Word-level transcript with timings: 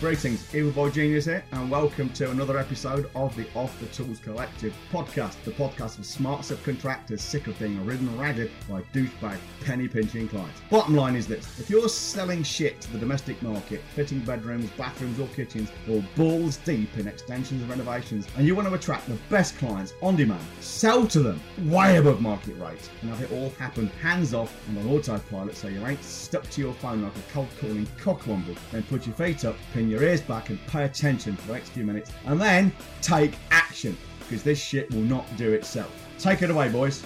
Greetings, 0.00 0.54
Evil 0.54 0.70
Boy 0.70 0.88
Genius 0.88 1.26
here, 1.26 1.44
and 1.52 1.70
welcome 1.70 2.08
to 2.14 2.30
another 2.30 2.56
episode 2.56 3.10
of 3.14 3.36
the 3.36 3.46
Off 3.54 3.78
the 3.80 3.86
Tools 3.88 4.18
Collective 4.18 4.74
podcast, 4.90 5.36
the 5.44 5.50
podcast 5.50 5.96
for 5.96 6.04
smart 6.04 6.40
subcontractors 6.40 7.20
sick 7.20 7.48
of 7.48 7.58
being 7.58 7.84
ridden 7.84 8.18
ragged 8.18 8.50
by 8.66 8.80
douchebag 8.94 9.36
penny 9.62 9.88
pinching 9.88 10.26
clients. 10.26 10.58
Bottom 10.70 10.96
line 10.96 11.16
is 11.16 11.26
this 11.26 11.60
if 11.60 11.68
you're 11.68 11.86
selling 11.86 12.42
shit 12.42 12.80
to 12.80 12.92
the 12.92 12.98
domestic 12.98 13.42
market, 13.42 13.82
fitting 13.94 14.20
bedrooms, 14.20 14.70
bathrooms, 14.70 15.20
or 15.20 15.26
kitchens, 15.28 15.70
or 15.86 16.02
balls 16.16 16.56
deep 16.56 16.96
in 16.96 17.06
extensions 17.06 17.60
and 17.60 17.68
renovations, 17.68 18.26
and 18.38 18.46
you 18.46 18.54
want 18.54 18.68
to 18.68 18.74
attract 18.74 19.06
the 19.06 19.18
best 19.28 19.58
clients 19.58 19.92
on 20.00 20.16
demand, 20.16 20.40
sell 20.60 21.06
to 21.08 21.20
them 21.20 21.38
way 21.64 21.98
above 21.98 22.22
market 22.22 22.58
rate, 22.58 22.88
and 23.02 23.10
have 23.10 23.20
it 23.20 23.30
all 23.32 23.50
happen 23.58 23.88
hands 24.00 24.32
off 24.32 24.66
and 24.68 24.78
on 24.78 24.96
autopilot 24.96 25.54
so 25.54 25.68
you 25.68 25.86
ain't 25.86 26.02
stuck 26.02 26.48
to 26.48 26.62
your 26.62 26.72
phone 26.72 27.02
like 27.02 27.14
a 27.14 27.32
cold 27.32 27.48
calling 27.60 27.86
cockwomble, 27.98 28.56
then 28.72 28.82
put 28.84 29.04
your 29.04 29.14
feet 29.14 29.44
up, 29.44 29.56
pin 29.74 29.89
your 29.90 30.02
ears 30.04 30.20
back 30.20 30.50
and 30.50 30.66
pay 30.68 30.84
attention 30.84 31.34
for 31.34 31.48
the 31.48 31.52
next 31.54 31.70
few 31.70 31.84
minutes 31.84 32.12
and 32.26 32.40
then 32.40 32.72
take 33.02 33.32
action 33.50 33.96
because 34.20 34.42
this 34.44 34.58
shit 34.58 34.88
will 34.92 35.00
not 35.02 35.26
do 35.36 35.52
itself. 35.52 35.90
Take 36.18 36.42
it 36.42 36.50
away, 36.50 36.68
boys. 36.68 37.04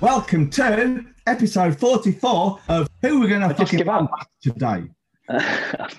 Welcome 0.00 0.50
to 0.50 1.04
episode 1.26 1.78
44 1.78 2.60
of 2.68 2.88
Who 3.02 3.20
We're 3.20 3.28
Going 3.28 3.40
to 3.40 3.54
Fucking 3.54 3.78
give 3.78 3.88
up. 3.88 4.10
today. 4.40 4.84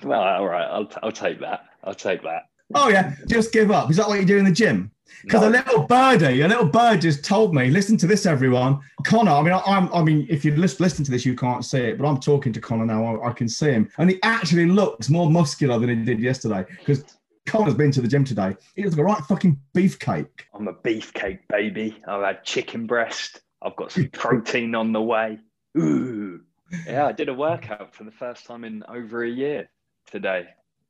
well, 0.04 0.22
all 0.22 0.46
right, 0.46 0.64
I'll, 0.64 0.88
I'll 1.02 1.12
take 1.12 1.40
that. 1.40 1.64
I'll 1.84 1.94
take 1.94 2.22
that. 2.22 2.44
Oh, 2.74 2.88
yeah, 2.88 3.14
just 3.28 3.52
give 3.52 3.70
up. 3.70 3.90
Is 3.90 3.96
that 3.96 4.08
what 4.08 4.18
you 4.18 4.26
do 4.26 4.38
in 4.38 4.44
the 4.44 4.50
gym? 4.52 4.90
Because 5.22 5.42
No. 5.42 5.48
a 5.48 5.50
little 5.50 5.82
birdie, 5.84 6.40
a 6.42 6.48
little 6.48 6.66
bird 6.66 7.00
just 7.00 7.24
told 7.24 7.54
me, 7.54 7.70
listen 7.70 7.96
to 7.98 8.06
this, 8.06 8.26
everyone. 8.26 8.80
Connor, 9.04 9.30
I 9.30 9.42
mean, 9.42 9.52
I, 9.52 9.60
I'm, 9.66 9.92
I 9.94 10.02
mean, 10.02 10.26
if 10.28 10.44
you 10.44 10.54
listen, 10.54 10.82
listen 10.84 11.04
to 11.04 11.10
this, 11.10 11.24
you 11.24 11.34
can't 11.34 11.64
see 11.64 11.78
it, 11.78 11.98
but 11.98 12.06
I'm 12.06 12.18
talking 12.20 12.52
to 12.52 12.60
Connor 12.60 12.86
now. 12.86 13.04
I, 13.22 13.30
I 13.30 13.32
can 13.32 13.48
see 13.48 13.70
him. 13.70 13.88
And 13.98 14.10
he 14.10 14.20
actually 14.22 14.66
looks 14.66 15.08
more 15.08 15.30
muscular 15.30 15.78
than 15.78 15.88
he 15.88 16.04
did 16.04 16.20
yesterday 16.20 16.64
because 16.78 17.04
Connor's 17.46 17.74
been 17.74 17.92
to 17.92 18.00
the 18.02 18.08
gym 18.08 18.24
today. 18.24 18.56
He 18.74 18.82
looks 18.82 18.96
like 18.96 19.02
a 19.02 19.04
right 19.04 19.22
fucking 19.24 19.58
beefcake. 19.74 20.28
I'm 20.54 20.68
a 20.68 20.74
beefcake 20.74 21.40
baby. 21.48 21.96
I've 22.06 22.22
had 22.22 22.44
chicken 22.44 22.86
breast. 22.86 23.40
I've 23.62 23.76
got 23.76 23.92
some 23.92 24.08
protein 24.12 24.74
on 24.74 24.92
the 24.92 25.02
way. 25.02 25.38
Ooh. 25.78 26.40
Yeah, 26.86 27.06
I 27.06 27.12
did 27.12 27.28
a 27.28 27.34
workout 27.34 27.94
for 27.94 28.02
the 28.04 28.10
first 28.10 28.44
time 28.44 28.64
in 28.64 28.82
over 28.88 29.22
a 29.24 29.30
year 29.30 29.70
today. 30.10 30.46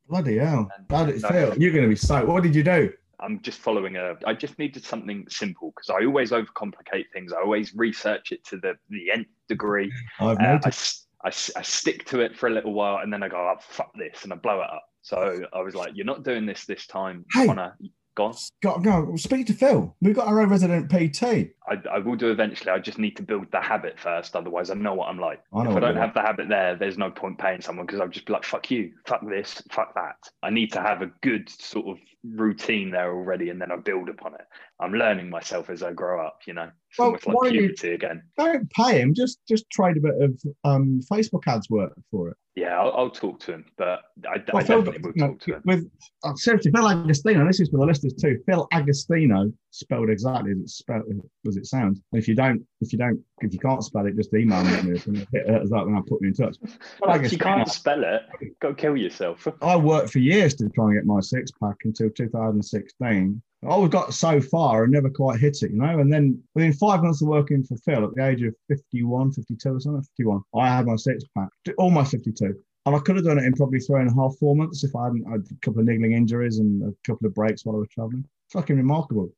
Bloody 0.07 0.37
hell. 0.37 0.69
And- 0.77 0.85
How 0.89 1.05
did 1.05 1.15
it 1.15 1.21
feel? 1.21 1.57
You're 1.57 1.71
going 1.71 1.83
to 1.83 1.89
be 1.89 1.95
so. 1.95 2.25
What 2.25 2.43
did 2.43 2.55
you 2.55 2.63
do? 2.63 2.91
I'm 3.19 3.41
just 3.41 3.59
following 3.59 3.97
a. 3.97 4.15
I 4.25 4.33
just 4.33 4.57
needed 4.59 4.83
something 4.85 5.25
simple 5.29 5.73
because 5.75 5.89
I 5.89 6.05
always 6.05 6.31
overcomplicate 6.31 7.05
things. 7.13 7.33
I 7.33 7.37
always 7.41 7.73
research 7.75 8.31
it 8.31 8.43
to 8.45 8.57
the 8.57 8.73
the 8.89 9.11
nth 9.11 9.27
degree. 9.49 9.91
I've 10.19 10.37
Uh, 10.37 10.41
I, 10.41 10.53
noticed. 10.53 10.67
s- 10.67 11.07
I 11.23 11.27
s- 11.29 11.51
I 11.55 11.61
stick 11.63 12.05
to 12.05 12.19
it 12.21 12.37
for 12.37 12.47
a 12.47 12.51
little 12.51 12.73
while 12.73 12.97
and 12.99 13.11
then 13.11 13.23
I 13.23 13.27
go, 13.27 13.37
oh, 13.37 13.55
fuck 13.59 13.91
this, 13.97 14.23
and 14.23 14.31
I 14.31 14.35
blow 14.35 14.61
it 14.61 14.69
up. 14.69 14.83
So 15.01 15.41
I 15.53 15.61
was 15.61 15.73
like, 15.73 15.93
you're 15.95 16.05
not 16.05 16.23
doing 16.23 16.45
this 16.45 16.65
this 16.65 16.85
time, 16.85 17.25
Hey. 17.33 17.47
Connor. 17.47 17.75
Go 18.17 18.25
on. 18.25 18.35
Got 18.63 18.81
go. 18.81 19.15
Speak 19.15 19.45
to 19.45 19.53
Phil. 19.53 19.95
We've 20.01 20.15
got 20.15 20.25
our 20.27 20.41
own 20.41 20.49
resident 20.49 20.89
PT. 20.89 21.51
I, 21.69 21.75
I 21.91 21.99
will 21.99 22.15
do 22.15 22.31
eventually. 22.31 22.71
I 22.71 22.79
just 22.79 22.97
need 22.97 23.15
to 23.17 23.21
build 23.21 23.45
the 23.51 23.61
habit 23.61 23.99
first. 23.99 24.35
Otherwise, 24.35 24.71
I 24.71 24.73
know 24.73 24.95
what 24.95 25.07
I'm 25.07 25.19
like. 25.19 25.43
I 25.53 25.61
if 25.61 25.75
I 25.75 25.79
don't 25.79 25.95
have 25.97 26.15
the 26.15 26.21
habit 26.21 26.49
there, 26.49 26.75
there's 26.75 26.97
no 26.97 27.11
point 27.11 27.37
paying 27.37 27.61
someone 27.61 27.85
because 27.85 27.99
I'll 28.01 28.07
just 28.07 28.25
be 28.25 28.33
like, 28.33 28.43
fuck 28.43 28.71
you, 28.71 28.91
fuck 29.05 29.21
this, 29.29 29.61
fuck 29.71 29.93
that. 29.93 30.15
I 30.41 30.49
need 30.49 30.73
to 30.73 30.81
have 30.81 31.03
a 31.03 31.11
good 31.21 31.47
sort 31.47 31.85
of 31.89 31.97
routine 32.23 32.89
there 32.89 33.13
already 33.13 33.49
and 33.51 33.61
then 33.61 33.71
I 33.71 33.75
build 33.75 34.09
upon 34.09 34.33
it. 34.33 34.47
I'm 34.79 34.93
learning 34.93 35.29
myself 35.29 35.69
as 35.69 35.83
I 35.83 35.93
grow 35.93 36.25
up, 36.25 36.39
you 36.47 36.53
know. 36.55 36.71
It's 36.89 36.97
Well, 36.97 37.09
almost 37.09 37.27
like 37.27 37.35
why 37.37 37.49
don't 37.51 37.83
you- 37.83 37.93
again. 37.93 38.23
Don't 38.39 38.67
pay 38.71 38.99
him. 38.99 39.13
Just 39.13 39.37
just 39.47 39.69
trade 39.69 39.97
a 39.97 39.99
bit 39.99 40.15
of 40.19 40.41
um, 40.63 41.01
Facebook 41.11 41.43
ads 41.45 41.69
work 41.69 41.93
for 42.09 42.29
it. 42.29 42.37
Yeah, 42.57 42.79
I'll, 42.79 42.91
I'll 42.97 43.09
talk 43.11 43.39
to 43.41 43.53
him, 43.53 43.65
but 43.77 43.99
I, 44.27 44.43
Well, 44.51 44.63
I 44.63 44.65
Phil, 44.65 44.81
definitely 44.81 45.01
will 45.03 45.11
you 45.15 45.21
know, 45.21 45.27
talk 45.33 45.39
to 45.41 45.53
him. 45.53 45.61
with 45.65 45.91
oh, 46.23 46.33
seriously, 46.37 46.71
Phil 46.71 46.89
Agostino. 46.89 47.45
This 47.45 47.59
is 47.59 47.69
for 47.69 47.77
the 47.77 47.85
listeners 47.85 48.15
too. 48.15 48.41
Phil 48.47 48.67
Agostino, 48.71 49.53
spelled 49.69 50.09
exactly 50.09 50.53
as 50.53 50.57
it 50.57 50.69
spelled 50.71 51.03
as 51.47 51.55
it 51.55 51.67
sounds. 51.67 52.01
And 52.11 52.19
if 52.19 52.27
you 52.27 52.33
don't, 52.33 52.65
if 52.81 52.91
you 52.91 52.97
don't, 52.97 53.19
if 53.41 53.53
you 53.53 53.59
can't 53.59 53.83
spell 53.83 54.07
it, 54.07 54.15
just 54.15 54.33
email 54.33 54.63
me 54.63 54.73
and 54.73 54.87
hit 55.31 55.47
us 55.47 55.71
up, 55.71 55.85
and 55.85 55.95
I'll 55.95 56.01
put 56.01 56.19
you 56.19 56.29
in 56.29 56.33
touch. 56.33 56.57
Phil 56.97 57.11
If 57.25 57.31
you 57.31 57.37
can't 57.37 57.69
spell 57.69 58.03
it, 58.03 58.23
go 58.59 58.73
kill 58.73 58.97
yourself. 58.97 59.47
I 59.61 59.75
worked 59.75 60.09
for 60.09 60.17
years 60.17 60.55
to 60.55 60.67
try 60.69 60.85
and 60.85 60.95
get 60.95 61.05
my 61.05 61.19
six 61.19 61.51
pack 61.61 61.75
until 61.83 62.09
2016. 62.09 63.39
I 63.63 63.69
always 63.69 63.89
got 63.89 64.13
so 64.13 64.39
far 64.39 64.83
and 64.83 64.93
never 64.93 65.09
quite 65.09 65.39
hit 65.39 65.63
it, 65.63 65.71
you 65.71 65.79
know. 65.79 65.99
And 65.99 66.13
then 66.13 66.41
within 66.53 66.73
five 66.73 67.01
months 67.01 67.21
of 67.21 67.27
working 67.27 67.63
for 67.63 67.75
Phil 67.77 68.03
at 68.03 68.13
the 68.13 68.25
age 68.25 68.43
of 68.43 68.53
51, 68.67 69.31
52 69.31 69.69
or 69.69 69.79
something, 69.79 70.03
51, 70.03 70.41
I 70.55 70.67
had 70.67 70.85
my 70.85 70.95
six 70.95 71.23
pack, 71.35 71.49
almost 71.77 72.11
52. 72.11 72.55
And 72.85 72.95
I 72.95 72.99
could 72.99 73.15
have 73.15 73.25
done 73.25 73.39
it 73.39 73.45
in 73.45 73.53
probably 73.53 73.79
three 73.79 73.99
and 73.99 74.09
a 74.09 74.13
half, 74.13 74.35
four 74.39 74.55
months 74.55 74.83
if 74.83 74.95
I 74.95 75.05
hadn't 75.05 75.29
had 75.29 75.41
a 75.41 75.55
couple 75.61 75.81
of 75.81 75.87
niggling 75.87 76.13
injuries 76.13 76.59
and 76.59 76.83
a 76.83 76.93
couple 77.05 77.27
of 77.27 77.33
breaks 77.33 77.65
while 77.65 77.75
I 77.75 77.79
was 77.79 77.89
traveling. 77.89 78.25
Fucking 78.53 78.77
remarkable. 78.77 79.29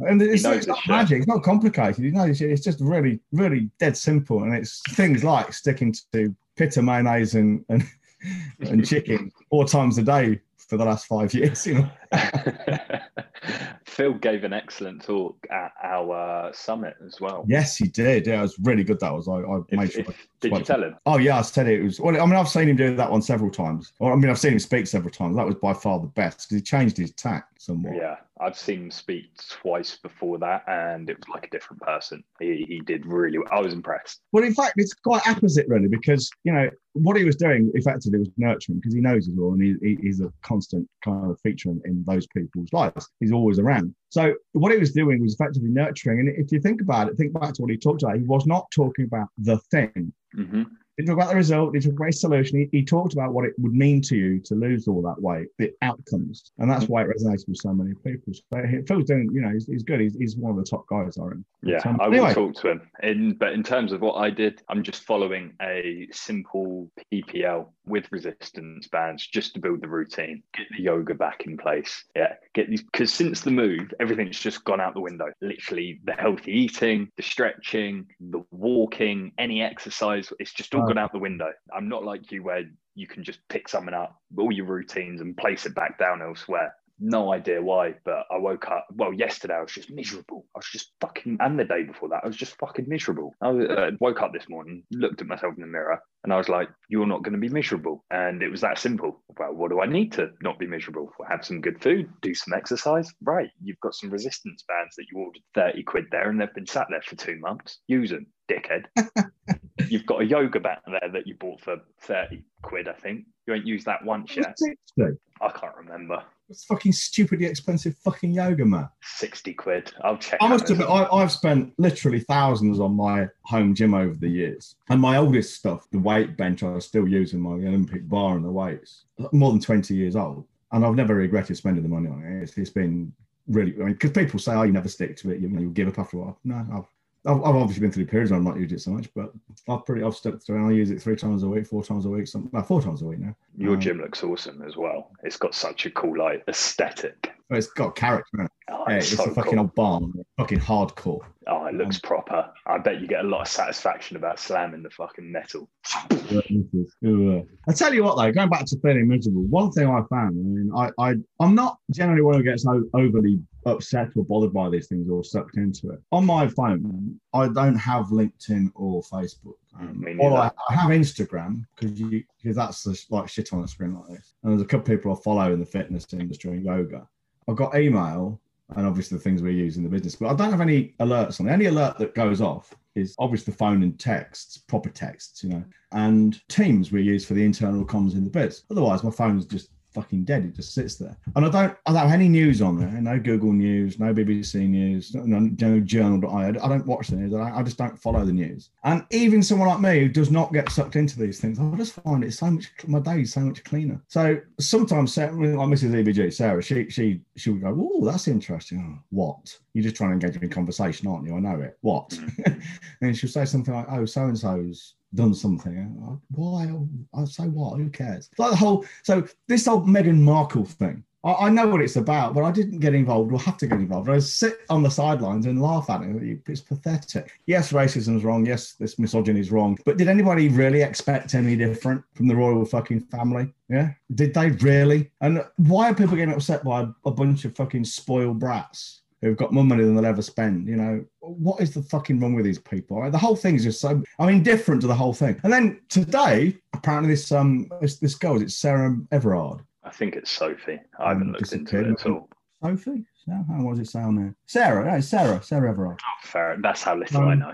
And 0.00 0.20
it's, 0.20 0.44
it's 0.44 0.66
not 0.66 0.78
shit. 0.78 0.88
magic. 0.88 1.18
It's 1.18 1.26
not 1.26 1.42
complicated. 1.42 2.04
You 2.04 2.12
know, 2.12 2.24
it's, 2.24 2.40
it's 2.40 2.62
just 2.62 2.80
really, 2.80 3.20
really 3.32 3.70
dead 3.80 3.96
simple. 3.96 4.42
And 4.42 4.54
it's 4.54 4.82
things 4.90 5.24
like 5.24 5.52
sticking 5.52 5.94
to 6.12 6.34
pita 6.56 6.82
mayonnaise 6.82 7.34
and 7.34 7.64
and, 7.68 7.84
and 8.60 8.86
chicken 8.86 9.32
four 9.50 9.66
times 9.66 9.98
a 9.98 10.02
day 10.02 10.40
for 10.68 10.76
the 10.76 10.84
last 10.84 11.06
five 11.06 11.32
years. 11.32 11.66
You 11.66 11.74
know, 11.74 11.90
Phil 13.86 14.14
gave 14.14 14.44
an 14.44 14.52
excellent 14.52 15.02
talk 15.02 15.36
at 15.50 15.72
our 15.82 16.48
uh, 16.48 16.52
summit 16.52 16.94
as 17.06 17.20
well. 17.20 17.44
yes, 17.48 17.76
he 17.76 17.86
did. 17.88 18.26
Yeah, 18.26 18.40
it 18.40 18.42
was 18.42 18.58
really 18.62 18.84
good. 18.84 19.00
That 19.00 19.12
was. 19.14 19.28
I, 19.28 19.36
I 19.40 19.58
If- 19.68 19.78
made 19.78 19.92
sure. 19.92 20.02
if- 20.08 20.28
did 20.38 20.52
you 20.52 20.64
tell 20.64 20.82
him? 20.84 20.96
Oh 21.06 21.16
yeah, 21.16 21.38
I 21.38 21.42
said 21.42 21.66
it. 21.66 21.80
It 21.80 21.82
was. 21.82 21.98
Well, 21.98 22.20
I 22.20 22.26
mean, 22.26 22.34
I've 22.34 22.48
seen 22.48 22.68
him 22.68 22.76
do 22.76 22.94
that 22.94 23.10
one 23.10 23.22
several 23.22 23.50
times. 23.50 23.92
Or 24.00 24.12
I 24.12 24.16
mean, 24.16 24.28
I've 24.30 24.38
seen 24.38 24.52
him 24.52 24.58
speak 24.58 24.86
several 24.86 25.10
times. 25.10 25.34
That 25.36 25.46
was 25.46 25.54
by 25.54 25.72
far 25.72 25.98
the 25.98 26.08
best 26.08 26.40
because 26.48 26.56
he 26.56 26.62
changed 26.62 26.96
his 26.98 27.12
tack 27.12 27.46
somewhat. 27.58 27.96
Yeah, 27.96 28.16
I've 28.38 28.56
seen 28.56 28.82
him 28.84 28.90
speak 28.90 29.30
twice 29.48 29.96
before 29.96 30.38
that, 30.40 30.62
and 30.68 31.08
it 31.08 31.16
was 31.16 31.26
like 31.32 31.46
a 31.46 31.50
different 31.50 31.80
person. 31.82 32.22
He, 32.38 32.66
he 32.68 32.80
did 32.80 33.06
really. 33.06 33.38
well. 33.38 33.48
I 33.50 33.60
was 33.60 33.72
impressed. 33.72 34.20
Well, 34.32 34.44
in 34.44 34.52
fact, 34.54 34.74
it's 34.76 34.92
quite 34.92 35.26
opposite, 35.26 35.66
really, 35.68 35.88
because 35.88 36.30
you 36.44 36.52
know 36.52 36.68
what 36.92 37.16
he 37.16 37.24
was 37.24 37.36
doing 37.36 37.70
effectively 37.74 38.18
was 38.18 38.28
nurturing 38.36 38.78
because 38.78 38.92
he 38.94 39.00
knows 39.00 39.24
his 39.26 39.34
law 39.36 39.52
and 39.52 39.62
he, 39.62 39.74
he, 39.80 39.98
he's 40.02 40.20
a 40.20 40.30
constant 40.42 40.86
kind 41.02 41.30
of 41.30 41.40
feature 41.40 41.70
in, 41.70 41.80
in 41.86 42.02
those 42.06 42.26
people's 42.28 42.72
lives. 42.72 43.08
He's 43.20 43.32
always 43.32 43.58
around. 43.58 43.94
So 44.10 44.34
what 44.52 44.72
he 44.72 44.78
was 44.78 44.92
doing 44.92 45.20
was 45.20 45.34
effectively 45.34 45.70
nurturing. 45.70 46.20
And 46.20 46.28
if 46.28 46.52
you 46.52 46.60
think 46.60 46.80
about 46.80 47.08
it, 47.08 47.16
think 47.16 47.32
back 47.32 47.54
to 47.54 47.62
what 47.62 47.70
he 47.70 47.76
talked 47.76 48.02
about. 48.02 48.16
He 48.16 48.24
was 48.24 48.46
not 48.46 48.66
talking 48.74 49.04
about 49.04 49.28
the 49.38 49.58
thing. 49.70 50.12
hmm 50.32 50.62
He 50.96 51.04
talked 51.04 51.20
about 51.20 51.30
the 51.30 51.36
result. 51.36 51.74
He 51.74 51.80
talked 51.80 51.96
about 51.96 52.06
his 52.06 52.20
solution. 52.20 52.58
He, 52.58 52.78
he 52.78 52.84
talked 52.84 53.12
about 53.12 53.32
what 53.32 53.44
it 53.44 53.52
would 53.58 53.74
mean 53.74 54.00
to 54.02 54.16
you 54.16 54.40
to 54.40 54.54
lose 54.54 54.88
all 54.88 55.02
that 55.02 55.20
weight, 55.20 55.48
the 55.58 55.72
outcomes, 55.82 56.50
and 56.58 56.70
that's 56.70 56.84
mm-hmm. 56.84 56.92
why 56.92 57.02
it 57.02 57.08
resonated 57.08 57.48
with 57.48 57.58
so 57.58 57.72
many 57.72 57.94
people. 58.04 58.32
So 58.32 58.62
he, 58.66 58.82
Phil's 58.82 59.04
doing, 59.04 59.28
you 59.32 59.42
know, 59.42 59.50
he's, 59.50 59.66
he's 59.66 59.82
good. 59.82 60.00
He's, 60.00 60.14
he's 60.16 60.36
one 60.36 60.50
of 60.50 60.56
the 60.56 60.64
top 60.64 60.86
guys, 60.88 61.18
I 61.18 61.24
reckon. 61.24 61.44
Yeah, 61.62 61.82
So, 61.82 61.96
I 62.00 62.08
will 62.08 62.32
talk 62.32 62.54
to 62.62 62.70
him. 62.70 62.90
In 63.02 63.34
but 63.34 63.52
in 63.52 63.62
terms 63.62 63.92
of 63.92 64.00
what 64.00 64.14
I 64.14 64.30
did, 64.30 64.62
I'm 64.68 64.82
just 64.82 65.04
following 65.04 65.52
a 65.60 66.08
simple 66.12 66.90
PPL 67.12 67.68
with 67.86 68.10
resistance 68.10 68.88
bands 68.88 69.26
just 69.26 69.54
to 69.54 69.60
build 69.60 69.82
the 69.82 69.88
routine, 69.88 70.42
get 70.56 70.66
the 70.76 70.82
yoga 70.82 71.14
back 71.14 71.44
in 71.46 71.56
place. 71.56 72.04
Yeah, 72.14 72.34
get 72.54 72.70
these 72.70 72.82
because 72.82 73.12
since 73.12 73.40
the 73.40 73.50
move, 73.50 73.92
everything's 74.00 74.38
just 74.38 74.64
gone 74.64 74.80
out 74.80 74.94
the 74.94 75.00
window. 75.00 75.26
Literally, 75.40 76.00
the 76.04 76.12
healthy 76.12 76.52
eating, 76.52 77.10
the 77.16 77.22
stretching, 77.22 78.06
the 78.20 78.42
walking, 78.50 79.32
any 79.38 79.62
exercise, 79.62 80.32
it's 80.38 80.52
just 80.52 80.74
all 80.74 80.85
Right. 80.86 80.94
gone 80.94 81.04
out 81.04 81.12
the 81.12 81.18
window. 81.18 81.50
I'm 81.74 81.88
not 81.88 82.04
like 82.04 82.30
you 82.32 82.42
where 82.42 82.64
you 82.94 83.06
can 83.06 83.22
just 83.24 83.40
pick 83.48 83.68
something 83.68 83.94
up, 83.94 84.16
all 84.38 84.52
your 84.52 84.66
routines, 84.66 85.20
and 85.20 85.36
place 85.36 85.66
it 85.66 85.74
back 85.74 85.98
down 85.98 86.22
elsewhere. 86.22 86.74
No 86.98 87.30
idea 87.30 87.60
why, 87.60 87.94
but 88.06 88.24
I 88.30 88.38
woke 88.38 88.68
up. 88.68 88.86
Well, 88.94 89.12
yesterday 89.12 89.52
I 89.52 89.60
was 89.60 89.70
just 89.72 89.90
miserable. 89.90 90.46
I 90.54 90.58
was 90.60 90.68
just 90.72 90.92
fucking, 91.02 91.36
and 91.40 91.58
the 91.58 91.64
day 91.64 91.82
before 91.82 92.08
that, 92.08 92.22
I 92.24 92.26
was 92.26 92.36
just 92.38 92.56
fucking 92.58 92.86
miserable. 92.88 93.34
I 93.42 93.50
was, 93.50 93.68
uh, 93.68 93.90
woke 94.00 94.22
up 94.22 94.32
this 94.32 94.48
morning, 94.48 94.82
looked 94.90 95.20
at 95.20 95.26
myself 95.26 95.52
in 95.56 95.60
the 95.60 95.66
mirror, 95.66 96.00
and 96.24 96.32
I 96.32 96.38
was 96.38 96.48
like, 96.48 96.70
"You're 96.88 97.06
not 97.06 97.22
going 97.22 97.34
to 97.34 97.38
be 97.38 97.50
miserable." 97.50 98.02
And 98.10 98.42
it 98.42 98.48
was 98.48 98.62
that 98.62 98.78
simple. 98.78 99.22
Well, 99.38 99.52
what 99.52 99.70
do 99.70 99.82
I 99.82 99.86
need 99.86 100.12
to 100.12 100.30
not 100.42 100.58
be 100.58 100.66
miserable? 100.66 101.12
Well, 101.18 101.28
have 101.28 101.44
some 101.44 101.60
good 101.60 101.82
food, 101.82 102.08
do 102.22 102.34
some 102.34 102.54
exercise. 102.54 103.12
Right, 103.20 103.50
you've 103.62 103.80
got 103.80 103.94
some 103.94 104.08
resistance 104.08 104.64
bands 104.66 104.96
that 104.96 105.04
you 105.12 105.18
ordered 105.18 105.42
thirty 105.54 105.82
quid 105.82 106.06
there, 106.10 106.30
and 106.30 106.40
they've 106.40 106.54
been 106.54 106.66
sat 106.66 106.86
there 106.88 107.02
for 107.02 107.16
two 107.16 107.38
months. 107.40 107.78
Use 107.88 108.08
them, 108.08 108.26
dickhead. 108.50 108.86
you've 109.90 110.06
got 110.06 110.22
a 110.22 110.24
yoga 110.24 110.60
mat 110.60 110.82
there 110.86 111.10
that 111.12 111.26
you 111.26 111.34
bought 111.34 111.60
for 111.60 111.80
thirty 112.00 112.42
quid, 112.62 112.88
I 112.88 112.92
think. 112.92 113.26
You 113.46 113.54
ain't 113.54 113.66
used 113.66 113.86
that 113.86 114.04
once 114.04 114.36
yet. 114.36 114.58
60. 114.58 115.18
I 115.40 115.48
can't 115.50 115.76
remember. 115.76 116.22
It's 116.48 116.64
fucking 116.64 116.92
stupidly 116.92 117.46
expensive 117.46 117.96
fucking 117.98 118.32
yoga 118.32 118.64
mat. 118.64 118.90
60 119.02 119.54
quid. 119.54 119.92
I'll 120.02 120.16
check. 120.16 120.38
I 120.40 120.48
must 120.48 120.70
admit, 120.70 120.88
I, 120.88 121.04
I've 121.06 121.32
spent 121.32 121.72
literally 121.78 122.20
thousands 122.20 122.78
on 122.78 122.94
my 122.94 123.28
home 123.42 123.74
gym 123.74 123.94
over 123.94 124.14
the 124.14 124.28
years. 124.28 124.76
And 124.88 125.00
my 125.00 125.16
oldest 125.16 125.54
stuff, 125.54 125.88
the 125.90 125.98
weight 125.98 126.36
bench, 126.36 126.62
I 126.62 126.78
still 126.78 127.08
using 127.08 127.40
my 127.40 127.50
Olympic 127.50 128.08
bar 128.08 128.36
and 128.36 128.44
the 128.44 128.50
weights, 128.50 129.04
more 129.32 129.50
than 129.50 129.60
20 129.60 129.94
years 129.94 130.14
old. 130.14 130.46
And 130.72 130.84
I've 130.84 130.94
never 130.94 131.14
regretted 131.16 131.56
spending 131.56 131.82
the 131.82 131.88
money 131.88 132.08
on 132.08 132.22
it. 132.22 132.42
It's, 132.42 132.56
it's 132.56 132.70
been 132.70 133.12
really, 133.48 133.74
I 133.74 133.84
mean, 133.84 133.92
because 133.92 134.12
people 134.12 134.38
say, 134.38 134.54
oh, 134.54 134.62
you 134.62 134.72
never 134.72 134.88
stick 134.88 135.16
to 135.18 135.30
it, 135.30 135.40
you, 135.40 135.48
know, 135.48 135.60
you 135.60 135.70
give 135.70 135.88
up 135.88 135.98
after 135.98 136.16
a 136.16 136.20
while. 136.20 136.38
No, 136.44 136.64
I've, 136.72 136.84
I've, 137.26 137.38
I've 137.42 137.56
obviously 137.56 137.80
been 137.80 137.92
through 137.92 138.06
periods 138.06 138.30
where 138.30 138.38
I've 138.38 138.46
not 138.46 138.56
used 138.58 138.72
it 138.72 138.80
so 138.80 138.90
much, 138.92 139.08
but 139.14 139.32
I've 139.68 139.84
pretty 139.84 140.02
I've 140.04 140.14
stuck 140.16 140.40
through. 140.42 140.56
and 140.56 140.66
I 140.66 140.70
use 140.72 140.90
it 140.90 141.02
three 141.02 141.16
times 141.16 141.42
a 141.42 141.48
week, 141.48 141.66
four 141.66 141.82
times 141.84 142.06
a 142.06 142.08
week, 142.08 142.26
some 142.26 142.48
no, 142.52 142.62
four 142.62 142.80
times 142.82 143.02
a 143.02 143.06
week 143.06 143.18
now. 143.18 143.34
Your 143.56 143.74
Um, 143.74 143.80
gym 143.80 143.98
looks 143.98 144.22
awesome 144.22 144.62
as 144.62 144.76
well. 144.76 145.10
It's 145.24 145.36
got 145.36 145.54
such 145.54 145.86
a 145.86 145.90
cool 145.90 146.16
like 146.18 146.44
aesthetic. 146.48 147.32
It's 147.50 147.68
got 147.68 147.94
character. 147.94 148.42
it? 148.42 148.50
Oh, 148.70 148.84
Yeah, 148.88 148.96
it's 148.96 149.12
it's 149.12 149.22
so 149.22 149.30
a 149.30 149.34
fucking 149.34 149.52
cool. 149.52 149.60
old 149.60 149.74
barn, 149.76 150.12
fucking 150.36 150.58
hardcore. 150.58 151.20
Oh, 151.46 151.66
it 151.66 151.74
looks 151.74 152.00
proper. 152.00 152.50
I 152.66 152.78
bet 152.78 153.00
you 153.00 153.06
get 153.06 153.24
a 153.24 153.28
lot 153.28 153.42
of 153.42 153.48
satisfaction 153.48 154.16
about 154.16 154.40
slamming 154.40 154.82
the 154.82 154.90
fucking 154.90 155.30
metal. 155.30 155.68
I 155.84 157.72
tell 157.74 157.94
you 157.94 158.02
what, 158.02 158.16
though, 158.16 158.32
going 158.32 158.48
back 158.50 158.64
to 158.66 158.78
feeling 158.80 159.06
miserable, 159.08 159.42
one 159.44 159.70
thing 159.70 159.86
I 159.86 160.02
found, 160.10 160.30
I 160.30 160.42
mean, 160.42 160.70
I, 160.74 160.90
I, 160.98 161.14
I'm 161.40 161.54
not 161.54 161.78
generally 161.92 162.22
one 162.22 162.34
who 162.34 162.42
gets 162.42 162.66
overly 162.94 163.38
upset 163.66 164.08
or 164.16 164.24
bothered 164.24 164.52
by 164.52 164.70
these 164.70 164.86
things 164.86 165.10
or 165.10 165.22
sucked 165.22 165.56
into 165.56 165.90
it. 165.90 166.00
On 166.12 166.24
my 166.24 166.48
phone, 166.48 167.20
I 167.34 167.48
don't 167.48 167.76
have 167.76 168.06
LinkedIn 168.06 168.70
or 168.74 169.02
Facebook. 169.02 169.56
Um, 169.78 170.04
or 170.18 170.32
I. 170.32 170.50
I 170.70 170.74
have 170.74 170.90
Instagram 170.90 171.66
because 171.74 172.00
you 172.00 172.24
because 172.42 172.56
that's 172.56 172.82
the, 172.84 172.98
like 173.10 173.28
shit 173.28 173.52
on 173.52 173.62
a 173.62 173.68
screen 173.68 173.94
like 173.94 174.08
this. 174.08 174.34
And 174.42 174.52
there's 174.52 174.62
a 174.62 174.66
couple 174.66 174.96
people 174.96 175.12
I 175.12 175.22
follow 175.22 175.52
in 175.52 175.60
the 175.60 175.66
fitness 175.66 176.06
industry 176.12 176.52
and 176.52 176.64
yoga. 176.64 177.06
I've 177.48 177.56
got 177.56 177.76
email 177.76 178.40
and 178.74 178.86
obviously 178.86 179.18
the 179.18 179.22
things 179.22 179.42
we 179.42 179.54
use 179.54 179.76
in 179.76 179.84
the 179.84 179.88
business, 179.88 180.16
but 180.16 180.28
I 180.28 180.34
don't 180.34 180.50
have 180.50 180.60
any 180.60 180.94
alerts 180.98 181.40
on 181.40 181.48
it. 181.48 181.52
Any 181.52 181.66
alert 181.66 181.98
that 181.98 182.14
goes 182.14 182.40
off 182.40 182.74
is 182.96 183.14
obviously 183.18 183.52
the 183.52 183.58
phone 183.58 183.82
and 183.82 183.98
texts, 183.98 184.58
proper 184.58 184.88
texts, 184.88 185.44
you 185.44 185.50
know, 185.50 185.64
and 185.92 186.40
Teams 186.48 186.90
we 186.90 187.02
use 187.02 187.24
for 187.24 187.34
the 187.34 187.44
internal 187.44 187.84
comms 187.84 188.14
in 188.14 188.24
the 188.24 188.30
biz. 188.30 188.64
Otherwise, 188.70 189.04
my 189.04 189.10
phone's 189.10 189.46
just 189.46 189.70
fucking 189.96 190.24
dead. 190.24 190.44
It 190.44 190.54
just 190.54 190.74
sits 190.74 190.96
there, 190.96 191.16
and 191.34 191.44
I 191.44 191.48
don't, 191.48 191.76
I 191.86 191.92
don't 191.92 192.02
have 192.02 192.12
any 192.12 192.28
news 192.28 192.60
on 192.60 192.78
there. 192.78 192.88
No 193.00 193.18
Google 193.18 193.52
News, 193.52 193.98
no 193.98 194.12
BBC 194.12 194.68
News, 194.68 195.14
no, 195.14 195.38
no 195.38 195.80
journal.io. 195.80 196.48
I 196.62 196.68
don't 196.68 196.86
watch 196.86 197.08
the 197.08 197.16
news. 197.16 197.32
I, 197.32 197.58
I 197.58 197.62
just 197.62 197.78
don't 197.78 197.98
follow 197.98 198.24
the 198.24 198.32
news. 198.32 198.68
And 198.84 199.04
even 199.10 199.42
someone 199.42 199.68
like 199.68 199.80
me 199.80 200.00
who 200.00 200.08
does 200.08 200.30
not 200.30 200.52
get 200.52 200.70
sucked 200.70 200.96
into 200.96 201.18
these 201.18 201.40
things, 201.40 201.58
I 201.58 201.74
just 201.76 201.94
find 201.94 202.22
it 202.22 202.34
so 202.34 202.50
much. 202.50 202.70
My 202.86 203.00
day 203.00 203.22
is 203.22 203.32
so 203.32 203.40
much 203.40 203.64
cleaner. 203.64 204.00
So 204.08 204.38
sometimes, 204.60 205.14
Sarah, 205.14 205.32
like 205.32 205.68
Mrs. 205.68 205.92
EBG, 205.92 206.32
Sarah, 206.32 206.62
she 206.62 206.90
she 206.90 207.22
she 207.36 207.50
would 207.50 207.62
go, 207.62 207.74
"Oh, 207.78 208.04
that's 208.04 208.28
interesting. 208.28 208.78
Oh, 208.86 209.02
what? 209.10 209.58
You're 209.72 209.84
just 209.84 209.96
trying 209.96 210.18
to 210.18 210.26
engage 210.26 210.42
in 210.42 210.48
conversation, 210.50 211.08
aren't 211.08 211.26
you? 211.26 211.34
I 211.36 211.40
know 211.40 211.60
it. 211.60 211.78
What?" 211.80 212.10
Mm. 212.10 212.62
and 213.00 213.16
she'll 213.16 213.30
say 213.30 213.46
something 213.46 213.72
like, 213.72 213.86
"Oh, 213.90 214.04
so 214.04 214.24
and 214.24 214.38
so's 214.38 214.94
done 215.16 215.34
something." 215.34 216.20
Why? 216.30 216.72
I 217.14 217.24
say 217.24 217.44
what? 217.44 217.78
Who 217.78 217.88
cares? 217.90 218.30
Like 218.38 218.50
the 218.50 218.56
whole. 218.56 218.84
So 219.02 219.26
this 219.48 219.66
whole 219.66 219.82
Meghan 219.82 220.20
Markle 220.20 220.64
thing. 220.64 221.02
I, 221.24 221.46
I 221.46 221.50
know 221.50 221.66
what 221.66 221.80
it's 221.80 221.96
about, 221.96 222.34
but 222.34 222.44
I 222.44 222.52
didn't 222.52 222.78
get 222.78 222.94
involved 222.94 223.32
or 223.32 223.40
have 223.40 223.58
to 223.58 223.66
get 223.66 223.78
involved. 223.78 224.08
I 224.08 224.20
sit 224.20 224.60
on 224.70 224.82
the 224.82 224.90
sidelines 224.90 225.46
and 225.46 225.60
laugh 225.60 225.90
at 225.90 226.02
it. 226.02 226.40
It's 226.46 226.60
pathetic. 226.60 227.40
Yes, 227.46 227.72
racism's 227.72 228.22
wrong. 228.22 228.46
Yes, 228.46 228.74
this 228.74 228.98
misogyny 228.98 229.40
is 229.40 229.50
wrong. 229.50 229.76
But 229.84 229.96
did 229.96 230.08
anybody 230.08 230.48
really 230.48 230.82
expect 230.82 231.34
any 231.34 231.56
different 231.56 232.04
from 232.14 232.28
the 232.28 232.36
royal 232.36 232.64
fucking 232.64 233.00
family? 233.00 233.52
Yeah. 233.68 233.90
Did 234.14 234.34
they 234.34 234.50
really? 234.50 235.10
And 235.20 235.44
why 235.56 235.90
are 235.90 235.94
people 235.94 236.16
getting 236.16 236.34
upset 236.34 236.62
by 236.62 236.82
a, 236.82 236.88
a 237.04 237.10
bunch 237.10 237.44
of 237.44 237.56
fucking 237.56 237.84
spoiled 237.84 238.38
brats? 238.38 239.02
Who've 239.26 239.36
got 239.36 239.52
more 239.52 239.64
money 239.64 239.82
than 239.84 239.94
they'll 239.96 240.06
ever 240.06 240.22
spend, 240.22 240.68
you 240.68 240.76
know? 240.76 241.04
What 241.20 241.60
is 241.60 241.74
the 241.74 241.82
fucking 241.82 242.20
wrong 242.20 242.34
with 242.34 242.44
these 242.44 242.58
people? 242.58 243.10
The 243.10 243.18
whole 243.18 243.36
thing 243.36 243.56
is 243.56 243.64
just 243.64 243.80
so 243.80 244.02
I'm 244.18 244.28
indifferent 244.28 244.80
to 244.82 244.86
the 244.86 244.94
whole 244.94 245.12
thing. 245.12 245.40
And 245.42 245.52
then 245.52 245.80
today, 245.88 246.56
apparently 246.74 247.10
this 247.10 247.32
um 247.32 247.68
this, 247.80 247.98
this 247.98 248.14
girl, 248.14 248.40
it's 248.40 248.54
Sarah 248.54 248.96
Everard. 249.10 249.60
I 249.84 249.90
think 249.90 250.14
it's 250.16 250.30
Sophie. 250.30 250.80
I 250.98 251.08
haven't 251.08 251.28
Um, 251.28 251.32
looked 251.32 251.52
into 251.52 251.80
it 251.80 251.86
at 251.92 252.06
all. 252.06 252.28
Sophie? 252.62 253.04
Sarah? 253.24 253.44
How 253.48 253.62
was 253.62 253.78
it 253.78 253.94
on 253.96 254.14
there? 254.16 254.34
Sarah, 254.46 254.92
no, 254.92 255.00
Sarah, 255.00 255.42
Sarah 255.42 255.70
Everard. 255.70 256.00
Fair. 256.22 256.56
That's 256.60 256.82
how 256.82 256.96
little 256.96 257.22
I 257.22 257.32
Um, 257.32 257.38
know. 257.40 257.52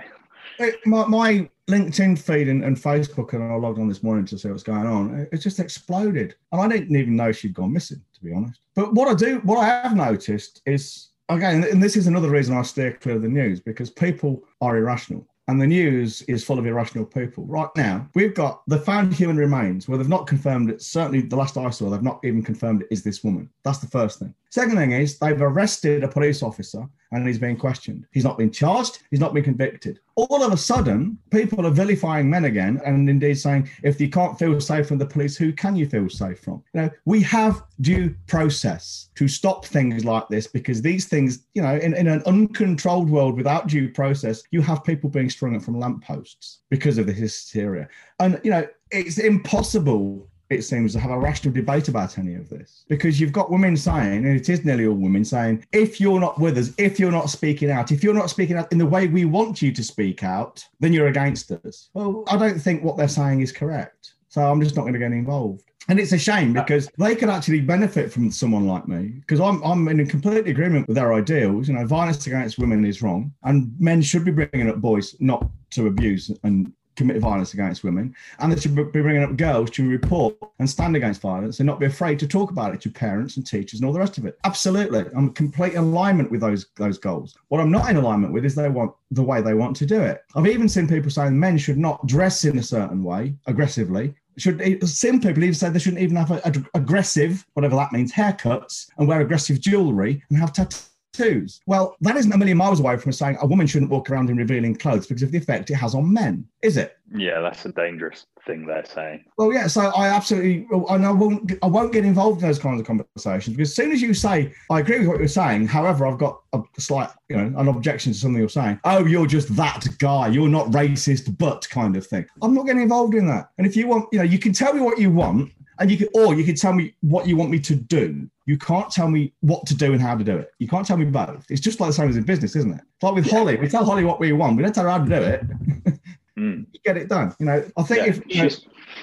It, 0.59 0.87
my, 0.87 1.07
my 1.07 1.49
LinkedIn 1.71 2.19
feed 2.19 2.49
and, 2.49 2.63
and 2.63 2.77
Facebook, 2.77 3.33
and 3.33 3.43
I 3.43 3.55
logged 3.55 3.79
on 3.79 3.89
this 3.89 4.03
morning 4.03 4.27
to 4.27 4.39
see 4.39 4.49
what's 4.49 4.63
going 4.63 4.87
on. 4.87 5.21
It, 5.21 5.29
it 5.33 5.39
just 5.39 5.61
exploded, 5.61 6.35
and 6.53 6.61
I 6.61 6.69
didn't 6.69 6.95
even 6.95 7.17
know 7.17 7.33
she'd 7.33 7.55
gone 7.55 7.73
missing, 7.73 8.03
to 8.15 8.21
be 8.23 8.35
honest. 8.35 8.61
But 8.75 8.93
what 8.93 9.09
I 9.09 9.15
do, 9.15 9.39
what 9.45 9.59
I 9.59 9.67
have 9.67 9.97
noticed 9.97 10.61
is 10.67 11.09
again, 11.37 11.65
and 11.65 11.83
this 11.83 11.97
is 11.97 12.07
another 12.07 12.31
reason 12.31 12.57
I 12.57 12.63
steer 12.63 12.93
clear 12.93 13.17
of 13.17 13.23
the 13.23 13.29
news 13.29 13.61
because 13.61 13.91
people 13.91 14.43
are 14.61 14.77
irrational. 14.77 15.27
And 15.49 15.61
the 15.61 15.67
news 15.67 16.23
is 16.23 16.45
full 16.45 16.59
of 16.59 16.67
irrational 16.67 17.05
people. 17.05 17.45
Right 17.47 17.69
now, 17.77 18.09
we've 18.15 18.35
got 18.35 18.63
the 18.69 18.79
found 18.79 19.13
human 19.13 19.37
remains 19.37 19.89
where 19.89 19.99
they've 19.99 20.09
not 20.09 20.29
confirmed 20.29 20.71
it. 20.71 20.81
Certainly, 20.81 21.23
the 21.23 21.37
last 21.37 21.57
I 21.57 21.69
saw, 21.71 21.91
they've 21.91 22.01
not 22.01 22.21
even 22.25 22.43
confirmed 22.43 22.83
it 22.83 22.89
is 22.93 23.03
this 23.03 23.25
woman. 23.25 23.51
That's 23.65 23.79
the 23.79 23.89
first 23.89 24.21
thing. 24.21 24.35
Second 24.51 24.77
thing 24.77 24.93
is 24.93 25.19
they've 25.19 25.43
arrested 25.43 26.05
a 26.05 26.09
police 26.09 26.43
officer 26.43 26.89
and 27.13 27.27
he's 27.27 27.39
being 27.39 27.57
questioned. 27.57 28.07
He's 28.11 28.25
not 28.25 28.39
been 28.39 28.51
charged, 28.51 29.01
he's 29.11 29.21
not 29.21 29.35
been 29.35 29.45
convicted. 29.45 30.01
All 30.15 30.43
of 30.43 30.53
a 30.53 30.57
sudden, 30.57 31.19
people 31.31 31.67
are 31.67 31.71
vilifying 31.71 32.29
men 32.29 32.45
again 32.47 32.81
and 32.85 33.09
indeed 33.09 33.35
saying, 33.35 33.71
if 33.83 34.01
you 34.01 34.11
can't 34.11 34.39
feel 34.39 34.61
safe 34.61 34.89
from 34.89 34.99
the 34.99 35.07
police, 35.07 35.37
who 35.37 35.53
can 35.53 35.77
you 35.77 35.87
feel 35.87 36.09
safe 36.09 36.41
from? 36.41 36.63
You 36.75 36.83
know, 36.83 36.91
we 37.05 37.23
have 37.23 37.63
due 37.81 38.15
process 38.27 39.09
to 39.15 39.29
stop 39.29 39.65
things 39.65 40.05
like 40.05 40.29
this 40.29 40.47
because 40.47 40.83
these 40.83 41.07
things, 41.07 41.47
you 41.55 41.63
know, 41.63 41.77
in, 41.77 41.95
in 41.95 42.09
an 42.09 42.23
uncontrolled 42.27 43.09
world 43.09 43.37
without 43.37 43.69
due 43.69 43.89
process, 43.91 44.43
you 44.51 44.61
have 44.63 44.85
people 44.85 45.09
being 45.09 45.31
strung 45.31 45.57
up 45.57 45.63
from 45.63 45.79
lampposts 45.79 46.61
because 46.71 46.99
of 46.99 47.07
the 47.07 47.13
hysteria. 47.13 47.89
And, 48.21 48.41
you 48.45 48.51
know, 48.51 48.67
it's 48.91 49.19
impossible 49.19 50.29
it 50.53 50.63
seems 50.63 50.93
to 50.93 51.01
have 51.01 51.11
a 51.11 51.19
rational 51.19 51.55
debate 51.55 51.89
about 51.89 52.19
any 52.19 52.35
of 52.35 52.49
this 52.49 52.85
because 52.89 53.21
you've 53.21 53.33
got 53.33 53.51
women 53.51 53.77
saying, 53.77 54.25
and 54.25 54.37
it 54.37 54.49
is 54.49 54.65
nearly 54.65 54.87
all 54.87 54.95
women 54.95 55.25
saying, 55.25 55.65
if 55.73 56.01
you're 56.01 56.21
not 56.21 56.39
with 56.39 56.59
us, 56.59 56.71
if 56.79 57.01
you're 57.01 57.13
not 57.13 57.31
speaking 57.31 57.71
out, 57.71 57.93
if 57.93 58.03
you're 58.05 58.15
not 58.15 58.31
speaking 58.31 58.57
out 58.57 58.71
in 58.73 58.79
the 58.79 58.87
way 58.87 59.07
we 59.07 59.25
want 59.25 59.63
you 59.63 59.73
to 59.73 59.83
speak 59.83 60.23
out, 60.23 60.65
then 60.81 60.93
you're 60.93 61.09
against 61.09 61.51
us. 61.51 61.91
Well, 61.95 62.25
I 62.29 62.37
don't 62.37 62.59
think 62.59 62.83
what 62.83 62.97
they're 62.97 63.09
saying 63.09 63.41
is 63.41 63.53
correct. 63.53 64.15
So 64.29 64.43
I'm 64.43 64.63
just 64.63 64.77
not 64.77 64.83
going 64.83 64.95
to 64.95 64.99
get 64.99 65.13
involved. 65.13 65.65
And 65.89 65.99
it's 65.99 66.13
a 66.13 66.19
shame 66.19 66.57
uh, 66.57 66.63
because 66.63 66.89
they 66.97 67.17
could 67.17 67.29
actually 67.29 67.61
benefit 67.61 68.13
from 68.13 68.31
someone 68.31 68.67
like 68.67 68.87
me 68.87 69.09
because 69.21 69.41
I'm, 69.41 69.63
I'm 69.63 69.89
in 69.89 70.07
complete 70.07 70.47
agreement 70.47 70.87
with 70.87 70.97
their 70.97 71.13
ideals. 71.13 71.69
You 71.69 71.75
know, 71.75 71.87
violence 71.87 72.27
against 72.27 72.59
women 72.59 72.85
is 72.85 73.03
wrong 73.03 73.33
and 73.43 73.75
men 73.81 74.01
should 74.01 74.25
be 74.25 74.31
bringing 74.31 74.71
up 74.71 74.77
boys 74.77 75.17
not 75.21 75.51
to 75.71 75.89
abuse 75.89 76.31
and 76.45 76.73
commit 76.97 77.19
violence 77.19 77.55
against 77.55 77.85
women, 77.85 78.15
and 78.39 78.53
they 78.53 78.61
should 78.61 78.75
be 78.75 79.03
bringing 79.03 79.23
up 79.23 79.37
girls 79.37 79.71
to 79.71 79.89
report 79.89 80.37
and 80.59 80.69
stand 80.69 80.97
against 80.97 81.21
violence 81.21 81.61
and 81.61 81.67
not 81.67 81.81
be 81.81 81.87
afraid 81.87 82.19
to 82.19 82.27
talk 82.27 82.51
about 82.51 82.75
it 82.75 82.81
to 82.83 82.91
parents 82.91 83.37
and 83.37 83.47
teachers 83.47 83.81
and 83.81 83.87
all 83.87 83.93
the 83.93 83.99
rest 83.99 84.19
of 84.19 84.27
it. 84.27 84.39
Absolutely, 84.45 85.01
I'm 85.17 85.29
in 85.29 85.33
complete 85.33 85.75
alignment 85.75 86.31
with 86.31 86.41
those 86.41 86.67
those 86.77 86.99
goals. 86.99 87.37
What 87.49 87.61
I'm 87.61 87.71
not 87.71 87.91
in 87.91 87.97
alignment 87.97 88.33
with 88.33 88.45
is 88.45 88.55
they 88.55 88.69
want 88.69 88.93
the 89.11 89.23
way 89.23 89.41
they 89.41 89.55
want 89.55 89.77
to 89.77 89.87
do 89.87 90.01
it. 90.01 90.23
I've 90.35 90.47
even 90.47 90.69
seen 90.69 90.89
people 90.89 91.11
saying 91.11 91.39
men 91.39 91.59
should 91.59 91.79
not 91.79 92.07
dress 92.07 92.45
in 92.45 92.59
a 92.59 92.63
certain 92.63 93.03
way 93.03 93.35
aggressively. 93.47 94.15
Should 94.39 94.89
some 94.89 95.21
people 95.21 95.43
even 95.43 95.55
say 95.55 95.69
they 95.69 95.79
shouldn't 95.79 96.03
even 96.03 96.17
have 96.17 96.31
a, 96.31 96.41
a- 96.45 96.79
aggressive, 96.79 97.47
whatever 97.53 97.77
that 97.77 97.93
means, 97.93 98.13
haircuts 98.13 98.89
and 98.97 99.07
wear 99.07 99.21
aggressive 99.21 99.61
jewelry 99.61 100.23
and 100.31 100.39
have 100.39 100.55
tattoos 100.55 100.92
tattoos. 101.13 101.61
Well, 101.67 101.97
that 102.01 102.17
isn't 102.17 102.33
a 102.33 102.39
million 102.39 102.57
miles 102.57 102.81
away 102.81 102.97
from 102.97 103.13
saying 103.13 103.39
a 103.41 103.47
woman 103.47 103.67
shouldn't 103.67 103.91
walk 103.91 104.11
around 104.11 104.31
in 104.31 104.37
revealing 104.37 104.75
clothes 104.75 105.07
because 105.07 105.23
of 105.23 105.33
the 105.33 105.39
effect 105.39 105.71
it 105.71 105.75
has 105.75 105.95
on 105.95 106.13
men, 106.13 106.47
is 106.63 106.77
it? 106.77 106.97
Yeah, 107.15 107.41
that's 107.41 107.65
a 107.67 107.73
dangerous 107.73 108.27
thing 108.47 108.67
they're 108.67 108.85
saying. 108.85 109.25
Well, 109.37 109.53
yeah. 109.53 109.67
So 109.67 109.93
I 109.95 110.09
absolutely, 110.09 110.67
and 110.89 111.05
I 111.05 111.13
won't, 111.13 111.53
I 111.63 111.67
won't 111.67 111.93
get 111.93 112.05
involved 112.05 112.41
in 112.41 112.49
those 112.49 112.59
kinds 112.59 112.81
of 112.81 112.87
conversations 112.87 113.57
because 113.57 113.71
as 113.71 113.77
soon 113.77 113.93
as 113.93 114.01
you 114.01 114.15
say, 114.15 114.53
I 114.71 114.81
agree 114.81 114.99
with 115.01 115.09
what 115.09 115.19
you're 115.19 115.29
saying. 115.29 115.67
However, 115.67 116.07
I've 116.07 116.19
got 116.19 116.41
a 116.55 116.63
slight, 116.79 117.11
you 117.29 117.37
know, 117.37 117.59
an 117.59 117.69
objection 117.69 118.13
to 118.13 118.19
something 118.19 118.39
you're 118.39 118.49
saying. 118.49 118.81
Oh, 118.85 119.05
you're 119.05 119.27
just 119.27 119.55
that 119.57 119.87
guy. 119.99 120.29
You're 120.29 120.49
not 120.49 120.69
racist, 120.69 121.37
but 121.39 121.69
kind 121.69 121.97
of 121.97 122.07
thing. 122.07 122.27
I'm 122.41 122.55
not 122.55 122.67
getting 122.67 122.83
involved 122.83 123.15
in 123.15 123.27
that. 123.27 123.51
And 123.59 123.67
if 123.67 123.77
you 123.77 123.87
want, 123.87 124.09
you 124.13 124.19
know, 124.19 124.25
you 124.25 124.39
can 124.39 124.53
tell 124.53 124.73
me 124.73 124.81
what 124.81 124.99
you 124.99 125.11
want, 125.11 125.53
and 125.79 125.91
you 125.91 125.97
can, 125.97 126.09
or 126.15 126.35
you 126.35 126.45
can 126.45 126.55
tell 126.55 126.73
me 126.73 126.95
what 127.01 127.27
you 127.27 127.37
want 127.37 127.51
me 127.51 127.59
to 127.59 127.75
do. 127.75 128.29
You 128.47 128.59
can't 128.59 128.91
tell 128.91 129.09
me 129.09 129.33
what 129.41 129.67
to 129.67 129.75
do 129.75 129.93
and 129.93 130.01
how 130.03 130.17
to 130.17 130.25
do 130.25 130.37
it. 130.37 130.53
You 130.59 130.67
can't 130.69 130.87
tell 130.87 130.97
me 130.97 131.05
both. 131.05 131.47
It's 131.49 131.61
just 131.61 131.79
like 131.81 131.89
the 131.91 131.95
same 131.95 132.09
as 132.09 132.17
in 132.17 132.25
business, 132.25 132.57
isn't 132.57 132.73
it? 132.73 132.81
It's 132.95 133.03
like 133.03 133.15
with 133.15 133.31
Holly, 133.31 133.57
we 133.57 133.69
tell 133.69 133.85
Holly 133.85 134.05
what 134.05 134.19
we 134.19 134.33
want. 134.33 134.57
We 134.57 134.63
don't 134.65 134.75
tell 134.75 134.85
her 134.85 134.91
how 134.91 134.99
to 134.99 135.09
do 135.09 135.15
it. 135.23 135.99
Mm. 136.39 136.67
Get 136.85 136.97
it 136.97 137.09
done. 137.09 137.35
You 137.39 137.47
know, 137.47 137.65
I 137.77 137.83
think 137.85 138.01
Yeah, 138.01 138.07
if 138.11 138.23
you 138.27 138.43
know, 138.43 138.49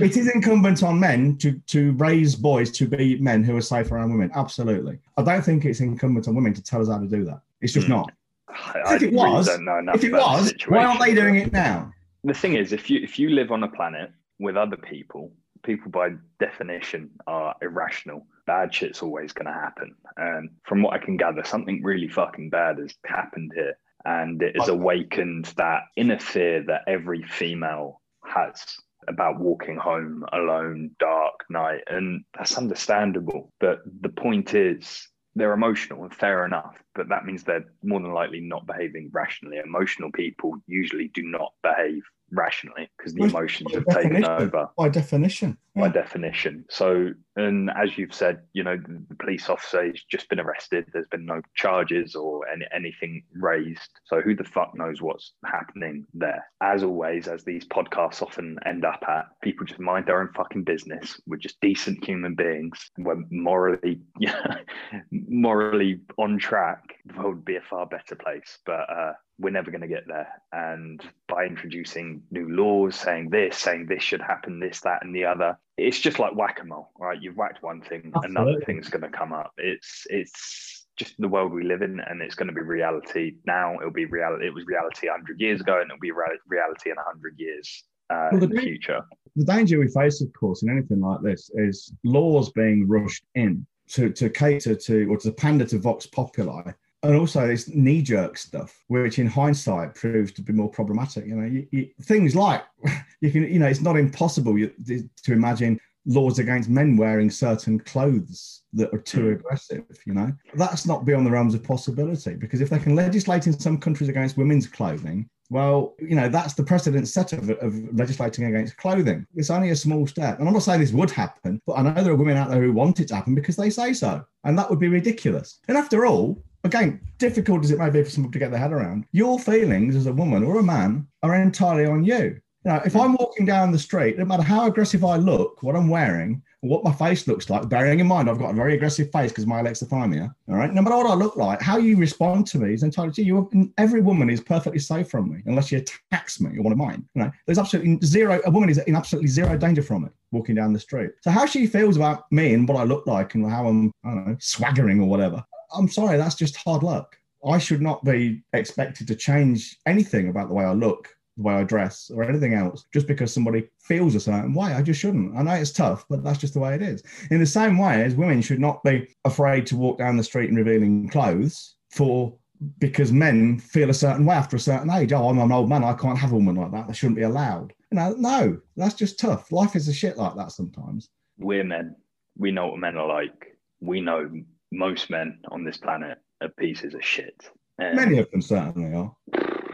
it 0.05 0.17
is 0.17 0.29
incumbent 0.33 0.83
on 0.83 0.99
men 0.99 1.37
to 1.37 1.53
to 1.67 1.93
raise 1.93 2.35
boys 2.35 2.69
to 2.71 2.85
be 2.87 3.17
men 3.19 3.43
who 3.43 3.55
are 3.55 3.61
safe 3.61 3.91
around 3.91 4.11
women. 4.11 4.29
Absolutely. 4.35 4.99
I 5.17 5.21
don't 5.23 5.41
think 5.43 5.63
it's 5.65 5.79
incumbent 5.79 6.27
on 6.27 6.35
women 6.35 6.53
to 6.53 6.63
tell 6.63 6.81
us 6.81 6.89
how 6.89 6.97
to 6.99 7.07
do 7.07 7.23
that. 7.25 7.39
It's 7.61 7.71
just 7.73 7.87
Hmm. 7.87 7.93
not. 7.93 8.11
I, 8.49 8.95
If 8.95 9.03
it 9.03 9.13
was- 9.13 9.47
If 9.47 10.03
it 10.03 10.11
was, 10.11 10.53
why 10.67 10.83
aren't 10.85 10.99
they 10.99 11.13
doing 11.13 11.35
it 11.35 11.51
now? 11.53 11.93
the 12.25 12.33
thing 12.33 12.55
is 12.55 12.73
if 12.73 12.89
you 12.89 12.99
if 13.01 13.17
you 13.17 13.29
live 13.29 13.49
on 13.51 13.63
a 13.63 13.67
planet 13.69 14.11
with 14.39 14.57
other 14.57 14.75
people 14.75 15.31
people 15.63 15.89
by 15.89 16.09
definition 16.39 17.09
are 17.27 17.55
irrational 17.61 18.25
bad 18.49 18.73
shit's 18.73 19.03
always 19.03 19.31
going 19.31 19.45
to 19.45 19.53
happen. 19.53 19.93
And 20.17 20.49
from 20.63 20.81
what 20.81 20.95
i 20.95 20.97
can 21.05 21.17
gather 21.17 21.43
something 21.43 21.83
really 21.83 22.07
fucking 22.07 22.49
bad 22.49 22.79
has 22.79 22.95
happened 23.05 23.51
here 23.53 23.77
and 24.05 24.41
it 24.41 24.55
has 24.57 24.69
awakened 24.69 25.45
that 25.57 25.83
inner 25.95 26.17
fear 26.17 26.63
that 26.63 26.81
every 26.87 27.21
female 27.23 28.01
has 28.25 28.65
about 29.07 29.39
walking 29.39 29.77
home 29.77 30.25
alone 30.33 30.89
dark 30.99 31.45
night 31.49 31.81
and 31.87 32.23
that's 32.35 32.57
understandable. 32.57 33.51
But 33.59 33.81
the 34.01 34.09
point 34.09 34.55
is 34.55 35.07
they're 35.35 35.53
emotional 35.53 36.03
and 36.03 36.13
fair 36.13 36.43
enough 36.43 36.75
but 36.95 37.07
that 37.07 37.25
means 37.25 37.43
they're 37.43 37.63
more 37.81 38.01
than 38.01 38.11
likely 38.11 38.41
not 38.41 38.67
behaving 38.67 39.09
rationally. 39.13 39.57
Emotional 39.57 40.11
people 40.11 40.55
usually 40.67 41.09
do 41.13 41.21
not 41.23 41.53
behave 41.63 42.03
rationally 42.31 42.89
because 42.97 43.13
the 43.13 43.23
emotions 43.23 43.73
have 43.73 43.85
taken 43.85 44.25
over. 44.25 44.67
By 44.77 44.89
definition 44.89 45.57
by 45.79 45.89
definition. 45.89 46.65
So 46.69 47.11
and 47.39 47.69
as 47.75 47.97
you've 47.97 48.13
said 48.13 48.41
you 48.53 48.63
know 48.63 48.77
the, 48.77 49.15
police 49.15 49.49
officer 49.49 49.85
has 49.85 50.01
just 50.09 50.29
been 50.29 50.39
arrested. 50.39 50.85
There's 50.91 51.07
been 51.07 51.25
no 51.25 51.41
charges 51.55 52.15
or 52.15 52.47
any, 52.47 52.65
anything 52.73 53.23
raised. 53.33 53.99
So 54.05 54.21
who 54.21 54.35
the 54.35 54.43
fuck 54.43 54.71
knows 54.75 55.01
what's 55.01 55.33
happening 55.45 56.05
there? 56.13 56.45
As 56.61 56.83
always 56.83 57.27
as 57.27 57.43
these 57.43 57.65
podcasts 57.67 58.21
often 58.21 58.57
end 58.65 58.85
up 58.85 59.03
at 59.07 59.27
people 59.43 59.65
just 59.65 59.79
mind 59.79 60.05
their 60.05 60.21
own 60.21 60.29
fucking 60.35 60.63
business. 60.63 61.19
We're 61.27 61.37
just 61.37 61.59
decent 61.61 62.03
human 62.05 62.35
beings. 62.35 62.91
We're 62.97 63.23
morally 63.29 64.01
morally 65.11 66.01
on 66.17 66.39
track. 66.39 66.95
The 67.05 67.13
world 67.15 67.35
would 67.35 67.45
be 67.45 67.57
a 67.57 67.61
far 67.61 67.85
better 67.85 68.15
place 68.15 68.59
but 68.65 68.89
uh 68.89 69.13
we're 69.39 69.49
never 69.51 69.71
going 69.71 69.81
to 69.81 69.87
get 69.87 70.07
there. 70.07 70.27
And 70.51 71.01
by 71.27 71.45
introducing 71.45 72.21
new 72.29 72.49
laws, 72.49 72.95
saying 72.95 73.29
this, 73.29 73.57
saying 73.57 73.85
this 73.87 74.03
should 74.03 74.21
happen, 74.21 74.59
this, 74.59 74.81
that, 74.81 75.03
and 75.03 75.15
the 75.15 75.25
other, 75.25 75.57
it's 75.79 75.99
just 75.99 76.19
like 76.19 76.35
whack 76.35 76.59
a 76.61 76.65
mole, 76.65 76.91
right? 76.99 77.21
You've 77.21 77.37
whacked 77.37 77.63
one 77.63 77.81
thing, 77.81 78.11
Absolutely. 78.15 78.41
another 78.41 78.65
thing's 78.65 78.89
going 78.89 79.01
to 79.01 79.09
come 79.09 79.33
up. 79.33 79.51
It's 79.57 80.05
it's 80.09 80.85
just 80.97 81.15
the 81.19 81.27
world 81.27 81.51
we 81.51 81.63
live 81.63 81.81
in, 81.81 81.99
and 81.99 82.21
it's 82.21 82.35
going 82.35 82.47
to 82.47 82.53
be 82.53 82.61
reality 82.61 83.35
now. 83.45 83.75
It'll 83.79 83.91
be 83.91 84.05
reality. 84.05 84.47
It 84.47 84.53
was 84.53 84.65
reality 84.65 85.07
100 85.07 85.39
years 85.39 85.61
ago, 85.61 85.79
and 85.79 85.89
it'll 85.89 85.99
be 85.99 86.11
reality 86.11 86.89
in 86.89 86.95
100 86.95 87.35
years 87.37 87.83
uh, 88.09 88.29
well, 88.31 88.39
the 88.41 88.45
in 88.47 88.55
the 88.55 88.61
future. 88.61 89.01
The 89.35 89.45
danger 89.45 89.79
we 89.79 89.87
face, 89.87 90.21
of 90.21 90.31
course, 90.33 90.63
in 90.63 90.69
anything 90.69 90.99
like 90.99 91.21
this 91.21 91.49
is 91.53 91.93
laws 92.03 92.51
being 92.51 92.87
rushed 92.87 93.23
in 93.35 93.65
to, 93.89 94.11
to 94.11 94.29
cater 94.29 94.75
to 94.75 95.11
or 95.11 95.17
to 95.17 95.31
pander 95.31 95.65
to 95.65 95.79
Vox 95.79 96.05
Populi 96.05 96.71
and 97.03 97.15
also 97.15 97.47
this 97.47 97.69
knee-jerk 97.69 98.37
stuff, 98.37 98.83
which 98.87 99.19
in 99.19 99.27
hindsight 99.27 99.95
proves 99.95 100.31
to 100.33 100.41
be 100.41 100.51
more 100.51 100.69
problematic. 100.69 101.25
You 101.25 101.35
know, 101.35 101.45
you, 101.45 101.67
you, 101.71 101.89
things 102.03 102.35
like 102.35 102.63
you 103.21 103.31
can, 103.31 103.43
you 103.51 103.59
know, 103.59 103.67
it's 103.67 103.81
not 103.81 103.97
impossible 103.97 104.55
to 104.55 105.09
imagine 105.27 105.79
laws 106.05 106.39
against 106.39 106.69
men 106.69 106.97
wearing 106.97 107.29
certain 107.29 107.79
clothes 107.79 108.63
that 108.73 108.93
are 108.93 108.99
too 108.99 109.27
hmm. 109.27 109.33
aggressive. 109.33 109.85
You 110.05 110.13
know, 110.13 110.33
that's 110.55 110.85
not 110.85 111.05
beyond 111.05 111.25
the 111.25 111.31
realms 111.31 111.53
of 111.53 111.63
possibility 111.63 112.35
because 112.35 112.61
if 112.61 112.69
they 112.69 112.79
can 112.79 112.95
legislate 112.95 113.47
in 113.47 113.57
some 113.57 113.77
countries 113.77 114.09
against 114.09 114.37
women's 114.37 114.67
clothing, 114.67 115.29
well, 115.51 115.95
you 115.99 116.15
know, 116.15 116.29
that's 116.29 116.53
the 116.53 116.63
precedent 116.63 117.07
set 117.07 117.33
of, 117.33 117.49
of 117.49 117.97
legislating 117.97 118.45
against 118.45 118.77
clothing. 118.77 119.25
It's 119.35 119.49
only 119.49 119.71
a 119.71 119.75
small 119.75 120.05
step. 120.05 120.37
And 120.37 120.47
I'm 120.47 120.53
not 120.53 120.61
saying 120.61 120.79
this 120.79 120.91
would 120.91 121.09
happen, 121.09 121.59
but 121.65 121.73
I 121.73 121.81
know 121.81 122.03
there 122.03 122.13
are 122.13 122.17
women 122.17 122.37
out 122.37 122.49
there 122.49 122.61
who 122.61 122.71
want 122.71 122.99
it 122.99 123.07
to 123.07 123.15
happen 123.15 123.33
because 123.33 123.55
they 123.55 123.71
say 123.71 123.93
so. 123.93 124.23
And 124.43 124.57
that 124.59 124.69
would 124.69 124.79
be 124.79 124.89
ridiculous. 124.89 125.59
And 125.67 125.75
after 125.75 126.05
all, 126.05 126.43
again, 126.69 127.01
difficult 127.17 127.63
as 127.63 127.71
it 127.71 127.79
may 127.79 127.89
be 127.89 128.03
for 128.03 128.09
someone 128.09 128.31
to 128.31 128.39
get 128.39 128.51
their 128.51 128.59
head 128.59 128.71
around, 128.71 129.05
your 129.11 129.39
feelings 129.39 129.95
as 129.95 130.05
a 130.05 130.13
woman 130.13 130.43
or 130.43 130.59
a 130.59 130.63
man 130.63 131.07
are 131.23 131.35
entirely 131.35 131.85
on 131.85 132.03
you. 132.03 132.39
You 132.65 132.71
know, 132.71 132.81
if 132.85 132.95
I'm 132.95 133.13
walking 133.13 133.45
down 133.45 133.71
the 133.71 133.79
street, 133.79 134.17
no 134.17 134.25
matter 134.25 134.43
how 134.43 134.67
aggressive 134.67 135.03
I 135.03 135.15
look, 135.15 135.63
what 135.63 135.75
I'm 135.75 135.89
wearing, 135.89 136.43
what 136.61 136.83
my 136.83 136.91
face 136.91 137.25
looks 137.25 137.49
like, 137.49 137.69
bearing 137.69 138.01
in 138.01 138.07
mind 138.07 138.29
I've 138.29 138.37
got 138.37 138.51
a 138.51 138.53
very 138.53 138.75
aggressive 138.75 139.11
face 139.11 139.31
because 139.31 139.47
my 139.47 139.61
alexithymia, 139.61 140.33
all 140.49 140.55
right? 140.55 140.73
No 140.73 140.81
matter 140.81 140.97
what 140.97 141.09
I 141.09 141.13
look 141.13 141.37
like, 141.37 141.61
how 141.61 141.77
you 141.77 141.95
respond 141.95 142.47
to 142.47 142.59
me 142.59 142.73
is 142.73 142.83
entirely 142.83 143.13
to 143.13 143.23
you. 143.23 143.49
Every 143.77 144.01
woman 144.01 144.29
is 144.29 144.41
perfectly 144.41 144.79
safe 144.79 145.09
from 145.09 145.31
me 145.31 145.41
unless 145.45 145.67
she 145.67 145.77
attacks 145.77 146.41
me 146.41 146.57
or 146.57 146.63
one 146.63 146.73
of 146.73 146.77
mine. 146.77 147.07
You 147.15 147.23
know, 147.23 147.31
there's 147.45 147.59
absolutely 147.59 147.97
zero, 148.05 148.41
a 148.45 148.51
woman 148.51 148.69
is 148.69 148.77
in 148.79 148.95
absolutely 148.95 149.29
zero 149.29 149.57
danger 149.57 149.81
from 149.81 150.03
it 150.03 150.11
walking 150.31 150.55
down 150.55 150.73
the 150.73 150.79
street. 150.79 151.11
So 151.21 151.31
how 151.31 151.45
she 151.45 151.65
feels 151.65 151.95
about 151.95 152.29
me 152.31 152.53
and 152.53 152.67
what 152.67 152.77
I 152.77 152.83
look 152.83 153.07
like 153.07 153.35
and 153.35 153.49
how 153.49 153.67
I'm, 153.67 153.91
I 154.03 154.09
don't 154.09 154.27
know, 154.27 154.37
swaggering 154.39 154.99
or 154.99 155.07
whatever, 155.07 155.43
I'm 155.73 155.87
sorry, 155.87 156.17
that's 156.17 156.35
just 156.35 156.57
hard 156.57 156.83
luck. 156.83 157.17
I 157.45 157.57
should 157.57 157.81
not 157.81 158.03
be 158.03 158.43
expected 158.53 159.07
to 159.07 159.15
change 159.15 159.77
anything 159.85 160.29
about 160.29 160.49
the 160.49 160.53
way 160.53 160.65
I 160.65 160.73
look, 160.73 161.09
the 161.37 161.43
way 161.43 161.53
I 161.53 161.63
dress, 161.63 162.11
or 162.13 162.23
anything 162.23 162.53
else 162.53 162.85
just 162.93 163.07
because 163.07 163.33
somebody 163.33 163.69
feels 163.81 164.15
a 164.15 164.19
certain 164.19 164.53
way. 164.53 164.73
I 164.73 164.81
just 164.81 164.99
shouldn't. 164.99 165.37
I 165.37 165.43
know 165.43 165.53
it's 165.53 165.71
tough, 165.71 166.05
but 166.09 166.23
that's 166.23 166.39
just 166.39 166.53
the 166.53 166.59
way 166.59 166.75
it 166.75 166.81
is. 166.81 167.01
In 167.31 167.39
the 167.39 167.45
same 167.45 167.77
way 167.77 168.03
as 168.03 168.15
women 168.15 168.41
should 168.41 168.59
not 168.59 168.83
be 168.83 169.07
afraid 169.23 169.65
to 169.67 169.77
walk 169.77 169.97
down 169.99 170.17
the 170.17 170.23
street 170.23 170.49
in 170.49 170.55
revealing 170.55 171.07
clothes 171.09 171.75
for 171.91 172.37
because 172.79 173.11
men 173.11 173.57
feel 173.57 173.89
a 173.89 173.93
certain 173.93 174.25
way 174.25 174.35
after 174.35 174.57
a 174.57 174.59
certain 174.59 174.89
age. 174.89 175.13
Oh, 175.13 175.29
I'm 175.29 175.39
an 175.39 175.51
old 175.51 175.69
man. 175.69 175.83
I 175.83 175.93
can't 175.93 176.17
have 176.17 176.33
a 176.33 176.35
woman 176.35 176.55
like 176.55 176.71
that. 176.71 176.87
That 176.87 176.95
shouldn't 176.95 177.17
be 177.17 177.23
allowed. 177.23 177.73
You 177.91 177.95
know, 177.95 178.15
no, 178.17 178.59
that's 178.75 178.95
just 178.95 179.17
tough. 179.17 179.51
Life 179.51 179.75
is 179.75 179.87
a 179.87 179.93
shit 179.93 180.17
like 180.17 180.35
that 180.35 180.51
sometimes. 180.51 181.09
We're 181.37 181.63
men. 181.63 181.95
We 182.37 182.51
know 182.51 182.67
what 182.67 182.79
men 182.79 182.97
are 182.97 183.07
like. 183.07 183.57
We 183.79 184.01
know 184.01 184.29
most 184.71 185.09
men 185.09 185.39
on 185.49 185.63
this 185.63 185.77
planet 185.77 186.19
are 186.41 186.49
pieces 186.49 186.93
of 186.93 187.03
shit. 187.03 187.49
Um, 187.81 187.95
Many 187.95 188.19
of 188.19 188.29
them 188.31 188.41
certainly 188.41 188.93
are. 188.95 189.15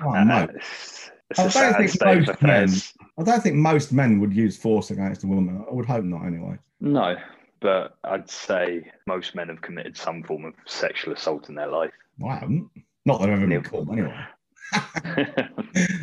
Oh, 0.04 0.14
uh, 0.14 0.48
it's, 0.54 1.12
it's 1.30 1.40
I, 1.40 1.72
don't 1.72 1.88
think 1.88 2.02
most 2.04 2.42
men, 2.42 2.70
I 3.18 3.24
don't 3.24 3.42
think 3.42 3.56
most 3.56 3.94
men 3.94 4.20
would 4.20 4.34
use 4.34 4.58
force 4.58 4.92
against 4.92 5.24
a 5.24 5.28
woman. 5.28 5.66
I 5.70 5.74
would 5.74 5.86
hope 5.86 6.04
not, 6.04 6.26
anyway. 6.26 6.58
No, 6.82 7.16
but 7.62 7.98
I'd 8.04 8.30
say 8.30 8.92
most 9.08 9.36
men 9.36 9.50
have 9.50 9.62
committed 9.62 9.98
some 9.98 10.24
form 10.24 10.46
of 10.46 10.54
sexual 10.66 11.14
assault 11.14 11.50
in 11.50 11.56
their 11.56 11.68
life. 11.68 11.92
Well, 12.20 12.32
I 12.32 12.40
haven't. 12.40 12.70
Not 13.06 13.22
that 13.22 13.30
I've 13.30 13.38
ever 13.38 13.48
been 13.48 13.64
caught, 13.64 13.90
anyway. 13.92 14.26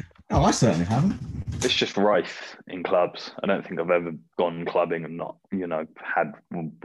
no, 0.30 0.42
I 0.42 0.50
certainly 0.50 0.86
haven't 0.86 1.31
it's 1.54 1.74
just 1.74 1.96
rife 1.96 2.56
in 2.68 2.82
clubs. 2.82 3.30
I 3.42 3.46
don't 3.46 3.66
think 3.66 3.80
I've 3.80 3.90
ever 3.90 4.12
gone 4.38 4.64
clubbing 4.64 5.04
and 5.04 5.16
not, 5.16 5.36
you 5.50 5.66
know, 5.66 5.86
had 5.96 6.32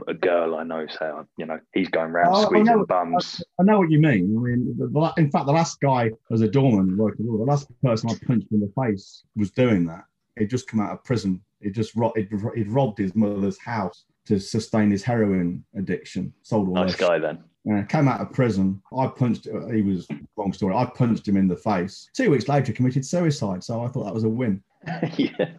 a 0.06 0.14
girl 0.14 0.56
I 0.56 0.64
know 0.64 0.86
say, 0.86 1.06
oh, 1.06 1.26
you 1.36 1.46
know, 1.46 1.58
he's 1.72 1.88
going 1.88 2.10
around 2.10 2.34
oh, 2.34 2.44
squeezing 2.44 2.68
I 2.68 2.74
know, 2.74 2.86
bums. 2.86 3.42
I, 3.58 3.62
I, 3.62 3.64
know 3.64 3.78
what 3.78 3.90
you 3.90 4.00
mean. 4.00 4.36
I 4.36 4.40
mean, 4.40 4.74
the, 4.78 5.12
in 5.16 5.30
fact, 5.30 5.46
the 5.46 5.52
last 5.52 5.80
guy 5.80 6.10
as 6.30 6.40
a 6.40 6.48
doorman 6.48 6.96
working, 6.96 7.26
the 7.26 7.44
last 7.44 7.68
person 7.82 8.10
I 8.10 8.26
punched 8.26 8.52
in 8.52 8.60
the 8.60 8.72
face 8.80 9.24
was 9.36 9.50
doing 9.50 9.86
that. 9.86 10.04
He'd 10.38 10.50
just 10.50 10.68
come 10.68 10.80
out 10.80 10.92
of 10.92 11.04
prison. 11.04 11.40
He 11.60 11.70
just 11.70 11.92
he'd, 12.14 12.28
he'd 12.54 12.68
robbed 12.68 12.98
his 12.98 13.14
mother's 13.14 13.58
house 13.58 14.04
to 14.28 14.38
sustain 14.38 14.90
his 14.90 15.02
heroin 15.02 15.64
addiction. 15.74 16.32
Sold 16.42 16.68
all 16.68 16.74
nice 16.74 16.94
guy 16.94 17.18
then. 17.18 17.42
Uh, 17.70 17.82
came 17.82 18.08
out 18.08 18.20
of 18.20 18.32
prison. 18.32 18.80
I 18.96 19.06
punched. 19.06 19.48
He 19.72 19.82
was 19.82 20.06
long 20.36 20.52
story. 20.52 20.74
I 20.74 20.84
punched 20.84 21.26
him 21.26 21.36
in 21.36 21.48
the 21.48 21.56
face. 21.56 22.08
Two 22.14 22.30
weeks 22.30 22.48
later, 22.48 22.72
committed 22.72 23.04
suicide. 23.04 23.64
So 23.64 23.82
I 23.82 23.88
thought 23.88 24.04
that 24.04 24.14
was 24.14 24.24
a 24.24 24.28
win. 24.28 24.62
yeah. 25.16 25.50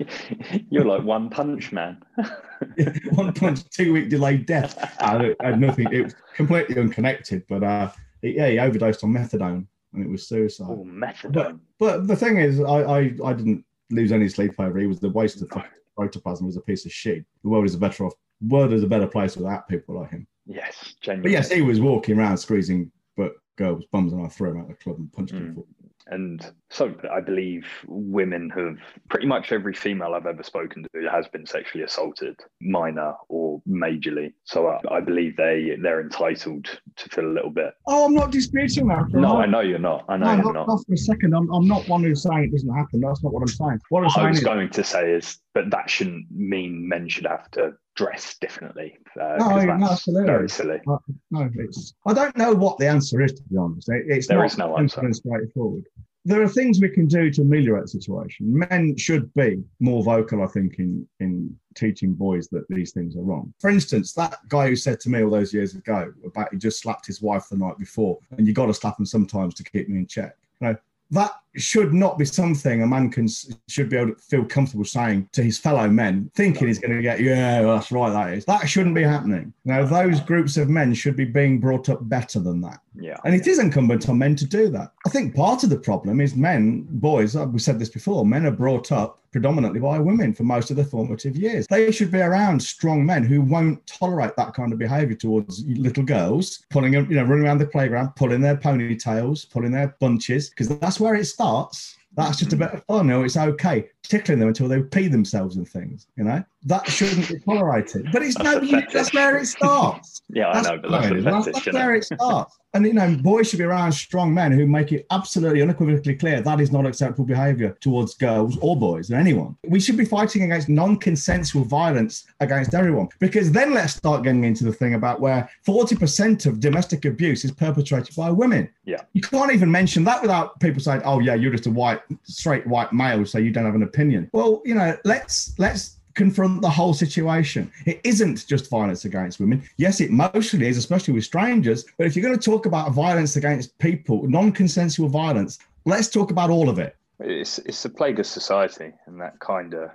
You're 0.69 0.85
like 0.85 1.03
one 1.03 1.29
punch 1.29 1.71
man. 1.71 2.01
one 3.11 3.33
punch, 3.33 3.67
two 3.69 3.91
week 3.91 4.09
delayed 4.09 4.45
death. 4.45 4.95
I 5.01 5.35
had 5.41 5.59
nothing. 5.59 5.91
It 5.91 6.03
was 6.03 6.15
completely 6.35 6.79
unconnected. 6.79 7.43
But 7.49 7.63
uh, 7.63 7.91
yeah, 8.21 8.49
he 8.49 8.59
overdosed 8.59 9.03
on 9.03 9.13
methadone 9.13 9.67
and 9.93 10.05
it 10.05 10.09
was 10.09 10.27
suicide. 10.27 10.67
Oh, 10.69 10.85
methadone. 10.85 11.59
But, 11.79 11.97
but 11.97 12.07
the 12.07 12.15
thing 12.15 12.37
is, 12.37 12.59
I, 12.59 12.81
I, 12.81 12.97
I 13.25 13.33
didn't 13.33 13.65
lose 13.91 14.11
any 14.11 14.29
sleep 14.29 14.59
over. 14.59 14.79
He 14.79 14.87
was 14.87 14.99
the 14.99 15.09
waste 15.09 15.41
of 15.41 15.51
protoplasm. 15.95 16.45
He 16.45 16.47
was 16.47 16.57
a 16.57 16.61
piece 16.61 16.85
of 16.85 16.91
shit. 16.91 17.25
The 17.43 17.49
world 17.49 17.65
is 17.65 17.75
a 17.75 17.79
better 17.79 18.05
off. 18.05 18.13
World 18.41 18.73
is 18.73 18.83
a 18.83 18.87
better 18.87 19.07
place 19.07 19.35
without 19.35 19.67
people 19.67 19.99
like 19.99 20.11
him. 20.11 20.27
Yes, 20.45 20.95
genuinely. 21.01 21.29
But 21.29 21.37
yes, 21.37 21.51
he 21.51 21.61
was 21.61 21.79
walking 21.79 22.17
around 22.17 22.37
squeezing 22.37 22.91
but 23.15 23.33
girls' 23.57 23.85
bums, 23.91 24.13
and 24.13 24.25
I 24.25 24.29
threw 24.29 24.51
him 24.51 24.57
out 24.57 24.63
of 24.63 24.69
the 24.69 24.75
club 24.75 24.97
and 24.97 25.11
punched 25.11 25.33
mm. 25.33 25.55
him. 25.55 25.63
And 26.11 26.53
so 26.71 26.95
I 27.11 27.21
believe 27.21 27.67
women 27.87 28.49
have 28.51 28.77
pretty 29.09 29.27
much 29.27 29.51
every 29.51 29.73
female 29.73 30.15
I've 30.15 30.25
ever 30.25 30.41
spoken 30.41 30.83
to 30.83 31.09
has 31.09 31.27
been 31.27 31.45
sexually 31.45 31.83
assaulted, 31.83 32.35
minor 32.61 33.13
or 33.27 33.61
majorly. 33.69 34.33
So 34.43 34.67
I, 34.67 34.79
I 34.91 35.01
believe 35.01 35.37
they 35.37 35.77
they're 35.81 36.01
entitled 36.01 36.65
to 36.95 37.09
feel 37.09 37.27
a 37.27 37.33
little 37.33 37.51
bit. 37.51 37.73
Oh, 37.87 38.05
I'm 38.05 38.15
not 38.15 38.31
disputing 38.31 38.87
that. 38.87 39.09
No, 39.09 39.37
I 39.37 39.45
know 39.45 39.59
you're 39.59 39.77
not. 39.77 40.05
I 40.09 40.17
know 40.17 40.35
no, 40.35 40.43
you're 40.43 40.53
not. 40.53 40.67
not. 40.67 40.83
for 40.87 40.93
a 40.93 40.97
second. 40.97 41.35
I'm, 41.35 41.47
I'm 41.53 41.67
not 41.67 41.87
one 41.87 42.01
who's 42.01 42.23
saying 42.23 42.45
it 42.45 42.51
doesn't 42.51 42.75
happen. 42.75 43.01
That's 43.01 43.23
not 43.23 43.31
what 43.31 43.41
I'm 43.41 43.47
saying. 43.47 43.79
What 43.89 44.01
I'm 44.01 44.09
I 44.09 44.13
saying 44.13 44.29
was 44.29 44.37
is, 44.39 44.43
going 44.43 44.69
to 44.69 44.83
say 44.83 45.11
is, 45.11 45.37
but 45.53 45.69
that 45.71 45.89
shouldn't 45.89 46.29
mean 46.31 46.87
men 46.87 47.09
should 47.09 47.25
have 47.25 47.49
to 47.51 47.73
dress 47.95 48.37
differently. 48.39 48.97
Uh, 49.19 49.35
no, 49.37 49.65
no, 49.65 49.91
absolutely. 49.91 50.25
Very 50.25 50.49
silly. 50.49 50.79
Uh, 50.87 50.97
no, 51.31 51.49
it's. 51.55 51.93
I 52.05 52.13
don't 52.13 52.37
know 52.37 52.53
what 52.53 52.77
the 52.77 52.87
answer 52.87 53.21
is 53.21 53.33
to 53.33 53.43
be 53.43 53.57
honest. 53.57 53.89
It, 53.89 54.05
it's 54.07 54.27
there 54.27 54.37
not 54.37 54.45
is 54.45 54.57
no 54.57 54.77
answer. 54.77 55.13
straightforward 55.13 55.85
there 56.25 56.41
are 56.41 56.47
things 56.49 56.79
we 56.79 56.89
can 56.89 57.07
do 57.07 57.31
to 57.31 57.41
ameliorate 57.41 57.83
the 57.83 57.87
situation. 57.87 58.57
Men 58.57 58.95
should 58.97 59.33
be 59.33 59.63
more 59.79 60.03
vocal, 60.03 60.43
I 60.43 60.47
think, 60.47 60.77
in, 60.77 61.07
in 61.19 61.57
teaching 61.75 62.13
boys 62.13 62.47
that 62.49 62.67
these 62.69 62.91
things 62.91 63.15
are 63.15 63.21
wrong. 63.21 63.53
For 63.59 63.69
instance, 63.69 64.13
that 64.13 64.37
guy 64.49 64.67
who 64.67 64.75
said 64.75 64.99
to 65.01 65.09
me 65.09 65.23
all 65.23 65.29
those 65.29 65.53
years 65.53 65.75
ago 65.75 66.13
about 66.25 66.51
he 66.51 66.57
just 66.57 66.81
slapped 66.81 67.07
his 67.07 67.21
wife 67.21 67.47
the 67.49 67.57
night 67.57 67.77
before, 67.77 68.19
and 68.37 68.45
you 68.45 68.53
got 68.53 68.65
to 68.65 68.73
slap 68.73 68.99
him 68.99 69.05
sometimes 69.05 69.53
to 69.55 69.63
keep 69.63 69.87
me 69.87 69.97
in 69.97 70.07
check. 70.07 70.35
You 70.59 70.67
know, 70.67 70.75
that 71.11 71.31
should 71.55 71.93
not 71.93 72.17
be 72.17 72.25
something 72.25 72.81
a 72.81 72.87
man 72.87 73.09
can 73.09 73.27
should 73.67 73.89
be 73.89 73.97
able 73.97 74.13
to 74.13 74.21
feel 74.21 74.45
comfortable 74.45 74.85
saying 74.85 75.27
to 75.33 75.41
his 75.43 75.57
fellow 75.57 75.89
men, 75.89 76.29
thinking 76.35 76.67
he's 76.67 76.79
going 76.79 76.95
to 76.95 77.01
get, 77.01 77.19
yeah, 77.19 77.61
that's 77.61 77.91
right, 77.91 78.11
that 78.11 78.33
is. 78.33 78.45
That 78.45 78.69
shouldn't 78.69 78.95
be 78.95 79.03
happening. 79.03 79.53
Now, 79.65 79.83
those 79.85 80.19
groups 80.19 80.57
of 80.57 80.69
men 80.69 80.93
should 80.93 81.15
be 81.15 81.25
being 81.25 81.59
brought 81.59 81.89
up 81.89 82.07
better 82.07 82.39
than 82.39 82.61
that. 82.61 82.79
Yeah. 82.99 83.17
And 83.23 83.33
it 83.33 83.47
is 83.47 83.59
incumbent 83.59 84.09
on 84.09 84.17
men 84.17 84.35
to 84.37 84.45
do 84.45 84.69
that. 84.69 84.91
I 85.05 85.09
think 85.09 85.35
part 85.35 85.63
of 85.63 85.69
the 85.69 85.79
problem 85.79 86.21
is 86.21 86.35
men, 86.35 86.85
boys, 86.89 87.35
uh, 87.35 87.45
we 87.45 87.59
said 87.59 87.79
this 87.79 87.89
before, 87.89 88.25
men 88.25 88.45
are 88.45 88.51
brought 88.51 88.91
up 88.91 89.19
predominantly 89.31 89.79
by 89.79 89.99
women 89.99 90.33
for 90.33 90.43
most 90.43 90.69
of 90.71 90.75
their 90.75 90.85
formative 90.85 91.35
years. 91.35 91.67
They 91.67 91.91
should 91.91 92.11
be 92.11 92.19
around 92.19 92.61
strong 92.61 93.05
men 93.05 93.23
who 93.23 93.41
won't 93.41 93.85
tolerate 93.85 94.35
that 94.37 94.53
kind 94.53 94.73
of 94.73 94.79
behavior 94.79 95.15
towards 95.15 95.63
little 95.65 96.03
girls, 96.03 96.65
pulling 96.69 96.93
them, 96.93 97.07
you 97.09 97.15
know, 97.15 97.23
running 97.23 97.45
around 97.45 97.59
the 97.59 97.67
playground, 97.67 98.15
pulling 98.15 98.41
their 98.41 98.57
ponytails, 98.57 99.49
pulling 99.49 99.71
their 99.71 99.95
bunches, 99.99 100.49
because 100.49 100.67
that's 100.79 100.99
where 100.99 101.15
it 101.15 101.25
starts. 101.25 101.95
That's 102.15 102.39
just 102.39 102.53
a 102.53 102.57
bit 102.57 102.71
of 102.71 102.83
fun. 102.85 103.07
No, 103.07 103.23
it's 103.23 103.37
okay 103.37 103.89
tickling 104.03 104.39
them 104.39 104.47
until 104.47 104.67
they 104.67 104.81
pee 104.81 105.07
themselves 105.07 105.55
and 105.57 105.67
things. 105.67 106.07
You 106.15 106.23
know 106.23 106.43
that 106.65 106.87
shouldn't 106.89 107.27
be 107.29 107.39
tolerated. 107.39 108.07
But 108.11 108.21
it's 108.21 108.35
That's 108.35 108.61
no, 108.61 108.61
you, 108.61 108.81
that's 108.91 109.13
where 109.13 109.37
it 109.37 109.45
starts. 109.45 110.21
Yeah, 110.31 110.49
I 110.49 110.61
know, 110.61 110.77
but 110.77 110.91
that's 110.91 111.07
fine. 111.07 111.23
That's- 111.23 111.45
that's 111.45 111.73
where 111.73 111.95
it? 111.95 112.03
starts. 112.03 112.59
And 112.75 112.85
you 112.85 112.93
know, 112.93 113.17
boys 113.23 113.49
should 113.49 113.57
be 113.57 113.65
around 113.65 113.91
strong 113.93 114.31
men 114.31 114.51
who 114.51 114.67
make 114.67 114.91
it 114.91 115.07
absolutely 115.09 115.63
unequivocally 115.63 116.15
clear 116.15 116.39
that 116.41 116.61
is 116.61 116.71
not 116.71 116.85
acceptable 116.85 117.25
behaviour 117.25 117.75
towards 117.81 118.13
girls 118.13 118.59
or 118.61 118.77
boys 118.77 119.09
or 119.09 119.15
anyone. 119.15 119.57
We 119.67 119.79
should 119.79 119.97
be 119.97 120.05
fighting 120.05 120.43
against 120.43 120.69
non-consensual 120.69 121.63
violence 121.63 122.27
against 122.41 122.75
everyone. 122.75 123.09
Because 123.17 123.51
then 123.51 123.73
let's 123.73 123.95
start 123.95 124.21
getting 124.21 124.43
into 124.43 124.63
the 124.65 124.71
thing 124.71 124.93
about 124.93 125.19
where 125.19 125.49
40% 125.65 126.45
of 126.45 126.59
domestic 126.59 127.05
abuse 127.05 127.43
is 127.43 127.49
perpetrated 127.51 128.15
by 128.15 128.29
women. 128.29 128.69
Yeah. 128.85 129.01
You 129.13 129.21
can't 129.21 129.51
even 129.51 129.71
mention 129.71 130.03
that 130.03 130.21
without 130.21 130.59
people 130.59 130.79
saying, 130.79 131.01
"Oh 131.05 131.21
yeah, 131.21 131.33
you're 131.33 131.51
just 131.51 131.65
a 131.65 131.71
white, 131.71 132.01
straight 132.21 132.67
white 132.67 132.93
male, 132.93 133.25
so 133.25 133.39
you 133.39 133.49
don't 133.49 133.65
have 133.65 133.73
an 133.73 133.81
opinion." 133.89 134.29
Well, 134.31 134.61
you 134.69 134.75
know, 134.75 134.89
let's 135.03 135.53
let's 135.57 135.99
confront 136.15 136.61
the 136.61 136.69
whole 136.69 136.93
situation. 136.93 137.71
It 137.85 138.01
isn't 138.03 138.45
just 138.47 138.69
violence 138.69 139.05
against 139.05 139.39
women. 139.39 139.63
Yes, 139.77 140.01
it 140.01 140.11
mostly 140.11 140.67
is, 140.67 140.77
especially 140.77 141.13
with 141.13 141.23
strangers. 141.23 141.85
But 141.97 142.07
if 142.07 142.15
you're 142.15 142.27
going 142.27 142.37
to 142.37 142.49
talk 142.51 142.65
about 142.65 142.91
violence 142.91 143.37
against 143.37 143.77
people, 143.77 144.17
non-consensual 144.27 145.09
violence, 145.09 145.59
let's 145.85 146.09
talk 146.09 146.29
about 146.31 146.49
all 146.49 146.67
of 146.69 146.77
it. 146.77 146.95
It's 147.19 147.59
it's 147.59 147.85
a 147.85 147.89
plague 147.89 148.19
of 148.19 148.27
society, 148.27 148.91
and 149.05 149.19
that 149.21 149.39
kind 149.39 149.73
of 149.73 149.91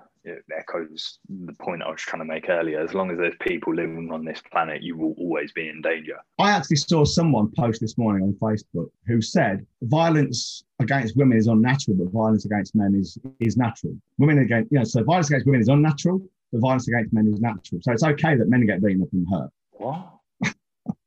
echoes 0.57 1.19
the 1.29 1.53
point 1.55 1.83
I 1.83 1.91
was 1.91 2.01
trying 2.01 2.21
to 2.21 2.27
make 2.27 2.49
earlier. 2.49 2.81
As 2.81 2.95
long 2.95 3.11
as 3.11 3.19
there's 3.19 3.35
people 3.41 3.75
living 3.75 4.11
on 4.13 4.25
this 4.25 4.41
planet, 4.51 4.83
you 4.83 4.97
will 4.97 5.15
always 5.19 5.53
be 5.53 5.69
in 5.69 5.81
danger. 5.83 6.17
I 6.39 6.51
actually 6.51 6.77
saw 6.77 7.05
someone 7.05 7.51
post 7.57 7.81
this 7.81 7.99
morning 7.99 8.23
on 8.23 8.35
Facebook 8.35 8.91
who 9.07 9.21
said 9.21 9.67
violence 9.83 10.65
against 10.81 11.17
women 11.17 11.39
is 11.39 11.47
unnatural, 11.47 11.97
but 11.97 12.11
violence 12.11 12.45
against 12.45 12.75
men 12.75 12.95
is 12.95 13.19
is 13.41 13.57
natural. 13.57 13.97
Women 14.19 14.39
against 14.39 14.73
you 14.73 14.79
know, 14.79 14.85
so 14.85 15.03
violence 15.05 15.29
against 15.29 15.47
women 15.47 15.61
is 15.61 15.69
unnatural, 15.69 16.21
but 16.53 16.61
violence 16.61 16.89
against 16.89 17.13
men 17.13 17.27
is 17.29 17.41
natural. 17.41 17.81
So 17.83 17.93
it's 17.93 18.05
okay 18.05 18.37
that 18.37 18.49
men 18.49 18.67
get 18.67 18.83
beaten 18.83 19.03
up 19.03 19.09
and 19.13 19.27
hurt. 19.31 19.51
What? 19.73 20.11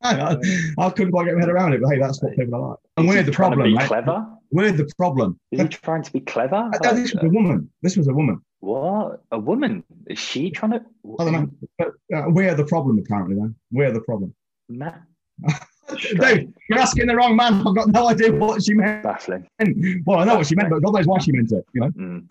I, 0.03 0.37
I 0.77 0.89
couldn't 0.91 1.11
quite 1.11 1.25
get 1.25 1.35
my 1.35 1.41
head 1.41 1.49
around 1.49 1.73
it, 1.73 1.81
but 1.81 1.89
hey, 1.89 1.99
that's 1.99 2.21
what 2.21 2.35
people 2.35 2.55
are 2.55 2.69
like. 2.69 2.79
And 2.97 3.07
we're 3.07 3.17
he 3.17 3.23
the 3.23 3.31
trying 3.31 3.51
problem. 3.51 3.67
To 3.67 3.71
be 3.71 3.77
mate. 3.77 3.87
clever? 3.87 4.27
We're 4.51 4.71
the 4.71 4.89
problem. 4.97 5.39
Is 5.51 5.61
he 5.61 5.67
trying 5.67 6.03
to 6.03 6.11
be 6.11 6.21
clever? 6.21 6.69
No, 6.83 6.93
this 6.93 7.13
was 7.13 7.23
a 7.23 7.29
woman. 7.29 7.69
This 7.81 7.97
was 7.97 8.07
a 8.07 8.13
woman. 8.13 8.41
What? 8.59 9.23
A 9.31 9.39
woman? 9.39 9.83
Is 10.07 10.19
she 10.19 10.49
trying 10.51 10.71
to? 10.71 10.81
I 11.19 11.23
don't 11.23 11.51
know. 11.79 11.91
Uh, 12.15 12.23
we're 12.29 12.55
the 12.55 12.65
problem, 12.65 12.97
apparently, 12.99 13.35
then. 13.35 13.55
We're 13.71 13.91
the 13.91 14.01
problem. 14.01 14.33
Man, 14.69 15.03
Dave, 16.19 16.49
you're 16.69 16.79
asking 16.79 17.07
the 17.07 17.15
wrong 17.15 17.35
man. 17.35 17.65
I've 17.65 17.75
got 17.75 17.87
no 17.89 18.09
idea 18.09 18.33
what 18.33 18.61
she 18.63 18.73
meant. 18.73 19.03
baffling. 19.03 19.47
Well, 20.05 20.19
I 20.19 20.25
know 20.25 20.35
what 20.37 20.47
she 20.47 20.55
meant, 20.55 20.69
but 20.69 20.81
God 20.81 20.93
knows 20.95 21.05
why 21.07 21.19
she 21.19 21.31
meant 21.31 21.51
it. 21.51 21.65
You 21.73 21.81
know, 21.81 21.89
Mm. 21.91 22.27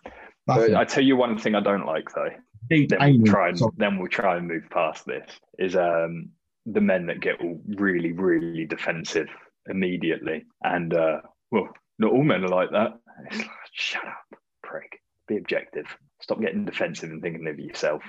that's 0.46 0.60
But 0.60 0.70
it. 0.70 0.74
I 0.76 0.84
tell 0.84 1.04
you 1.04 1.16
one 1.16 1.38
thing 1.38 1.54
I 1.54 1.60
don't 1.60 1.86
like 1.86 2.08
though. 2.14 2.28
Deep 2.68 2.90
Then 2.90 2.98
we'll 3.22 3.24
try 3.32 3.48
and 3.50 3.60
then 3.76 3.98
we'll 3.98 4.08
try 4.08 4.36
and 4.36 4.48
move 4.48 4.64
past 4.70 5.06
this. 5.06 5.30
Is 5.58 5.76
um 5.76 6.30
the 6.66 6.80
men 6.80 7.06
that 7.06 7.20
get 7.20 7.40
all 7.40 7.60
really 7.68 8.12
really 8.12 8.66
defensive 8.66 9.28
immediately, 9.68 10.44
and 10.62 10.92
uh, 10.92 11.20
well, 11.50 11.68
not 11.98 12.12
all 12.12 12.24
men 12.24 12.42
are 12.44 12.48
like 12.48 12.70
that. 12.72 12.98
It's 13.30 13.38
like, 13.38 13.48
shut 13.72 14.04
up, 14.04 14.38
prick. 14.62 15.00
Be 15.28 15.36
objective. 15.38 15.86
Stop 16.20 16.40
getting 16.40 16.64
defensive 16.64 17.10
and 17.10 17.22
thinking 17.22 17.46
of 17.46 17.58
yourself. 17.58 18.02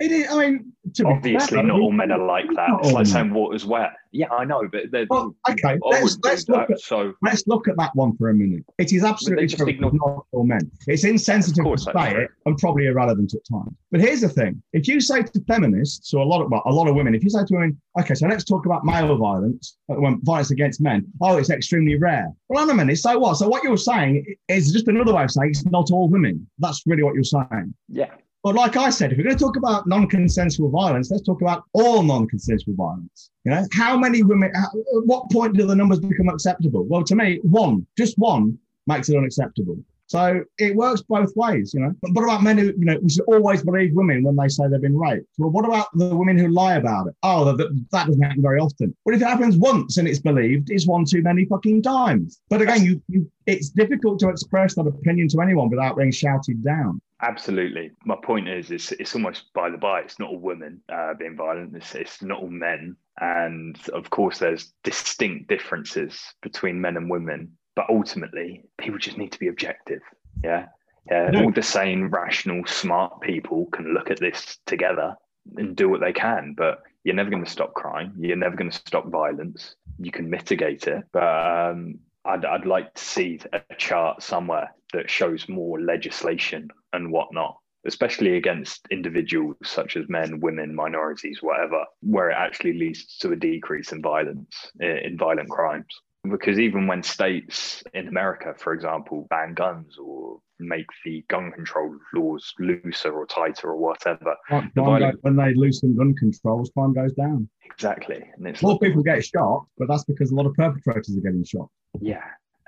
It 0.00 0.10
is. 0.10 0.28
I 0.30 0.38
mean, 0.50 0.72
to 0.94 1.04
be 1.04 1.08
Obviously, 1.10 1.56
fair, 1.56 1.62
not 1.64 1.72
I 1.74 1.76
mean, 1.76 1.82
all 1.84 1.92
men 1.92 2.10
are 2.10 2.18
like 2.26 2.46
that. 2.56 2.68
It's 2.82 2.92
like 2.92 3.06
saying 3.06 3.32
water's 3.32 3.64
wet. 3.64 3.92
Yeah, 4.10 4.28
I 4.30 4.44
know, 4.44 4.68
but 4.70 4.90
they're, 4.92 5.06
Well, 5.08 5.34
okay, 5.48 5.78
let's- 5.84 6.18
let's 6.24 6.48
look 6.48 6.68
that. 6.68 6.74
at- 6.74 6.80
so 6.80 7.14
Let's 7.22 7.46
look 7.46 7.68
at 7.68 7.76
that 7.78 7.90
one 7.94 8.16
for 8.16 8.28
a 8.28 8.34
minute. 8.34 8.64
It 8.78 8.92
is 8.92 9.02
absolutely 9.04 9.46
true. 9.48 9.72
Not 9.78 10.26
all 10.32 10.44
men. 10.44 10.70
It's 10.88 11.04
insensitive 11.04 11.64
to 11.64 11.78
say 11.78 12.22
it 12.22 12.30
and 12.46 12.58
probably 12.58 12.86
irrelevant 12.86 13.34
at 13.34 13.40
times. 13.50 13.72
But 13.92 14.00
here's 14.00 14.20
the 14.20 14.28
thing: 14.28 14.60
if 14.72 14.86
you 14.88 15.00
say 15.00 15.22
to 15.22 15.40
feminists 15.46 16.12
or 16.12 16.22
a 16.22 16.26
lot 16.26 16.42
of 16.42 16.50
well, 16.50 16.62
a 16.66 16.72
lot 16.72 16.88
of 16.88 16.94
women, 16.96 17.14
if 17.14 17.22
you 17.24 17.30
say 17.30 17.44
to 17.44 17.54
women, 17.54 17.80
"Okay, 17.98 18.14
so 18.14 18.26
let's 18.28 18.44
talk 18.44 18.66
about 18.66 18.84
male 18.84 19.16
violence, 19.16 19.76
uh, 19.88 19.94
when 19.94 20.20
violence 20.22 20.50
against 20.50 20.80
men," 20.80 21.06
oh, 21.20 21.36
it's 21.38 21.50
extremely 21.50 21.96
rare. 21.96 22.32
Well, 22.48 22.62
on 22.62 22.70
a 22.70 22.74
minute. 22.74 22.98
So 22.98 23.16
what? 23.18 23.36
So 23.36 23.48
what 23.48 23.62
you're 23.64 23.76
saying 23.76 24.24
is 24.48 24.72
just 24.72 24.88
another 24.88 25.14
way 25.14 25.24
of 25.24 25.30
saying 25.30 25.50
it's 25.50 25.64
not 25.66 25.90
all 25.92 26.08
women. 26.08 26.48
That's 26.58 26.82
really 26.86 27.02
what 27.04 27.14
you're 27.14 27.24
saying. 27.24 27.74
yeah, 27.88 28.10
But 28.44 28.54
like 28.54 28.76
I 28.76 28.90
said, 28.90 29.10
if 29.10 29.16
we're 29.16 29.24
going 29.24 29.36
to 29.38 29.42
talk 29.42 29.56
about 29.56 29.86
non-consensual 29.86 30.68
violence, 30.68 31.10
let's 31.10 31.22
talk 31.22 31.40
about 31.40 31.64
all 31.72 32.02
non-consensual 32.02 32.74
violence. 32.76 33.30
You 33.44 33.52
know, 33.52 33.66
how 33.72 33.96
many 33.96 34.22
women? 34.22 34.52
At 34.54 34.68
what 35.06 35.30
point 35.30 35.56
do 35.56 35.66
the 35.66 35.74
numbers 35.74 35.98
become 35.98 36.28
acceptable? 36.28 36.84
Well, 36.84 37.02
to 37.04 37.16
me, 37.16 37.40
one, 37.42 37.86
just 37.96 38.18
one, 38.18 38.58
makes 38.86 39.08
it 39.08 39.16
unacceptable. 39.16 39.78
So 40.08 40.44
it 40.58 40.76
works 40.76 41.00
both 41.00 41.34
ways, 41.34 41.72
you 41.72 41.80
know. 41.80 41.94
But 42.02 42.12
what 42.12 42.24
about 42.24 42.42
men 42.42 42.58
who, 42.58 42.66
you 42.66 42.84
know, 42.84 42.98
we 43.00 43.08
should 43.08 43.24
always 43.24 43.62
believe 43.62 43.94
women 43.94 44.22
when 44.22 44.36
they 44.36 44.48
say 44.48 44.64
they've 44.68 44.78
been 44.78 44.98
raped? 44.98 45.26
Well, 45.38 45.48
what 45.48 45.64
about 45.64 45.86
the 45.94 46.14
women 46.14 46.36
who 46.36 46.48
lie 46.48 46.74
about 46.74 47.06
it? 47.06 47.14
Oh, 47.22 47.46
that, 47.46 47.56
that 47.92 48.06
doesn't 48.06 48.20
happen 48.20 48.42
very 48.42 48.60
often. 48.60 48.94
But 49.06 49.14
if 49.14 49.22
it 49.22 49.26
happens 49.26 49.56
once 49.56 49.96
and 49.96 50.06
it's 50.06 50.20
believed, 50.20 50.70
it's 50.70 50.86
one 50.86 51.06
too 51.06 51.22
many 51.22 51.46
fucking 51.46 51.82
times. 51.82 52.42
But 52.50 52.60
again, 52.60 52.84
you, 52.84 53.02
you 53.08 53.30
it's 53.46 53.70
difficult 53.70 54.18
to 54.20 54.28
express 54.28 54.74
that 54.74 54.86
opinion 54.86 55.28
to 55.28 55.40
anyone 55.40 55.70
without 55.70 55.96
being 55.96 56.12
shouted 56.12 56.62
down. 56.62 57.00
Absolutely. 57.28 57.90
My 58.04 58.16
point 58.22 58.48
is, 58.48 58.70
it's 58.70 58.92
it's 58.92 59.14
almost 59.14 59.52
by 59.54 59.70
the 59.70 59.78
by. 59.78 60.00
It's 60.00 60.18
not 60.18 60.30
all 60.30 60.38
women 60.38 60.80
uh, 60.92 61.14
being 61.14 61.36
violent. 61.36 61.76
It's 61.76 61.94
it's 61.94 62.22
not 62.22 62.40
all 62.40 62.48
men, 62.48 62.96
and 63.20 63.78
of 63.92 64.10
course, 64.10 64.38
there's 64.38 64.72
distinct 64.82 65.48
differences 65.48 66.20
between 66.42 66.80
men 66.80 66.96
and 66.96 67.10
women. 67.10 67.56
But 67.76 67.86
ultimately, 67.90 68.64
people 68.78 68.98
just 68.98 69.18
need 69.18 69.32
to 69.32 69.38
be 69.38 69.48
objective. 69.48 70.02
Yeah, 70.42 70.66
yeah. 71.10 71.30
Yeah. 71.32 71.42
All 71.42 71.52
the 71.52 71.62
sane, 71.62 72.06
rational, 72.06 72.64
smart 72.66 73.20
people 73.20 73.66
can 73.66 73.92
look 73.92 74.10
at 74.10 74.20
this 74.20 74.58
together 74.66 75.16
and 75.56 75.76
do 75.76 75.88
what 75.88 76.00
they 76.00 76.12
can. 76.12 76.54
But 76.56 76.82
you're 77.02 77.14
never 77.14 77.30
going 77.30 77.44
to 77.44 77.50
stop 77.50 77.74
crime. 77.74 78.14
You're 78.18 78.36
never 78.36 78.56
going 78.56 78.70
to 78.70 78.76
stop 78.76 79.08
violence. 79.10 79.74
You 79.98 80.10
can 80.10 80.30
mitigate 80.30 80.86
it, 80.86 81.04
but 81.12 81.22
um, 81.22 81.98
I'd, 82.24 82.44
I'd 82.44 82.66
like 82.66 82.94
to 82.94 83.02
see 83.02 83.40
a 83.52 83.60
chart 83.76 84.22
somewhere 84.22 84.74
that 84.92 85.10
shows 85.10 85.48
more 85.48 85.80
legislation 85.80 86.68
and 86.92 87.10
whatnot, 87.10 87.56
especially 87.86 88.36
against 88.36 88.86
individuals 88.90 89.56
such 89.62 89.96
as 89.96 90.08
men, 90.08 90.40
women, 90.40 90.74
minorities, 90.74 91.38
whatever, 91.42 91.84
where 92.00 92.30
it 92.30 92.36
actually 92.38 92.78
leads 92.78 93.16
to 93.18 93.32
a 93.32 93.36
decrease 93.36 93.92
in 93.92 94.00
violence, 94.00 94.70
in 94.80 94.96
in 94.98 95.18
violent 95.18 95.50
crimes. 95.50 96.00
Because 96.30 96.58
even 96.58 96.86
when 96.86 97.02
states 97.02 97.82
in 97.92 98.08
America, 98.08 98.54
for 98.56 98.72
example, 98.72 99.26
ban 99.28 99.54
guns 99.54 99.98
or 99.98 100.38
make 100.58 100.86
the 101.04 101.22
gun 101.28 101.52
control 101.52 101.94
laws 102.14 102.52
looser 102.58 103.12
or 103.12 103.26
tighter 103.26 103.68
or 103.68 103.76
whatever, 103.76 104.34
Crime 104.46 104.72
The 104.74 105.12
when 105.20 105.36
they 105.36 105.52
loosen 105.54 105.94
gun 105.96 106.14
controls, 106.14 106.70
crime 106.72 106.94
goes 106.94 107.12
down. 107.12 107.48
exactly. 107.64 108.24
And 108.36 108.46
it's 108.46 108.62
More 108.62 108.72
like, 108.72 108.80
people 108.82 109.02
get 109.02 109.24
shot, 109.24 109.66
but 109.76 109.88
that's 109.88 110.04
because 110.04 110.30
a 110.30 110.34
lot 110.34 110.46
of 110.46 110.54
perpetrators 110.54 111.16
are 111.16 111.20
getting 111.20 111.44
shot. 111.44 111.68
yeah. 112.00 112.24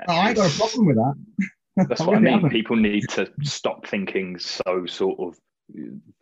I 0.07 0.29
ain't 0.29 0.37
got 0.37 0.53
a 0.53 0.59
problem 0.59 0.87
with 0.89 0.97
that. 0.97 1.87
That's 1.89 2.01
what 2.07 2.17
I 2.17 2.21
mean. 2.21 2.51
People 2.51 2.77
need 2.77 3.09
to 3.11 3.31
stop 3.43 3.87
thinking 3.87 4.39
so 4.39 4.85
sort 4.85 5.19
of 5.19 5.39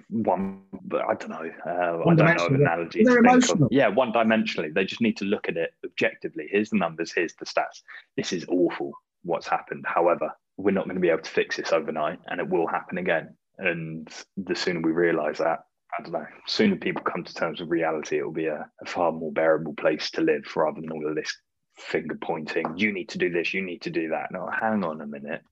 one. 0.09 0.63
But 0.85 1.03
I 1.09 1.15
don't 1.15 1.31
know. 1.31 1.51
Uh, 1.67 1.71
I 1.71 1.75
don't 1.75 1.91
know 1.91 1.95
of 2.01 2.07
One-dimensional. 2.07 2.61
analogy. 2.61 3.05
They're 3.05 3.23
to 3.23 3.53
of. 3.53 3.69
Yeah, 3.71 3.89
one 3.89 4.13
dimensionally. 4.13 4.73
They 4.73 4.85
just 4.85 5.01
need 5.01 5.17
to 5.19 5.25
look 5.25 5.49
at 5.49 5.57
it 5.57 5.73
objectively. 5.85 6.47
Here's 6.51 6.71
the 6.71 6.79
numbers. 6.79 7.13
Here's 7.13 7.35
the 7.35 7.47
stats. 7.47 7.83
This 8.17 8.33
is 8.33 8.45
awful. 8.49 8.93
What's 9.23 9.49
happened? 9.49 9.85
However, 9.87 10.31
we're 10.57 10.73
not 10.73 10.85
going 10.85 10.97
to 10.97 11.01
be 11.01 11.09
able 11.09 11.23
to 11.23 11.31
fix 11.31 11.57
this 11.57 11.73
overnight, 11.73 12.19
and 12.27 12.41
it 12.41 12.49
will 12.49 12.67
happen 12.67 12.99
again. 12.99 13.35
And 13.59 14.09
the 14.37 14.55
sooner 14.55 14.81
we 14.81 14.93
realise 14.93 15.39
that, 15.39 15.61
I 15.99 16.03
don't 16.03 16.13
know. 16.13 16.27
Sooner 16.47 16.77
people 16.77 17.03
come 17.03 17.25
to 17.25 17.35
terms 17.35 17.61
with 17.61 17.71
reality, 17.71 18.19
it 18.19 18.25
will 18.25 18.33
be 18.33 18.47
a, 18.47 18.69
a 18.83 18.87
far 18.87 19.13
more 19.13 19.33
bearable 19.33 19.75
place 19.75 20.11
to 20.13 20.21
live, 20.21 20.45
rather 20.57 20.81
than 20.81 20.91
all 20.93 21.09
of 21.09 21.15
this 21.15 21.35
finger 21.77 22.17
pointing. 22.21 22.67
You 22.77 22.93
need 22.93 23.09
to 23.11 23.19
do 23.19 23.31
this. 23.31 23.55
You 23.55 23.63
need 23.63 23.83
to 23.83 23.91
do 23.91 24.09
that. 24.11 24.31
No, 24.31 24.49
hang 24.49 24.85
on 24.85 25.01
a 25.01 25.07
minute. 25.07 25.43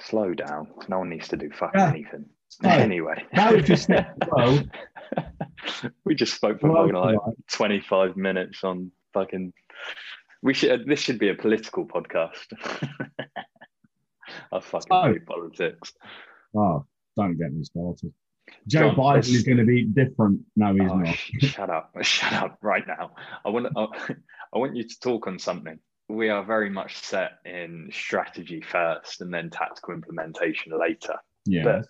Slow 0.00 0.34
down. 0.34 0.68
No 0.88 0.98
one 1.00 1.08
needs 1.08 1.28
to 1.28 1.36
do 1.36 1.50
fucking 1.50 1.80
Yeah. 1.80 1.90
anything. 1.90 2.26
No, 2.62 2.70
anyway, 2.70 3.24
that 3.34 3.54
was 3.54 3.64
just 3.64 3.88
well, 3.88 4.62
we 6.04 6.14
just 6.14 6.34
spoke 6.34 6.60
for 6.60 6.70
well, 6.70 6.84
like 6.86 7.16
right. 7.18 7.34
25 7.52 8.16
minutes 8.16 8.62
on 8.64 8.90
fucking. 9.14 9.52
We 10.42 10.54
should. 10.54 10.86
This 10.86 11.00
should 11.00 11.18
be 11.18 11.28
a 11.28 11.34
political 11.34 11.86
podcast. 11.86 12.46
I 14.52 14.60
fucking 14.60 14.88
Oh. 14.90 15.12
hate 15.12 15.26
politics. 15.26 15.92
Oh, 16.56 16.86
don't 17.16 17.36
get 17.38 17.52
me 17.52 17.64
started. 17.64 18.12
Joe 18.66 18.88
John, 18.88 18.96
Biden 18.96 19.14
let's- 19.14 19.28
is 19.28 19.42
going 19.44 19.58
to 19.58 19.64
be 19.64 19.84
different. 19.84 20.40
No, 20.56 20.72
he's 20.72 20.90
Oh, 20.90 20.96
not. 20.98 21.14
shut 21.40 21.70
up! 21.70 21.92
Shut 22.02 22.32
up 22.32 22.58
right 22.62 22.86
now. 22.86 23.12
I 23.44 23.50
want. 23.50 23.68
I, 23.76 23.86
I 24.54 24.58
want 24.58 24.76
you 24.76 24.86
to 24.86 25.00
talk 25.00 25.26
on 25.26 25.38
something. 25.38 25.78
we 26.08 26.28
are 26.28 26.44
very 26.44 26.68
much 26.68 26.98
set 26.98 27.38
in 27.46 27.88
strategy 27.92 28.60
first 28.60 29.20
and 29.22 29.32
then 29.32 29.48
tactical 29.50 29.94
implementation 29.94 30.78
later. 30.78 31.14
Yeah. 31.46 31.62
But 31.64 31.86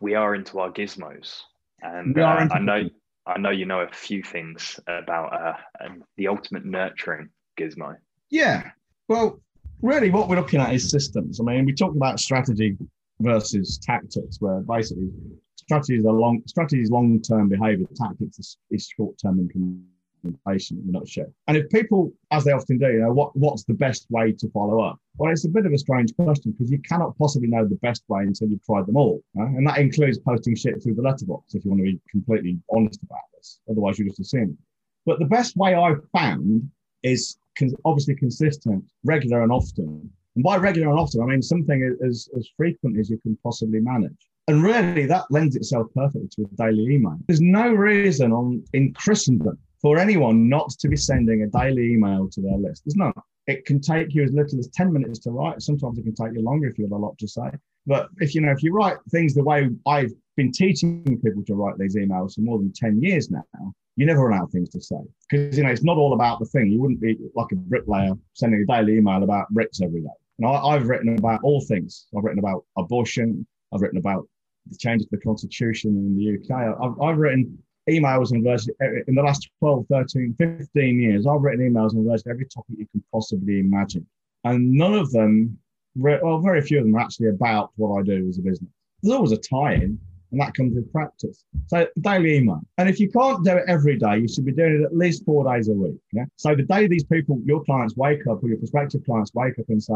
we 0.00 0.14
are 0.14 0.34
into 0.34 0.60
our 0.60 0.70
gizmos, 0.70 1.40
and 1.82 2.18
are 2.18 2.38
uh, 2.38 2.42
into 2.42 2.54
I 2.54 2.58
know 2.60 2.88
I 3.26 3.38
know 3.38 3.50
you 3.50 3.66
know 3.66 3.80
a 3.80 3.88
few 3.92 4.22
things 4.22 4.78
about 4.86 5.32
uh, 5.32 5.84
um, 5.84 6.04
the 6.16 6.28
ultimate 6.28 6.64
nurturing 6.64 7.30
gizmo. 7.58 7.96
Yeah. 8.30 8.70
Well, 9.08 9.40
really, 9.82 10.10
what 10.10 10.28
we're 10.28 10.36
looking 10.36 10.60
at 10.60 10.74
is 10.74 10.88
systems. 10.88 11.40
I 11.40 11.44
mean, 11.44 11.64
we 11.64 11.72
talk 11.72 11.94
about 11.94 12.20
strategy 12.20 12.76
versus 13.20 13.78
tactics, 13.78 14.40
where 14.40 14.60
basically 14.60 15.10
strategy 15.56 15.96
is 15.96 16.04
a 16.04 16.10
long 16.10 16.42
strategy 16.46 16.82
is 16.82 16.90
long 16.90 17.20
term 17.20 17.48
behavior. 17.48 17.86
Tactics 17.94 18.38
is, 18.38 18.58
is 18.70 18.88
short 18.96 19.16
term 19.18 19.38
implementation 19.38 20.80
in 20.82 20.88
a 20.88 20.92
nutshell. 20.92 21.32
And 21.46 21.56
if 21.56 21.68
people, 21.70 22.12
as 22.30 22.44
they 22.44 22.52
often 22.52 22.78
do, 22.78 22.86
you 22.86 23.00
know, 23.00 23.12
what 23.12 23.34
what's 23.36 23.64
the 23.64 23.74
best 23.74 24.06
way 24.10 24.32
to 24.32 24.48
follow 24.50 24.80
up? 24.80 24.98
Well, 25.16 25.30
it's 25.30 25.44
a 25.44 25.48
bit 25.48 25.64
of 25.64 25.72
a 25.72 25.78
strange 25.78 26.14
question 26.16 26.52
because 26.52 26.70
you 26.70 26.78
cannot 26.80 27.16
possibly 27.16 27.48
know 27.48 27.66
the 27.66 27.76
best 27.76 28.02
way 28.08 28.22
until 28.22 28.48
you've 28.48 28.64
tried 28.64 28.86
them 28.86 28.96
all, 28.96 29.22
right? 29.34 29.48
and 29.48 29.66
that 29.66 29.78
includes 29.78 30.18
posting 30.18 30.56
shit 30.56 30.82
through 30.82 30.94
the 30.94 31.02
letterbox. 31.02 31.54
If 31.54 31.64
you 31.64 31.70
want 31.70 31.80
to 31.80 31.92
be 31.92 32.00
completely 32.10 32.58
honest 32.74 33.00
about 33.02 33.20
this, 33.36 33.60
otherwise 33.70 33.98
you 33.98 34.06
just 34.06 34.20
assume. 34.20 34.58
But 35.06 35.20
the 35.20 35.26
best 35.26 35.56
way 35.56 35.74
I've 35.74 36.02
found 36.12 36.68
is 37.04 37.36
con- 37.56 37.74
obviously 37.84 38.16
consistent, 38.16 38.84
regular, 39.04 39.42
and 39.42 39.52
often. 39.52 40.10
And 40.34 40.42
by 40.42 40.56
regular 40.56 40.90
and 40.90 40.98
often, 40.98 41.22
I 41.22 41.26
mean 41.26 41.42
something 41.42 41.96
as, 42.04 42.28
as 42.36 42.48
frequent 42.56 42.98
as 42.98 43.08
you 43.08 43.18
can 43.18 43.38
possibly 43.44 43.80
manage. 43.80 44.28
And 44.48 44.62
really, 44.64 45.06
that 45.06 45.24
lends 45.30 45.54
itself 45.54 45.86
perfectly 45.94 46.28
to 46.36 46.42
a 46.42 46.56
daily 46.56 46.94
email. 46.94 47.18
There's 47.28 47.40
no 47.40 47.72
reason 47.72 48.32
on 48.32 48.64
in 48.72 48.92
Christendom 48.94 49.58
for 49.80 49.98
anyone 49.98 50.48
not 50.48 50.70
to 50.70 50.88
be 50.88 50.96
sending 50.96 51.42
a 51.42 51.46
daily 51.46 51.92
email 51.92 52.28
to 52.30 52.40
their 52.40 52.56
list. 52.56 52.82
There's 52.84 52.96
none. 52.96 53.12
It 53.46 53.66
can 53.66 53.80
take 53.80 54.14
you 54.14 54.22
as 54.22 54.32
little 54.32 54.58
as 54.58 54.68
10 54.68 54.92
minutes 54.92 55.18
to 55.20 55.30
write. 55.30 55.62
Sometimes 55.62 55.98
it 55.98 56.02
can 56.02 56.14
take 56.14 56.34
you 56.34 56.42
longer 56.42 56.68
if 56.68 56.78
you 56.78 56.84
have 56.84 56.92
a 56.92 56.96
lot 56.96 57.18
to 57.18 57.28
say. 57.28 57.50
But 57.86 58.08
if 58.18 58.34
you 58.34 58.40
know, 58.40 58.52
if 58.52 58.62
you 58.62 58.72
write 58.72 58.96
things 59.10 59.34
the 59.34 59.44
way 59.44 59.68
I've 59.86 60.12
been 60.36 60.50
teaching 60.50 61.04
people 61.04 61.44
to 61.46 61.54
write 61.54 61.78
these 61.78 61.96
emails 61.96 62.34
for 62.34 62.40
more 62.40 62.58
than 62.58 62.72
10 62.72 63.02
years 63.02 63.30
now, 63.30 63.74
you 63.96 64.06
never 64.06 64.26
run 64.26 64.38
out 64.38 64.44
of 64.44 64.50
things 64.50 64.70
to 64.70 64.80
say 64.80 64.96
because 65.30 65.56
you 65.56 65.62
know 65.62 65.70
it's 65.70 65.84
not 65.84 65.96
all 65.96 66.14
about 66.14 66.40
the 66.40 66.46
thing. 66.46 66.70
You 66.70 66.80
wouldn't 66.80 67.00
be 67.00 67.16
like 67.34 67.52
a 67.52 67.56
bricklayer 67.56 68.14
sending 68.32 68.60
a 68.60 68.66
daily 68.66 68.96
email 68.96 69.22
about 69.22 69.48
bricks 69.50 69.80
every 69.80 70.00
day. 70.00 70.08
And 70.38 70.48
I, 70.48 70.50
I've 70.50 70.88
written 70.88 71.16
about 71.16 71.40
all 71.44 71.60
things. 71.60 72.06
I've 72.16 72.24
written 72.24 72.40
about 72.40 72.64
abortion. 72.76 73.46
I've 73.72 73.82
written 73.82 73.98
about 73.98 74.26
the 74.68 74.76
changes 74.76 75.06
to 75.08 75.16
the 75.16 75.22
constitution 75.22 75.90
in 75.90 76.16
the 76.16 76.34
UK. 76.38 76.76
I've, 76.80 77.00
I've 77.00 77.18
written 77.18 77.58
emails 77.88 78.32
on 78.32 78.42
virtually 78.42 78.74
in 79.06 79.14
the 79.14 79.22
last 79.22 79.48
12, 79.58 79.86
13, 79.90 80.34
15 80.38 81.00
years. 81.00 81.26
I've 81.26 81.42
written 81.42 81.72
emails 81.72 81.94
on 81.94 82.06
virtually 82.06 82.32
every 82.32 82.46
topic 82.46 82.76
you 82.78 82.86
can 82.92 83.02
possibly 83.12 83.60
imagine, 83.60 84.06
and 84.44 84.72
none 84.72 84.94
of 84.94 85.10
them, 85.12 85.58
well, 85.94 86.38
very 86.40 86.62
few 86.62 86.78
of 86.78 86.84
them 86.84 86.96
are 86.96 87.00
actually 87.00 87.28
about 87.28 87.70
what 87.76 87.98
I 87.98 88.02
do 88.02 88.28
as 88.28 88.38
a 88.38 88.42
business. 88.42 88.70
There's 89.02 89.14
always 89.14 89.32
a 89.32 89.36
tie-in, 89.36 89.98
and 90.34 90.40
that 90.40 90.54
comes 90.54 90.74
with 90.74 90.90
practice. 90.90 91.44
So 91.68 91.86
daily 92.00 92.38
email. 92.38 92.60
And 92.76 92.88
if 92.88 92.98
you 92.98 93.08
can't 93.08 93.44
do 93.44 93.52
it 93.52 93.64
every 93.68 93.96
day, 93.96 94.18
you 94.18 94.26
should 94.26 94.44
be 94.44 94.50
doing 94.50 94.80
it 94.80 94.84
at 94.84 94.96
least 94.96 95.24
four 95.24 95.44
days 95.44 95.68
a 95.68 95.72
week. 95.72 95.94
Yeah. 96.12 96.24
So 96.34 96.56
the 96.56 96.64
day 96.64 96.88
these 96.88 97.04
people, 97.04 97.40
your 97.44 97.62
clients 97.62 97.96
wake 97.96 98.26
up 98.26 98.42
or 98.42 98.48
your 98.48 98.58
prospective 98.58 99.04
clients 99.04 99.32
wake 99.32 99.56
up 99.60 99.66
and 99.68 99.80
say, 99.80 99.94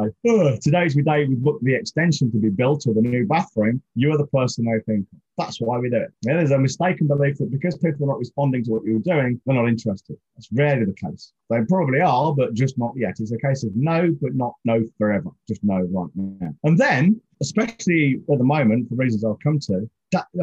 today's 0.62 0.94
the 0.94 1.02
day 1.04 1.26
we 1.26 1.34
booked 1.34 1.64
the 1.64 1.74
extension 1.74 2.30
to 2.30 2.38
be 2.38 2.50
built 2.50 2.86
or 2.86 2.94
the 2.94 3.00
new 3.00 3.26
bathroom, 3.26 3.82
you're 3.96 4.16
the 4.16 4.28
person 4.28 4.64
they 4.64 4.78
think. 4.92 5.06
That's 5.36 5.60
why 5.60 5.78
we 5.78 5.90
do 5.90 5.96
it. 5.96 6.12
Yeah, 6.22 6.34
there's 6.34 6.52
a 6.52 6.58
mistaken 6.58 7.08
belief 7.08 7.38
that 7.38 7.50
because 7.50 7.76
people 7.78 8.04
are 8.04 8.08
not 8.08 8.18
responding 8.18 8.64
to 8.64 8.70
what 8.70 8.84
you're 8.84 8.98
doing, 9.00 9.40
they're 9.44 9.56
not 9.56 9.68
interested. 9.68 10.16
That's 10.36 10.48
rarely 10.52 10.84
the 10.84 10.94
case. 10.94 11.32
They 11.50 11.58
probably 11.68 12.00
are, 12.00 12.32
but 12.34 12.54
just 12.54 12.78
not 12.78 12.92
yet. 12.96 13.16
It's 13.18 13.32
a 13.32 13.38
case 13.38 13.64
of 13.64 13.74
no, 13.74 14.14
but 14.20 14.34
not 14.34 14.54
no 14.64 14.84
forever. 14.98 15.30
Just 15.48 15.64
no 15.64 15.76
right 15.76 16.10
now. 16.14 16.54
And 16.64 16.78
then, 16.78 17.20
especially 17.40 18.20
at 18.30 18.38
the 18.38 18.44
moment, 18.44 18.88
for 18.88 18.96
reasons 18.96 19.24
I'll 19.24 19.38
come 19.42 19.60
to, 19.60 19.88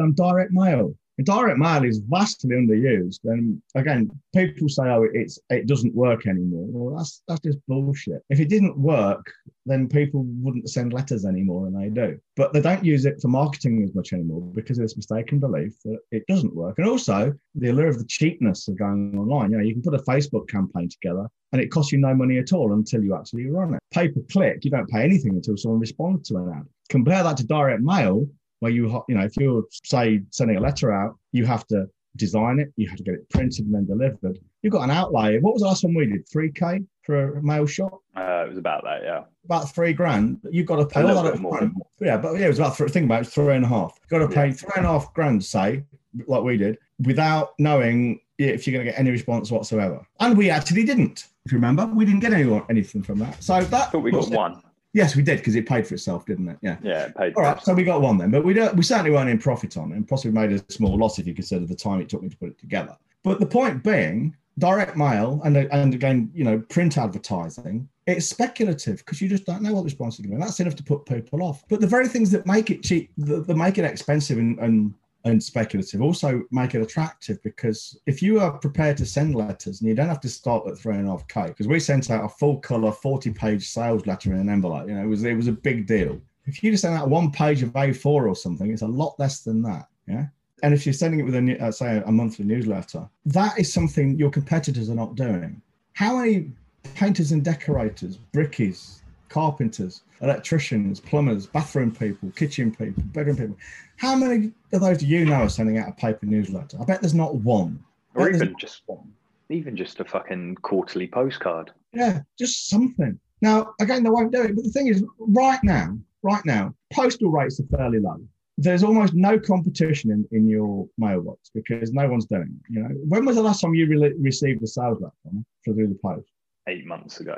um, 0.00 0.12
direct 0.14 0.52
mail. 0.52 0.94
Direct 1.24 1.58
mail 1.58 1.82
is 1.82 1.98
vastly 1.98 2.50
underused, 2.50 3.20
and 3.24 3.62
again, 3.74 4.10
people 4.34 4.68
say, 4.68 4.82
"Oh, 4.82 5.06
it's 5.14 5.38
it 5.48 5.66
doesn't 5.66 5.94
work 5.94 6.26
anymore." 6.26 6.66
Well, 6.68 6.96
that's 6.98 7.22
that's 7.26 7.40
just 7.40 7.58
bullshit. 7.66 8.22
If 8.28 8.38
it 8.38 8.50
didn't 8.50 8.78
work, 8.78 9.24
then 9.64 9.88
people 9.88 10.24
wouldn't 10.24 10.68
send 10.68 10.92
letters 10.92 11.24
anymore, 11.24 11.68
and 11.68 11.74
they 11.74 11.88
do. 11.88 12.18
But 12.36 12.52
they 12.52 12.60
don't 12.60 12.84
use 12.84 13.06
it 13.06 13.18
for 13.22 13.28
marketing 13.28 13.82
as 13.82 13.94
much 13.94 14.12
anymore 14.12 14.42
because 14.54 14.76
of 14.76 14.84
this 14.84 14.96
mistaken 14.96 15.38
belief 15.38 15.72
that 15.86 16.00
it 16.10 16.26
doesn't 16.28 16.54
work, 16.54 16.78
and 16.78 16.86
also 16.86 17.32
the 17.54 17.70
allure 17.70 17.88
of 17.88 17.98
the 17.98 18.06
cheapness 18.06 18.68
of 18.68 18.76
going 18.76 19.18
online. 19.18 19.52
You 19.52 19.56
know, 19.56 19.64
you 19.64 19.72
can 19.72 19.82
put 19.82 19.98
a 19.98 20.04
Facebook 20.04 20.48
campaign 20.50 20.90
together, 20.90 21.26
and 21.52 21.62
it 21.62 21.68
costs 21.68 21.92
you 21.92 21.98
no 21.98 22.14
money 22.14 22.36
at 22.36 22.52
all 22.52 22.74
until 22.74 23.02
you 23.02 23.16
actually 23.16 23.46
run 23.46 23.72
it. 23.72 23.80
Pay 23.90 24.08
per 24.08 24.20
click, 24.30 24.66
you 24.66 24.70
don't 24.70 24.90
pay 24.90 25.02
anything 25.02 25.30
until 25.30 25.56
someone 25.56 25.80
responds 25.80 26.28
to 26.28 26.36
an 26.36 26.52
ad. 26.54 26.66
Compare 26.90 27.22
that 27.22 27.38
to 27.38 27.46
direct 27.46 27.80
mail 27.80 28.28
where 28.60 28.72
you 28.72 29.04
you 29.08 29.14
know 29.14 29.24
if 29.24 29.36
you're 29.36 29.64
say 29.84 30.20
sending 30.30 30.56
a 30.56 30.60
letter 30.60 30.92
out 30.92 31.16
you 31.32 31.44
have 31.44 31.66
to 31.66 31.86
design 32.16 32.58
it 32.58 32.72
you 32.76 32.88
have 32.88 32.96
to 32.96 33.04
get 33.04 33.14
it 33.14 33.28
printed 33.28 33.66
and 33.66 33.74
then 33.74 33.86
delivered. 33.86 34.38
You've 34.62 34.72
got 34.72 34.82
an 34.82 34.90
outlay. 34.90 35.38
What 35.38 35.52
was 35.52 35.62
the 35.62 35.68
last 35.68 35.84
one 35.84 35.94
we 35.94 36.06
did? 36.06 36.26
3k 36.28 36.86
for 37.02 37.38
a 37.38 37.42
mail 37.42 37.66
shop? 37.66 38.00
Uh, 38.16 38.44
it 38.44 38.48
was 38.48 38.58
about 38.58 38.82
that, 38.84 39.02
yeah. 39.02 39.24
about 39.44 39.72
three 39.74 39.92
grand. 39.92 40.40
You've 40.50 40.66
got 40.66 40.76
to 40.76 40.86
pay 40.86 41.02
A 41.02 41.06
all 41.06 41.22
little 41.22 41.30
that 41.32 41.40
more. 41.40 41.70
yeah 42.00 42.16
but 42.16 42.38
yeah 42.38 42.46
it 42.46 42.48
was 42.48 42.58
about 42.58 42.76
three, 42.76 42.88
think 42.88 43.04
about 43.04 43.22
it, 43.22 43.28
three 43.28 43.54
and 43.54 43.64
a 43.64 43.68
half. 43.68 43.98
You've 44.02 44.20
got 44.20 44.26
to 44.26 44.34
pay 44.34 44.52
three 44.52 44.72
and 44.76 44.86
a 44.86 44.88
half 44.88 45.12
grand 45.14 45.44
say 45.44 45.84
like 46.26 46.42
we 46.42 46.56
did 46.56 46.78
without 47.04 47.50
knowing 47.58 48.20
if 48.38 48.66
you're 48.66 48.72
going 48.72 48.84
to 48.84 48.90
get 48.90 48.98
any 48.98 49.10
response 49.10 49.50
whatsoever. 49.50 50.06
And 50.20 50.36
we 50.36 50.50
actually 50.50 50.84
didn't 50.84 51.26
if 51.44 51.52
you 51.52 51.58
remember. 51.58 51.86
We 51.86 52.04
didn't 52.04 52.20
get 52.20 52.32
any, 52.32 52.60
anything 52.68 53.02
from 53.02 53.20
that. 53.20 53.42
So 53.42 53.60
that 53.60 53.92
thought 53.92 54.02
we 54.02 54.10
got 54.10 54.28
one. 54.30 54.62
Yes 54.96 55.14
we 55.14 55.22
did 55.22 55.38
because 55.38 55.54
it 55.54 55.66
paid 55.68 55.86
for 55.86 55.94
itself 55.94 56.24
didn't 56.26 56.48
it 56.48 56.58
yeah 56.62 56.76
Yeah, 56.82 57.04
it 57.06 57.16
paid. 57.16 57.34
all 57.36 57.42
right, 57.44 57.62
so 57.62 57.74
we 57.74 57.84
got 57.84 58.00
one 58.00 58.16
then, 58.18 58.30
but 58.30 58.44
we 58.44 58.52
don't, 58.54 58.74
we 58.74 58.82
certainly 58.82 59.10
weren't 59.12 59.30
in 59.30 59.38
profit 59.38 59.76
on 59.76 59.92
it, 59.92 59.96
and 59.96 60.08
possibly 60.08 60.32
made 60.32 60.50
a 60.52 60.72
small 60.72 60.96
loss 60.98 61.18
if 61.18 61.26
you 61.26 61.34
consider 61.34 61.64
the 61.66 61.74
time 61.76 62.00
it 62.00 62.08
took 62.08 62.22
me 62.22 62.28
to 62.28 62.36
put 62.36 62.48
it 62.48 62.58
together. 62.58 62.96
But 63.22 63.38
the 63.40 63.46
point 63.46 63.82
being, 63.82 64.34
direct 64.58 64.96
mail 64.96 65.40
and 65.44 65.56
and 65.56 65.92
again, 65.94 66.30
you 66.34 66.44
know, 66.44 66.58
print 66.70 66.96
advertising, 66.96 67.88
it's 68.06 68.26
speculative 68.26 68.98
because 68.98 69.20
you 69.20 69.28
just 69.28 69.44
don't 69.44 69.62
know 69.62 69.72
what 69.74 69.80
the 69.80 69.84
response 69.92 70.14
is 70.14 70.20
going 70.20 70.30
to 70.30 70.36
be. 70.38 70.42
That's 70.44 70.60
enough 70.60 70.76
to 70.76 70.82
put 70.82 71.04
people 71.04 71.42
off. 71.42 71.62
But 71.68 71.80
the 71.80 71.86
very 71.86 72.08
things 72.08 72.30
that 72.30 72.46
make 72.46 72.70
it 72.70 72.82
cheap, 72.82 73.10
that, 73.18 73.46
that 73.46 73.56
make 73.56 73.76
it 73.78 73.84
expensive 73.84 74.38
and, 74.38 74.58
and 74.60 74.94
and 75.26 75.42
speculative. 75.42 76.00
Also 76.00 76.44
make 76.52 76.74
it 76.74 76.82
attractive 76.82 77.42
because 77.42 77.98
if 78.06 78.22
you 78.22 78.38
are 78.40 78.58
prepared 78.58 78.96
to 78.98 79.04
send 79.04 79.34
letters 79.34 79.80
and 79.80 79.88
you 79.88 79.94
don't 79.94 80.08
have 80.08 80.20
to 80.20 80.28
start 80.28 80.66
at 80.68 80.78
three 80.78 80.94
and 80.94 81.06
a 81.06 81.10
half 81.10 81.26
k 81.26 81.48
because 81.48 81.66
we 81.66 81.80
sent 81.80 82.10
out 82.10 82.24
a 82.24 82.28
full 82.28 82.58
color 82.58 82.92
40 82.92 83.32
page 83.32 83.68
sales 83.68 84.06
letter 84.06 84.32
in 84.32 84.38
an 84.38 84.48
envelope 84.48 84.88
you 84.88 84.94
know 84.94 85.02
it 85.02 85.08
was 85.08 85.24
it 85.24 85.34
was 85.34 85.48
a 85.48 85.52
big 85.52 85.86
deal. 85.86 86.20
If 86.46 86.62
you 86.62 86.70
just 86.70 86.82
send 86.82 86.94
out 86.94 87.10
one 87.10 87.32
page 87.32 87.64
of 87.64 87.72
a4 87.72 88.06
or 88.06 88.36
something 88.36 88.70
it's 88.70 88.82
a 88.82 88.86
lot 88.86 89.18
less 89.18 89.40
than 89.40 89.62
that 89.62 89.88
yeah? 90.06 90.26
And 90.62 90.72
if 90.72 90.86
you're 90.86 90.92
sending 90.92 91.20
it 91.20 91.24
with 91.24 91.34
a 91.34 91.58
uh, 91.60 91.72
say 91.72 92.02
a 92.06 92.12
monthly 92.12 92.44
newsletter 92.44 93.08
that 93.26 93.58
is 93.58 93.72
something 93.72 94.16
your 94.16 94.30
competitors 94.30 94.88
are 94.88 94.94
not 94.94 95.16
doing. 95.16 95.60
How 95.94 96.18
many 96.18 96.52
painters 96.94 97.32
and 97.32 97.44
decorators 97.44 98.18
brickies 98.32 99.00
carpenters 99.28 100.02
electricians 100.20 101.00
plumbers 101.00 101.46
bathroom 101.46 101.90
people 101.94 102.30
kitchen 102.36 102.74
people 102.74 103.02
bedroom 103.12 103.36
people 103.36 103.56
how 103.96 104.14
many 104.14 104.52
of 104.72 104.80
those 104.80 104.98
do 104.98 105.06
you 105.06 105.24
know 105.24 105.42
are 105.42 105.48
sending 105.48 105.78
out 105.78 105.88
a 105.88 105.92
paper 105.92 106.26
newsletter? 106.26 106.76
I 106.80 106.84
bet 106.84 107.00
there's 107.00 107.14
not 107.14 107.34
one. 107.36 107.82
Or 108.14 108.30
even 108.30 108.54
just 108.58 108.82
one. 108.86 109.12
even 109.50 109.76
just 109.76 110.00
a 110.00 110.04
fucking 110.04 110.56
quarterly 110.56 111.06
postcard. 111.06 111.70
Yeah, 111.92 112.20
just 112.38 112.68
something. 112.68 113.18
Now, 113.42 113.74
again, 113.80 114.02
they 114.02 114.10
won't 114.10 114.32
do 114.32 114.42
it. 114.42 114.54
But 114.54 114.64
the 114.64 114.70
thing 114.70 114.88
is, 114.88 115.04
right 115.18 115.60
now, 115.62 115.98
right 116.22 116.44
now, 116.46 116.74
postal 116.92 117.30
rates 117.30 117.60
are 117.60 117.76
fairly 117.76 118.00
low. 118.00 118.18
There's 118.58 118.82
almost 118.82 119.12
no 119.12 119.38
competition 119.38 120.10
in, 120.10 120.26
in 120.32 120.48
your 120.48 120.88
mailbox 120.96 121.50
because 121.54 121.92
no 121.92 122.08
one's 122.08 122.24
doing 122.24 122.58
it. 122.58 122.72
You 122.72 122.82
know, 122.82 122.88
when 123.08 123.26
was 123.26 123.36
the 123.36 123.42
last 123.42 123.60
time 123.60 123.74
you 123.74 123.86
re- 123.86 124.14
received 124.18 124.62
a 124.62 124.66
sales 124.66 125.00
letter 125.00 125.36
through 125.64 125.88
the 125.88 125.98
post? 126.02 126.28
Eight 126.66 126.86
months 126.86 127.20
ago. 127.20 127.36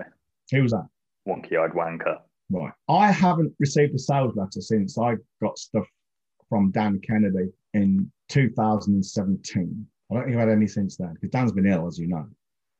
Who 0.53 0.62
was 0.62 0.72
that? 0.72 0.87
Wonky-eyed 1.29 1.73
wanker. 1.73 2.19
Right. 2.51 2.73
I 2.88 3.11
haven't 3.11 3.53
received 3.59 3.95
a 3.95 3.99
sales 3.99 4.35
letter 4.35 4.61
since 4.61 4.99
I 4.99 5.17
got 5.43 5.59
stuff 5.59 5.87
from 6.49 6.71
Dan 6.71 7.01
Kennedy 7.01 7.51
in 7.75 8.11
2017. 8.31 9.87
I 10.11 10.14
don't 10.14 10.25
think 10.25 10.37
I've 10.37 10.49
had 10.49 10.57
any 10.57 10.67
since 10.67 10.97
then 10.97 11.14
because 11.14 11.31
Dan's 11.31 11.53
been 11.53 11.67
ill, 11.67 11.87
as 11.87 11.99
you 11.99 12.09
know. 12.09 12.27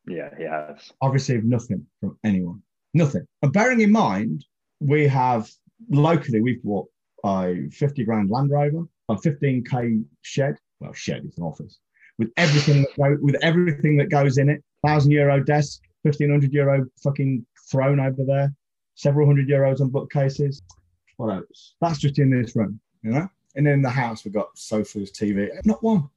Yeah, 0.07 0.31
he 0.39 0.45
has. 0.45 0.91
I've 1.03 1.13
received 1.13 1.45
nothing 1.45 1.85
from 2.01 2.19
anyone. 2.25 2.63
Nothing. 2.95 3.27
And 3.43 3.53
bearing 3.53 3.83
in 3.83 3.93
mind, 3.93 4.45
we 4.81 5.07
have 5.07 5.51
locally, 5.91 6.41
we've 6.41 6.63
bought 6.63 6.89
a 7.25 7.69
50 7.71 8.05
grand 8.05 8.31
Land 8.31 8.51
Rover, 8.51 8.85
a 9.11 9.17
15k 9.17 10.05
shed. 10.23 10.57
Well, 10.81 10.95
shed 10.95 11.25
is 11.27 11.37
an 11.37 11.45
office 11.45 11.79
with 12.19 12.31
everything 12.37 12.83
that 12.83 12.97
go, 12.97 13.17
with 13.21 13.37
everything 13.43 13.97
that 13.99 14.11
goes 14.11 14.39
in 14.39 14.49
it. 14.49 14.63
Thousand 14.87 15.11
euro 15.13 15.43
desk, 15.43 15.81
1500 16.03 16.53
euro 16.53 16.87
fucking 17.03 17.45
throne 17.71 18.01
over 18.01 18.25
there, 18.25 18.55
several 18.95 19.27
hundred 19.27 19.49
euros 19.49 19.81
on 19.81 19.91
bookcases. 19.91 20.63
What 21.17 21.35
else? 21.35 21.75
That's 21.81 21.99
just 21.99 22.19
in 22.19 22.31
this 22.31 22.55
room, 22.55 22.81
you 23.03 23.11
know. 23.13 23.29
And 23.57 23.67
in 23.67 23.83
the 23.83 23.91
house, 23.91 24.25
we've 24.25 24.35
got 24.35 24.57
sofas, 24.57 25.11
TV. 25.11 25.51
Not 25.65 25.83
one. 25.83 26.09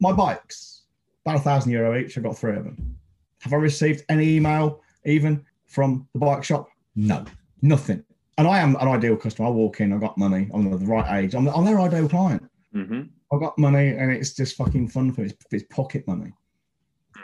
My 0.00 0.12
bikes, 0.12 0.82
about 1.24 1.36
a 1.36 1.40
thousand 1.40 1.72
euro 1.72 1.98
each. 1.98 2.16
I've 2.16 2.24
got 2.24 2.36
three 2.36 2.56
of 2.56 2.64
them. 2.64 2.96
Have 3.40 3.52
I 3.52 3.56
received 3.56 4.04
any 4.08 4.36
email 4.36 4.82
even 5.06 5.44
from 5.66 6.06
the 6.12 6.18
bike 6.18 6.44
shop? 6.44 6.68
No, 6.94 7.24
nothing. 7.62 8.04
And 8.36 8.46
I 8.46 8.58
am 8.58 8.76
an 8.76 8.88
ideal 8.88 9.16
customer. 9.16 9.48
I 9.48 9.50
walk 9.50 9.80
in, 9.80 9.92
I've 9.92 10.00
got 10.00 10.18
money, 10.18 10.48
I'm 10.52 10.70
the 10.70 10.78
right 10.86 11.22
age, 11.22 11.34
I'm, 11.34 11.48
I'm 11.48 11.64
their 11.64 11.80
ideal 11.80 12.08
client. 12.08 12.42
Mm-hmm. 12.74 13.02
I've 13.32 13.40
got 13.40 13.58
money 13.58 13.88
and 13.88 14.10
it's 14.10 14.34
just 14.34 14.56
fucking 14.56 14.88
fun 14.88 15.12
for 15.12 15.22
me. 15.22 15.28
It's, 15.28 15.44
it's 15.52 15.74
pocket 15.74 16.06
money. 16.06 16.32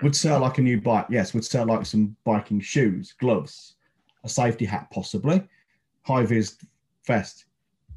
Would 0.02 0.16
sell 0.16 0.40
like 0.40 0.58
a 0.58 0.62
new 0.62 0.80
bike, 0.80 1.06
yes. 1.08 1.32
Would 1.34 1.44
sell 1.44 1.66
like 1.66 1.86
some 1.86 2.16
biking 2.24 2.60
shoes, 2.60 3.14
gloves, 3.18 3.76
a 4.24 4.28
safety 4.28 4.64
hat, 4.64 4.88
possibly, 4.92 5.42
high 6.02 6.24
vis 6.24 6.56
vest, 7.06 7.46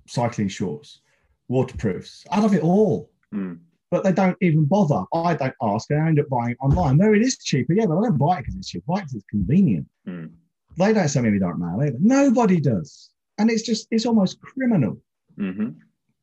cycling 0.08 0.48
shorts, 0.48 1.02
waterproofs. 1.48 2.26
I'd 2.32 2.44
have 2.44 2.54
it 2.54 2.64
all. 2.64 3.10
Mm. 3.34 3.60
But 3.92 4.04
they 4.04 4.12
don't 4.12 4.38
even 4.42 4.66
bother. 4.66 5.04
I 5.14 5.34
don't 5.34 5.56
ask. 5.62 5.92
I 5.92 5.96
end 5.96 6.20
up 6.20 6.30
buying 6.30 6.52
it 6.52 6.58
online. 6.62 6.98
Where 6.98 7.16
it 7.16 7.24
is 7.24 7.40
cheaper, 7.40 7.74
yeah, 7.74 7.88
but 7.88 7.98
I 7.98 8.04
don't 8.04 8.18
buy 8.18 8.38
it 8.38 8.42
because 8.42 8.56
it's 8.56 8.70
cheap. 8.70 8.86
Buy 8.86 8.98
it 8.98 9.02
because 9.02 9.16
it's 9.16 9.26
convenient. 9.26 9.88
Mm. 10.08 10.32
They 10.78 10.94
don't 10.94 11.08
send 11.10 11.24
me 11.24 11.30
any 11.30 11.40
direct 11.40 11.58
mail 11.58 11.82
either. 11.82 11.98
Nobody 12.00 12.62
does. 12.62 13.10
And 13.40 13.50
it's 13.50 13.64
just, 13.64 13.88
it's 13.90 14.06
almost 14.06 14.40
criminal. 14.42 15.02
Mm-hmm. 15.38 15.70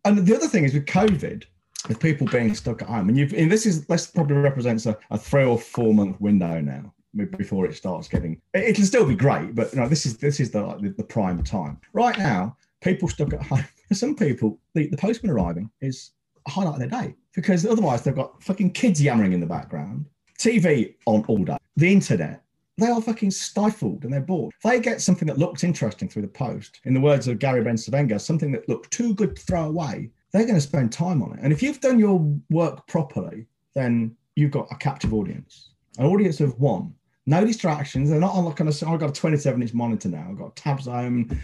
And 0.05 0.19
the 0.27 0.37
other 0.37 0.47
thing 0.47 0.65
is 0.65 0.75
with 0.75 0.87
COVID, 0.87 1.45
with 1.89 2.01
people 2.01 2.27
being 2.27 2.55
stuck 2.55 2.83
at 2.83 2.89
home, 2.89 3.09
and 3.09 3.17
you've, 3.19 3.33
and 3.33 3.51
this 3.51 3.67
is, 3.67 3.87
this 3.87 4.07
probably 4.07 4.37
represents 4.37 4.87
a, 4.87 4.97
a 5.11 5.19
three 5.19 5.45
or 5.45 5.59
four 5.59 5.95
month 5.95 6.21
window 6.21 6.61
now 6.61 6.93
before 7.39 7.67
it 7.67 7.75
starts 7.75 8.09
getting, 8.09 8.41
it, 8.53 8.75
can 8.75 8.85
still 8.85 9.07
be 9.07 9.15
great, 9.15 9.55
but 9.55 9.73
you 9.73 9.81
know, 9.81 9.89
this 9.89 10.05
is, 10.05 10.19
this 10.19 10.39
is 10.39 10.51
the, 10.51 10.63
like, 10.63 10.97
the, 10.97 11.05
prime 11.05 11.43
time. 11.43 11.81
Right 11.95 12.19
now, 12.19 12.57
people 12.83 13.09
stuck 13.09 13.33
at 13.33 13.43
home, 13.43 13.65
for 13.89 13.95
some 13.95 14.15
people, 14.15 14.59
the, 14.75 14.89
the 14.89 14.97
postman 14.97 15.31
arriving 15.31 15.71
is 15.81 16.13
a 16.47 16.51
highlight 16.51 16.75
of 16.75 16.79
their 16.81 17.01
day 17.01 17.15
because 17.35 17.65
otherwise 17.65 18.03
they've 18.03 18.15
got 18.15 18.43
fucking 18.43 18.73
kids 18.73 19.03
yammering 19.03 19.33
in 19.33 19.41
the 19.41 19.47
background, 19.47 20.07
TV 20.39 20.95
on 21.07 21.25
all 21.27 21.45
day, 21.45 21.57
the 21.77 21.91
internet, 21.91 22.43
they 22.79 22.89
are 22.89 23.01
fucking 23.01 23.31
stifled 23.31 24.05
and 24.05 24.13
they're 24.13 24.21
bored. 24.21 24.53
If 24.57 24.71
they 24.71 24.81
get 24.81 25.01
something 25.01 25.27
that 25.29 25.39
looks 25.39 25.65
interesting 25.65 26.09
through 26.09 26.23
the 26.23 26.29
post, 26.29 26.81
in 26.85 26.93
the 26.93 27.01
words 27.01 27.27
of 27.27 27.39
Gary 27.39 27.65
Bencivenga, 27.65 28.21
something 28.21 28.53
that 28.53 28.69
looked 28.69 28.91
too 28.91 29.15
good 29.15 29.37
to 29.37 29.43
throw 29.43 29.65
away, 29.65 30.11
they're 30.33 30.45
going 30.45 30.55
to 30.55 30.61
spend 30.61 30.93
time 30.93 31.23
on 31.23 31.33
it. 31.33 31.41
And 31.43 31.53
if 31.53 31.63
you've 31.63 31.81
done 31.81 31.99
your 31.99 32.19
work 32.51 32.87
properly, 32.87 33.47
then 33.75 34.17
you've 34.35 34.51
got 34.51 34.69
a 34.71 34.77
captive 34.77 35.15
audience, 35.15 35.71
an 35.99 36.07
audience 36.07 36.41
of 36.41 36.59
one. 36.61 36.95
No 37.29 37.45
distractions. 37.45 38.09
They're 38.09 38.21
not 38.21 38.35
on 38.35 38.45
like 38.45 38.61
on 38.61 38.69
oh, 38.69 38.93
I've 38.93 39.01
got 39.01 39.11
a 39.11 39.13
27 39.13 39.61
inch 39.61 39.75
monitor 39.75 40.09
now. 40.09 40.29
I've 40.31 40.39
got 40.39 40.55
tabs 40.55 40.87
home. 40.87 41.37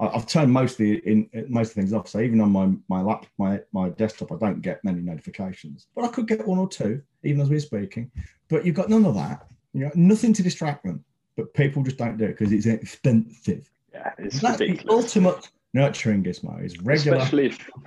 I've 0.00 0.26
turned 0.26 0.52
mostly 0.52 0.96
in 0.98 1.28
most 1.48 1.70
of 1.70 1.74
the 1.74 1.80
things 1.80 1.92
off. 1.92 2.08
So 2.08 2.20
even 2.20 2.40
on 2.40 2.50
my 2.50 2.70
my 2.88 3.02
lap, 3.02 3.26
my 3.38 3.60
my 3.72 3.88
desktop, 3.90 4.32
I 4.32 4.36
don't 4.36 4.62
get 4.62 4.82
many 4.84 5.00
notifications. 5.00 5.86
But 5.94 6.04
I 6.04 6.08
could 6.08 6.26
get 6.28 6.46
one 6.46 6.58
or 6.58 6.68
two, 6.68 7.02
even 7.24 7.40
as 7.40 7.50
we're 7.50 7.60
speaking. 7.60 8.10
But 8.48 8.64
you've 8.64 8.76
got 8.76 8.90
none 8.90 9.04
of 9.04 9.14
that. 9.14 9.46
You 9.74 9.86
know, 9.86 9.90
nothing 9.94 10.32
to 10.34 10.42
distract 10.42 10.84
them, 10.84 11.04
but 11.36 11.52
people 11.54 11.82
just 11.82 11.98
don't 11.98 12.16
do 12.16 12.24
it 12.24 12.38
because 12.38 12.52
it's 12.52 12.66
expensive. 12.66 13.70
Yeah, 13.92 14.12
it's 14.18 14.40
That's 14.40 14.60
ridiculous. 14.60 14.84
the 14.84 14.92
ultimate 14.92 15.50
nurturing 15.74 16.22
gizmo 16.24 16.64
is 16.64 16.80
regular 16.80 17.24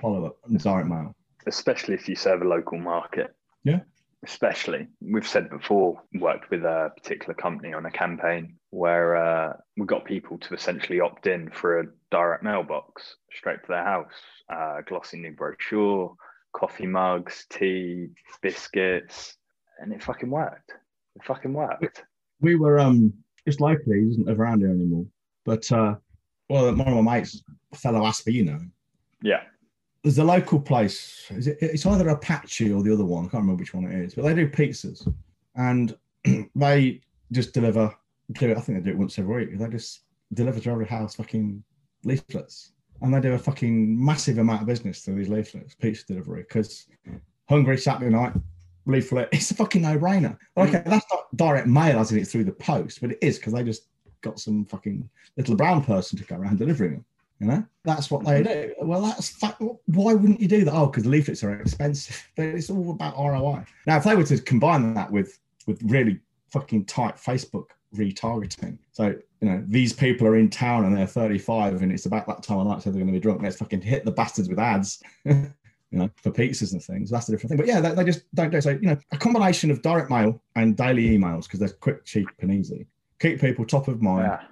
follow 0.00 0.26
up 0.26 0.36
and 0.44 0.62
direct 0.62 0.88
mail. 0.88 1.14
especially 1.46 1.94
if 1.94 2.08
you 2.08 2.14
serve 2.14 2.42
a 2.42 2.48
local 2.48 2.78
market. 2.78 3.34
Yeah. 3.64 3.80
Especially, 4.24 4.86
we've 5.00 5.26
said 5.26 5.50
before, 5.50 6.00
worked 6.14 6.48
with 6.50 6.62
a 6.62 6.92
particular 6.96 7.34
company 7.34 7.74
on 7.74 7.86
a 7.86 7.90
campaign 7.90 8.56
where 8.70 9.16
uh, 9.16 9.54
we 9.76 9.84
got 9.84 10.04
people 10.04 10.38
to 10.38 10.54
essentially 10.54 11.00
opt 11.00 11.26
in 11.26 11.50
for 11.50 11.80
a 11.80 11.86
direct 12.12 12.44
mailbox 12.44 13.16
straight 13.32 13.60
to 13.62 13.68
their 13.68 13.82
house, 13.84 14.12
uh, 14.48 14.80
glossy 14.86 15.18
new 15.18 15.32
brochure, 15.32 16.14
coffee 16.52 16.86
mugs, 16.86 17.46
tea, 17.50 18.10
biscuits, 18.42 19.36
and 19.80 19.92
it 19.92 20.00
fucking 20.02 20.30
worked. 20.30 20.70
It 21.16 21.24
fucking 21.24 21.52
worked. 21.52 22.04
We 22.40 22.54
were 22.54 22.78
um 22.78 23.12
just 23.44 23.60
locally, 23.60 24.00
he 24.08 24.22
live 24.24 24.38
around 24.38 24.60
here 24.60 24.70
anymore. 24.70 25.06
But 25.44 25.70
uh 25.72 25.96
well 26.48 26.72
one 26.74 26.86
of 26.88 27.02
my 27.04 27.18
mates, 27.18 27.42
fellow 27.76 28.06
Asper, 28.06 28.30
you 28.30 28.44
know. 28.44 28.60
Yeah. 29.22 29.42
there's 30.02 30.18
a 30.18 30.24
local 30.24 30.60
place. 30.60 31.26
Is 31.30 31.46
it, 31.46 31.58
it's 31.60 31.86
either 31.86 32.08
Apache 32.08 32.72
or 32.72 32.82
the 32.82 32.92
other 32.92 33.04
one. 33.04 33.26
I 33.26 33.28
can't 33.28 33.42
remember 33.42 33.60
which 33.60 33.74
one 33.74 33.84
it 33.84 33.94
is, 33.94 34.14
but 34.14 34.24
they 34.24 34.34
do 34.34 34.48
pizzas, 34.48 35.06
and 35.54 35.96
they 36.54 37.00
just 37.30 37.54
deliver. 37.54 37.94
Do 38.32 38.50
it. 38.50 38.56
I 38.56 38.60
think 38.60 38.78
they 38.78 38.90
do 38.90 38.96
it 38.96 38.98
once 38.98 39.18
every 39.18 39.46
week. 39.46 39.58
They 39.58 39.68
just 39.68 40.02
deliver 40.34 40.60
to 40.60 40.70
every 40.70 40.86
house 40.86 41.16
fucking 41.16 41.62
leaflets, 42.04 42.72
and 43.00 43.12
they 43.12 43.20
do 43.20 43.34
a 43.34 43.38
fucking 43.38 44.04
massive 44.04 44.38
amount 44.38 44.62
of 44.62 44.66
business 44.66 45.00
through 45.00 45.16
these 45.16 45.28
leaflets, 45.28 45.74
pizza 45.74 46.06
delivery. 46.06 46.42
Because 46.42 46.86
hungry 47.48 47.76
Saturday 47.78 48.10
night 48.10 48.32
leaflet, 48.86 49.28
it's 49.32 49.50
a 49.50 49.54
fucking 49.54 49.82
no-brainer. 49.82 50.36
Okay, 50.56 50.78
mm. 50.78 50.84
that's 50.84 51.06
not 51.12 51.36
direct 51.36 51.66
mail 51.66 51.98
as 51.98 52.12
in 52.12 52.18
it's 52.18 52.32
through 52.32 52.44
the 52.44 52.52
post, 52.52 53.00
but 53.00 53.12
it 53.12 53.18
is 53.20 53.38
because 53.38 53.52
they 53.52 53.62
just 53.62 53.88
got 54.22 54.38
some 54.38 54.64
fucking 54.64 55.08
little 55.36 55.56
brown 55.56 55.84
person 55.84 56.18
to 56.18 56.24
go 56.24 56.36
around 56.36 56.58
delivering 56.58 56.92
them. 56.92 57.04
You 57.42 57.48
know, 57.48 57.66
that's 57.82 58.08
what 58.08 58.24
they 58.24 58.40
do. 58.40 58.72
Well, 58.80 59.02
that's 59.02 59.30
fa- 59.30 59.56
why 59.58 60.14
wouldn't 60.14 60.40
you 60.40 60.46
do 60.46 60.64
that? 60.64 60.72
Oh, 60.72 60.86
because 60.86 61.06
leaflets 61.06 61.42
are 61.42 61.60
expensive. 61.60 62.24
But 62.36 62.46
it's 62.46 62.70
all 62.70 62.92
about 62.92 63.16
ROI. 63.18 63.64
Now, 63.84 63.96
if 63.96 64.04
they 64.04 64.14
were 64.14 64.22
to 64.22 64.40
combine 64.40 64.94
that 64.94 65.10
with 65.10 65.40
with 65.66 65.82
really 65.82 66.20
fucking 66.52 66.84
tight 66.84 67.16
Facebook 67.16 67.66
retargeting, 67.96 68.78
so 68.92 69.08
you 69.40 69.48
know 69.48 69.64
these 69.66 69.92
people 69.92 70.24
are 70.28 70.36
in 70.36 70.50
town 70.50 70.84
and 70.84 70.96
they're 70.96 71.04
35 71.04 71.82
and 71.82 71.90
it's 71.90 72.06
about 72.06 72.28
that 72.28 72.44
time 72.44 72.58
of 72.58 72.68
night, 72.68 72.82
so 72.82 72.90
they're 72.90 73.00
going 73.00 73.12
to 73.12 73.12
be 73.12 73.18
drunk. 73.18 73.42
Let's 73.42 73.56
fucking 73.56 73.82
hit 73.82 74.04
the 74.04 74.12
bastards 74.12 74.48
with 74.48 74.60
ads. 74.60 75.02
you 75.24 75.98
know, 75.98 76.08
for 76.14 76.30
pizzas 76.30 76.72
and 76.72 76.82
things. 76.82 77.10
That's 77.10 77.26
the 77.26 77.32
different 77.32 77.50
thing. 77.50 77.58
But 77.58 77.66
yeah, 77.66 77.80
they, 77.80 77.92
they 77.92 78.04
just 78.04 78.32
don't 78.36 78.50
do 78.50 78.58
it. 78.58 78.62
So, 78.62 78.70
you 78.70 78.88
know, 78.88 78.96
a 79.10 79.18
combination 79.18 79.70
of 79.70 79.82
direct 79.82 80.10
mail 80.10 80.40
and 80.54 80.76
daily 80.76 81.10
emails 81.10 81.42
because 81.42 81.58
they're 81.60 81.68
quick, 81.68 82.04
cheap, 82.04 82.28
and 82.38 82.52
easy. 82.52 82.86
Keep 83.20 83.40
people 83.40 83.66
top 83.66 83.88
of 83.88 84.00
mind. 84.00 84.28
Yeah. 84.28 84.46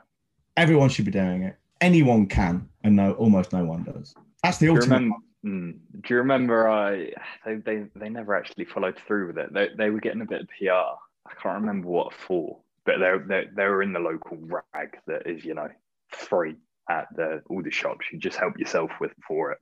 Everyone 0.59 0.91
should 0.91 1.07
be 1.07 1.13
doing 1.13 1.45
it. 1.45 1.57
Anyone 1.81 2.27
can, 2.27 2.69
and 2.85 2.97
no, 2.97 3.13
almost 3.13 3.53
no 3.53 3.65
one 3.65 3.85
does. 3.85 4.15
That's 4.43 4.59
the 4.59 4.67
Do 4.67 4.75
ultimate. 4.75 4.95
remember? 4.97 5.17
Mm, 5.45 5.79
do 6.03 6.15
you 6.15 6.17
remember? 6.17 6.69
I 6.69 7.13
they, 7.47 7.55
they 7.57 7.85
they 7.97 8.09
never 8.11 8.35
actually 8.35 8.67
followed 8.67 8.99
through 9.07 9.29
with 9.29 9.39
it. 9.39 9.53
They 9.55 9.69
they 9.77 9.91
were 9.91 10.01
getting 10.01 10.21
a 10.21 10.27
bit 10.27 10.43
of 10.43 10.49
PR. 10.49 10.99
I 11.27 11.35
can't 11.41 11.61
remember 11.61 11.89
what 11.89 12.13
for, 12.13 12.59
but 12.85 12.99
they 12.99 13.15
they 13.27 13.45
they 13.55 13.65
were 13.65 13.83
in 13.83 13.93
the 13.93 14.01
local 14.01 14.37
rag 14.39 14.99
that 15.07 15.27
is 15.27 15.45
you 15.45 15.55
know 15.55 15.69
free 16.09 16.57
at 16.91 17.07
the 17.17 17.43
all 17.49 17.63
the 17.63 17.71
shops. 17.71 18.07
You 18.13 18.19
just 18.19 18.37
help 18.39 18.59
yourself 18.59 18.91
with 19.01 19.13
for 19.27 19.53
it. 19.53 19.59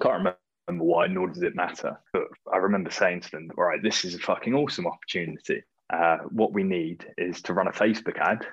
Can't 0.00 0.18
remember 0.18 0.84
why, 0.84 1.08
nor 1.08 1.28
does 1.28 1.42
it 1.42 1.56
matter. 1.56 1.98
But 2.12 2.28
I 2.52 2.58
remember 2.58 2.90
saying 2.90 3.22
to 3.22 3.30
them, 3.32 3.50
"All 3.58 3.64
right, 3.64 3.82
this 3.82 4.04
is 4.04 4.14
a 4.14 4.18
fucking 4.20 4.54
awesome 4.54 4.86
opportunity. 4.86 5.62
Uh, 5.90 6.18
what 6.30 6.52
we 6.52 6.62
need 6.62 7.04
is 7.16 7.42
to 7.42 7.54
run 7.54 7.66
a 7.66 7.72
Facebook 7.72 8.18
ad 8.18 8.46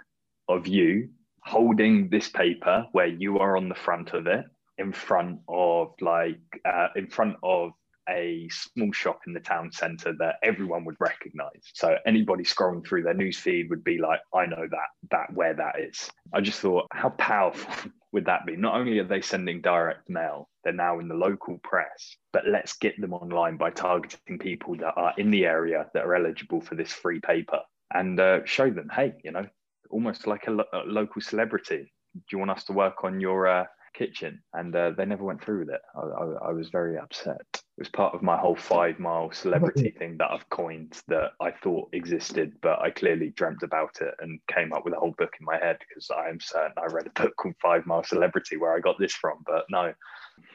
of 0.48 0.66
you 0.66 1.10
holding 1.46 2.10
this 2.10 2.30
paper 2.30 2.86
where 2.92 3.08
you 3.08 3.40
are 3.40 3.56
on 3.56 3.70
the 3.70 3.76
front 3.76 4.14
of 4.14 4.28
it 4.28 4.46
in 4.78 4.92
front 4.92 5.40
of 5.48 5.94
like 6.02 6.40
uh, 6.66 6.88
in 6.96 7.08
front 7.08 7.36
of 7.44 7.72
a 8.10 8.48
small 8.52 8.92
shop 8.92 9.22
in 9.26 9.34
the 9.34 9.40
town 9.40 9.72
centre 9.72 10.14
that 10.20 10.36
everyone 10.44 10.86
would 10.86 10.98
recognise. 11.00 11.62
So 11.74 11.98
anybody 12.06 12.44
scrolling 12.44 12.86
through 12.86 13.04
their 13.04 13.14
news 13.14 13.40
feed 13.40 13.70
would 13.70 13.84
be 13.84 13.98
like, 13.98 14.20
I 14.34 14.46
know 14.46 14.68
that 14.70 15.10
that 15.12 15.34
where 15.34 15.54
that 15.56 15.80
is. 15.80 16.10
I 16.34 16.42
just 16.42 16.60
thought, 16.60 16.88
how 16.92 17.10
powerful 17.10 17.92
would 18.12 18.26
that 18.26 18.46
be? 18.46 18.56
Not 18.56 18.76
only 18.76 19.00
are 19.00 19.06
they 19.06 19.22
sending 19.22 19.62
direct 19.62 20.10
mail, 20.10 20.50
they're 20.64 20.74
now 20.74 21.00
in 21.00 21.08
the 21.08 21.16
local 21.16 21.58
press, 21.64 22.16
but 22.32 22.48
let's 22.48 22.78
get 22.78 23.00
them 23.00 23.14
online 23.14 23.58
by 23.58 23.72
targeting 23.72 24.40
people 24.40 24.76
that 24.78 24.94
are 24.96 25.14
in 25.18 25.32
the 25.32 25.46
area 25.46 25.88
that 25.94 26.06
are 26.06 26.16
eligible 26.16 26.62
for 26.62 26.76
this 26.76 26.92
free 26.92 27.20
paper 27.20 27.60
and 27.94 28.20
uh, 28.20 28.40
show 28.46 28.70
them, 28.70 28.90
hey, 28.94 29.14
you 29.24 29.32
know, 29.32 29.46
almost 29.90 30.28
like 30.28 30.48
a, 30.48 30.52
lo- 30.52 30.66
a 30.74 30.80
local 30.86 31.22
celebrity. 31.22 31.92
Do 32.14 32.22
you 32.32 32.40
want 32.40 32.52
us 32.52 32.64
to 32.66 32.74
work 32.74 33.04
on 33.04 33.20
your 33.20 33.48
uh, 33.48 33.66
kitchen? 33.94 34.42
And 34.54 34.76
uh, 34.76 34.92
they 34.92 35.06
never 35.06 35.24
went 35.24 35.44
through 35.44 35.60
with 35.60 35.70
it. 35.70 35.82
I, 35.96 36.00
I, 36.00 36.50
I 36.50 36.52
was 36.54 36.70
very 36.70 36.98
upset. 36.98 37.42
It 37.54 37.62
was 37.80 37.90
part 37.90 38.16
of 38.16 38.22
my 38.22 38.38
whole 38.38 38.56
five 38.56 39.00
mile 39.00 39.32
celebrity 39.34 39.94
thing 40.00 40.18
that 40.18 40.32
I've 40.32 40.50
coined 40.50 41.02
that 41.10 41.32
I 41.42 41.52
thought 41.52 41.90
existed, 41.94 42.54
but 42.62 42.80
I 42.80 42.90
clearly 42.90 43.32
dreamt 43.32 43.64
about 43.64 43.98
it 44.02 44.14
and 44.22 44.40
came 44.54 44.72
up 44.72 44.86
with 44.86 44.94
a 44.94 44.98
whole 45.00 45.16
book 45.18 45.34
in 45.40 45.46
my 45.46 45.58
head 45.58 45.78
because 45.80 46.10
I 46.10 46.30
am 46.30 46.40
certain 46.40 46.72
I 46.78 46.86
read 46.86 47.08
a 47.08 47.22
book 47.22 47.36
called 47.36 47.56
Five 47.62 47.86
Mile 47.86 48.04
Celebrity 48.04 48.58
where 48.58 48.76
I 48.76 48.80
got 48.80 48.98
this 48.98 49.14
from. 49.14 49.40
But 49.46 49.66
no, 49.70 49.94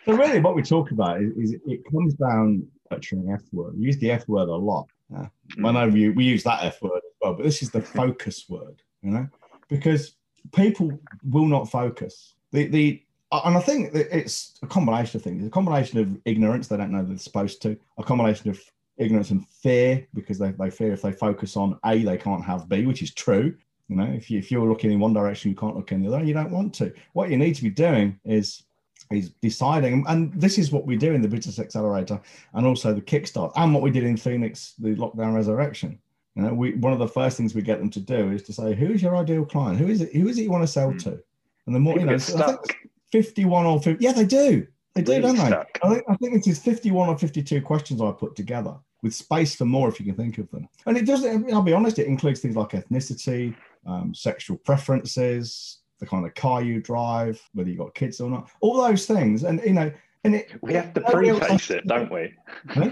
So 0.06 0.14
really, 0.14 0.40
what 0.40 0.54
we 0.54 0.62
talk 0.62 0.90
about 0.92 1.20
is, 1.20 1.32
is 1.36 1.56
it 1.66 1.80
comes 1.92 2.14
down 2.14 2.66
butchering 2.88 3.30
F 3.32 3.42
word. 3.52 3.78
We 3.78 3.86
use 3.86 3.98
the 3.98 4.10
F 4.10 4.28
word 4.28 4.48
a 4.48 4.54
lot. 4.54 4.88
Yeah. 5.10 5.26
I 5.64 5.72
know 5.72 5.88
we, 5.88 6.10
we 6.10 6.24
use 6.24 6.42
that 6.44 6.64
F 6.64 6.82
word 6.82 6.98
as 6.98 7.14
well, 7.20 7.34
but 7.34 7.44
this 7.44 7.62
is 7.62 7.70
the 7.70 7.80
focus 7.80 8.46
word, 8.48 8.82
you 9.02 9.10
know, 9.10 9.28
because 9.68 10.14
people 10.52 10.90
will 11.24 11.46
not 11.46 11.70
focus. 11.70 12.34
The 12.52 12.66
the 12.66 13.02
and 13.32 13.56
I 13.56 13.60
think 13.60 13.94
it's 13.94 14.58
a 14.62 14.66
combination 14.66 15.18
of 15.18 15.22
things. 15.22 15.46
A 15.46 15.50
combination 15.50 15.98
of 16.00 16.18
ignorance; 16.24 16.68
they 16.68 16.76
don't 16.76 16.90
know 16.90 17.02
they're 17.02 17.18
supposed 17.18 17.62
to. 17.62 17.76
A 17.98 18.02
combination 18.02 18.50
of 18.50 18.60
ignorance 18.98 19.30
and 19.30 19.46
fear 19.48 20.06
because 20.14 20.38
they, 20.38 20.50
they 20.52 20.70
fear 20.70 20.92
if 20.92 21.02
they 21.02 21.12
focus 21.12 21.56
on 21.56 21.78
A, 21.86 22.02
they 22.02 22.18
can't 22.18 22.44
have 22.44 22.68
B, 22.68 22.86
which 22.86 23.02
is 23.02 23.14
true. 23.14 23.54
You 23.88 23.96
know, 23.96 24.04
if 24.04 24.30
you 24.30 24.38
if 24.38 24.50
you're 24.50 24.68
looking 24.68 24.92
in 24.92 25.00
one 25.00 25.12
direction, 25.12 25.50
you 25.50 25.56
can't 25.56 25.76
look 25.76 25.92
in 25.92 26.02
the 26.02 26.08
other. 26.08 26.18
and 26.18 26.28
You 26.28 26.34
don't 26.34 26.50
want 26.50 26.74
to. 26.74 26.92
What 27.12 27.30
you 27.30 27.36
need 27.36 27.54
to 27.54 27.62
be 27.62 27.70
doing 27.70 28.18
is 28.24 28.64
is 29.10 29.30
deciding, 29.42 30.04
and 30.06 30.32
this 30.34 30.58
is 30.58 30.70
what 30.70 30.86
we 30.86 30.96
do 30.96 31.12
in 31.12 31.22
the 31.22 31.28
Business 31.28 31.58
Accelerator, 31.58 32.20
and 32.54 32.66
also 32.66 32.92
the 32.92 33.00
Kickstart, 33.00 33.52
and 33.56 33.74
what 33.74 33.82
we 33.82 33.90
did 33.90 34.04
in 34.04 34.16
Phoenix, 34.16 34.74
the 34.78 34.94
Lockdown 34.94 35.34
Resurrection. 35.34 35.98
You 36.36 36.42
know, 36.42 36.54
we 36.54 36.74
one 36.74 36.92
of 36.92 36.98
the 36.98 37.08
first 37.08 37.36
things 37.36 37.54
we 37.54 37.62
get 37.62 37.78
them 37.80 37.90
to 37.90 38.00
do 38.00 38.30
is 38.30 38.42
to 38.44 38.52
say, 38.52 38.74
"Who's 38.74 39.02
your 39.02 39.16
ideal 39.16 39.44
client? 39.44 39.78
Who 39.78 39.88
is 39.88 40.00
it? 40.00 40.14
Who 40.14 40.28
is 40.28 40.38
it 40.38 40.42
you 40.42 40.50
want 40.50 40.62
to 40.62 40.68
sell 40.68 40.92
Mm. 40.92 41.02
to?" 41.04 41.22
And 41.66 41.74
the 41.74 41.80
more 41.80 41.94
People 41.94 42.06
you 42.06 42.12
know, 42.12 42.18
get 42.18 42.22
so 42.22 42.38
I 42.42 42.46
think 42.46 42.64
stuck. 42.64 42.76
fifty-one 43.12 43.66
or 43.66 43.80
50, 43.80 44.02
yeah, 44.04 44.12
they 44.12 44.24
do, 44.24 44.66
they 44.94 45.02
do, 45.02 45.12
Really 45.12 45.22
don't 45.22 45.36
they? 45.36 45.56
I 45.82 45.88
think 45.88 46.04
I 46.08 46.16
think 46.16 46.34
this 46.34 46.46
is 46.46 46.58
fifty-one 46.62 47.08
or 47.08 47.18
fifty-two 47.18 47.62
questions 47.62 48.00
I 48.00 48.12
put 48.12 48.36
together 48.36 48.76
with 49.02 49.14
space 49.14 49.54
for 49.54 49.64
more 49.64 49.88
if 49.88 49.98
you 49.98 50.06
can 50.06 50.14
think 50.14 50.38
of 50.38 50.50
them. 50.50 50.68
And 50.86 50.96
it 50.96 51.06
doesn't. 51.06 51.52
I'll 51.52 51.62
be 51.62 51.72
honest, 51.72 51.98
it 51.98 52.06
includes 52.06 52.40
things 52.40 52.56
like 52.56 52.70
ethnicity, 52.70 53.54
um, 53.86 54.14
sexual 54.14 54.56
preferences, 54.58 55.78
the 55.98 56.06
kind 56.06 56.24
of 56.26 56.34
car 56.34 56.62
you 56.62 56.80
drive, 56.80 57.40
whether 57.54 57.68
you've 57.68 57.78
got 57.78 57.94
kids 57.94 58.20
or 58.20 58.30
not, 58.30 58.50
all 58.60 58.82
those 58.82 59.06
things. 59.06 59.42
And 59.44 59.60
you 59.64 59.72
know, 59.72 59.90
and 60.24 60.34
it, 60.36 60.50
We 60.62 60.74
have 60.74 60.92
to 60.94 61.00
preface 61.00 61.70
it, 61.70 61.82
do 61.82 61.88
don't 61.88 62.12
we? 62.12 62.34
Huh? 62.68 62.90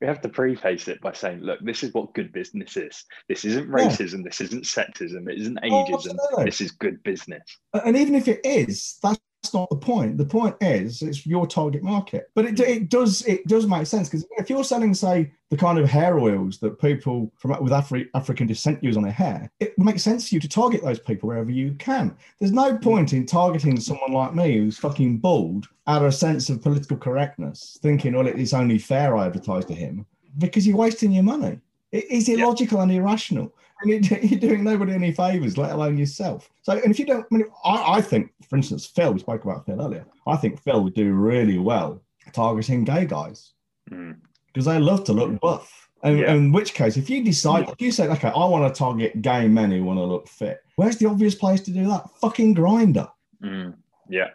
We 0.00 0.06
have 0.06 0.20
to 0.22 0.28
preface 0.28 0.88
it 0.88 1.00
by 1.00 1.12
saying, 1.12 1.40
look, 1.40 1.60
this 1.60 1.82
is 1.82 1.92
what 1.92 2.14
good 2.14 2.32
business 2.32 2.76
is. 2.76 3.04
This 3.28 3.44
isn't 3.44 3.66
Yeah. 3.68 3.74
racism. 3.74 4.24
This 4.24 4.40
isn't 4.40 4.64
sexism. 4.64 5.28
It 5.30 5.40
isn't 5.40 5.58
Oh, 5.62 5.68
ageism. 5.68 6.14
absolutely. 6.14 6.44
this 6.44 6.60
is 6.60 6.70
good 6.72 7.02
business. 7.02 7.42
And 7.72 7.96
even 7.96 8.14
if 8.14 8.28
it 8.28 8.40
is, 8.44 8.98
that's 9.02 9.18
not 9.52 9.68
the 9.68 9.76
point. 9.76 10.16
The 10.16 10.24
point 10.24 10.56
is 10.60 11.02
it's 11.02 11.26
your 11.26 11.46
target 11.46 11.82
market. 11.82 12.30
But 12.34 12.46
it, 12.46 12.60
it 12.60 12.88
does 12.88 13.22
it 13.26 13.46
does 13.46 13.66
make 13.66 13.86
sense 13.86 14.08
because 14.08 14.26
if 14.38 14.48
you're 14.48 14.64
selling, 14.64 14.94
say, 14.94 15.32
the 15.50 15.56
kind 15.56 15.78
of 15.78 15.88
hair 15.88 16.18
oils 16.18 16.58
that 16.60 16.80
people 16.80 17.30
from 17.36 17.62
with 17.62 17.72
Afri- 17.72 18.08
African 18.14 18.46
descent 18.46 18.82
use 18.82 18.96
on 18.96 19.02
their 19.02 19.12
hair, 19.12 19.50
it 19.60 19.78
makes 19.78 20.02
sense 20.02 20.28
for 20.28 20.36
you 20.36 20.40
to 20.40 20.48
target 20.48 20.82
those 20.82 20.98
people 20.98 21.28
wherever 21.28 21.50
you 21.50 21.74
can. 21.74 22.16
There's 22.38 22.52
no 22.52 22.78
point 22.78 23.12
in 23.12 23.26
targeting 23.26 23.78
someone 23.78 24.12
like 24.12 24.34
me 24.34 24.56
who's 24.56 24.78
fucking 24.78 25.18
bald 25.18 25.66
out 25.86 26.02
of 26.02 26.08
a 26.08 26.12
sense 26.12 26.48
of 26.48 26.62
political 26.62 26.96
correctness, 26.96 27.78
thinking, 27.82 28.14
well, 28.14 28.26
it's 28.26 28.54
only 28.54 28.78
fair 28.78 29.16
I 29.16 29.26
advertise 29.26 29.66
to 29.66 29.74
him, 29.74 30.06
because 30.38 30.66
you're 30.66 30.76
wasting 30.78 31.12
your 31.12 31.24
money. 31.24 31.60
It 31.92 32.10
is 32.10 32.28
Yeah. 32.28 32.36
illogical 32.36 32.80
and 32.80 32.90
irrational 32.90 33.54
and 33.82 33.90
you- 33.90 34.18
you're 34.22 34.40
doing 34.40 34.64
nobody 34.64 34.92
any 34.92 35.12
favors, 35.12 35.56
let 35.58 35.72
alone 35.72 35.96
yourself. 35.98 36.50
So, 36.62 36.72
and 36.72 36.90
if 36.90 36.98
you 36.98 37.06
don't, 37.06 37.26
I 37.30 37.34
mean, 37.34 37.44
I, 37.64 37.94
I 37.96 38.00
think, 38.00 38.32
for 38.48 38.56
instance, 38.56 38.86
Phil, 38.86 39.12
we 39.12 39.20
spoke 39.20 39.44
about 39.44 39.66
Phil 39.66 39.80
earlier. 39.80 40.04
I 40.26 40.36
think 40.36 40.60
Phil 40.62 40.82
would 40.82 40.94
do 40.94 41.12
really 41.12 41.58
well 41.58 42.00
targeting 42.32 42.84
gay 42.84 43.04
guys 43.06 43.52
Mm. 43.90 44.16
because 44.46 44.64
they 44.64 44.78
love 44.78 45.04
to 45.04 45.12
look 45.12 45.38
buff. 45.40 45.88
And 46.02 46.18
Yeah. 46.18 46.32
in 46.34 46.52
which 46.52 46.72
case, 46.72 46.96
if 46.96 47.10
you 47.10 47.22
decide, 47.22 47.68
if 47.68 47.80
you 47.80 47.90
say, 47.92 48.08
okay, 48.08 48.28
I 48.28 48.44
want 48.46 48.72
to 48.72 48.78
target 48.78 49.20
gay 49.20 49.46
men 49.46 49.70
who 49.70 49.84
want 49.84 49.98
to 49.98 50.04
look 50.04 50.26
fit, 50.28 50.60
where's 50.76 50.96
the 50.96 51.06
obvious 51.06 51.34
place 51.34 51.60
to 51.62 51.70
do 51.70 51.86
that? 51.88 52.08
Fucking 52.20 52.54
Grindr. 52.54 53.10
Mm. 53.42 53.74
Yeah. 54.08 54.28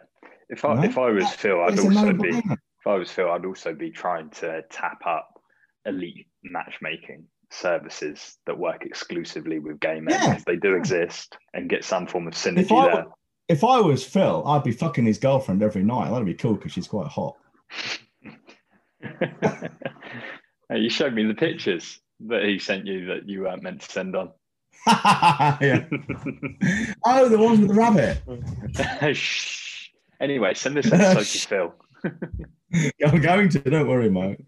If 0.48 0.64
I 0.64 0.84
if 0.84 0.98
I 0.98 1.10
was 1.10 1.28
Phil, 1.32 1.60
I'd 1.62 1.78
also 1.78 2.12
be 2.12 2.28
if 2.38 2.86
I 2.86 2.94
was 2.94 3.10
Phil, 3.10 3.30
I'd 3.30 3.44
also 3.44 3.74
be 3.74 3.90
trying 3.90 4.30
to 4.30 4.62
tap 4.70 5.04
up 5.06 5.40
elite 5.86 6.26
matchmaking 6.44 7.24
services 7.50 8.38
that 8.46 8.58
work 8.58 8.84
exclusively 8.84 9.58
with 9.58 9.80
gay 9.80 10.00
men 10.00 10.14
Yeah. 10.20 10.28
because 10.30 10.44
they 10.44 10.56
do 10.56 10.74
exist 10.74 11.36
and 11.54 11.68
get 11.68 11.84
some 11.84 12.06
form 12.06 12.26
of 12.28 12.32
If 12.34 12.38
synergy 12.38 12.72
I, 12.76 12.94
there. 12.94 13.06
if 13.48 13.64
I 13.64 13.80
was 13.80 14.04
Phil, 14.04 14.42
I'd 14.46 14.62
be 14.64 14.72
fucking 14.72 15.04
his 15.04 15.18
girlfriend 15.18 15.62
every 15.62 15.82
night. 15.82 16.10
That'd 16.10 16.26
be 16.26 16.34
cool 16.34 16.54
because 16.54 16.72
she's 16.72 16.88
quite 16.88 17.08
hot. 17.08 17.36
You 20.72 20.88
showed 20.88 21.14
me 21.14 21.24
the 21.26 21.34
pictures 21.34 22.00
that 22.28 22.44
he 22.44 22.58
sent 22.60 22.86
you 22.86 23.06
that 23.06 23.28
you 23.28 23.40
weren't 23.42 23.62
meant 23.62 23.80
to 23.80 23.90
send 23.90 24.14
on. 24.14 24.30
yeah. 24.86 25.84
Oh, 27.04 27.28
the 27.28 27.36
ones 27.38 27.58
with 27.58 27.68
the 27.68 27.74
rabbit. 27.74 29.14
Shh. 29.16 29.88
anyway, 30.20 30.54
send 30.54 30.76
this 30.76 30.92
episode 30.92 31.24
to 31.26 31.48
Phil. 31.48 31.74
I'm 33.04 33.20
going 33.20 33.48
to. 33.48 33.58
Don't 33.58 33.88
worry, 33.88 34.10
mate. 34.10 34.40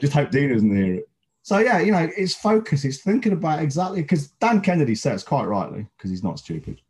Just 0.00 0.12
hope 0.12 0.30
Dean 0.30 0.52
doesn't 0.52 0.74
hear 0.76 0.94
it. 0.94 1.08
So 1.44 1.58
yeah, 1.58 1.78
you 1.80 1.92
know, 1.92 2.08
it's 2.16 2.34
focus. 2.34 2.86
It's 2.86 3.02
thinking 3.02 3.34
about 3.34 3.60
exactly 3.60 4.00
because 4.00 4.28
Dan 4.40 4.62
Kennedy 4.62 4.94
says 4.94 5.22
quite 5.22 5.44
rightly 5.44 5.86
because 5.96 6.10
he's 6.10 6.24
not 6.24 6.38
stupid. 6.38 6.80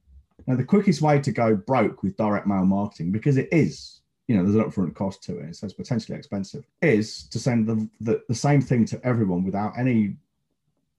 Now, 0.47 0.55
the 0.55 0.65
quickest 0.65 1.03
way 1.03 1.21
to 1.21 1.33
go 1.33 1.57
broke 1.57 2.05
with 2.05 2.17
direct 2.17 2.47
mail 2.47 2.65
marketing 2.65 3.11
because 3.11 3.37
it 3.37 3.49
is, 3.51 4.01
you 4.29 4.37
know, 4.37 4.45
there's 4.45 4.55
an 4.55 4.63
upfront 4.63 4.95
cost 4.95 5.25
to 5.25 5.39
it, 5.39 5.57
so 5.57 5.65
it's 5.65 5.75
potentially 5.75 6.17
expensive, 6.17 6.65
is 6.83 7.25
to 7.25 7.41
send 7.41 7.67
the 7.67 7.89
the, 8.01 8.23
the 8.29 8.35
same 8.35 8.61
thing 8.61 8.85
to 8.87 9.01
everyone 9.05 9.43
without 9.43 9.77
any 9.77 10.15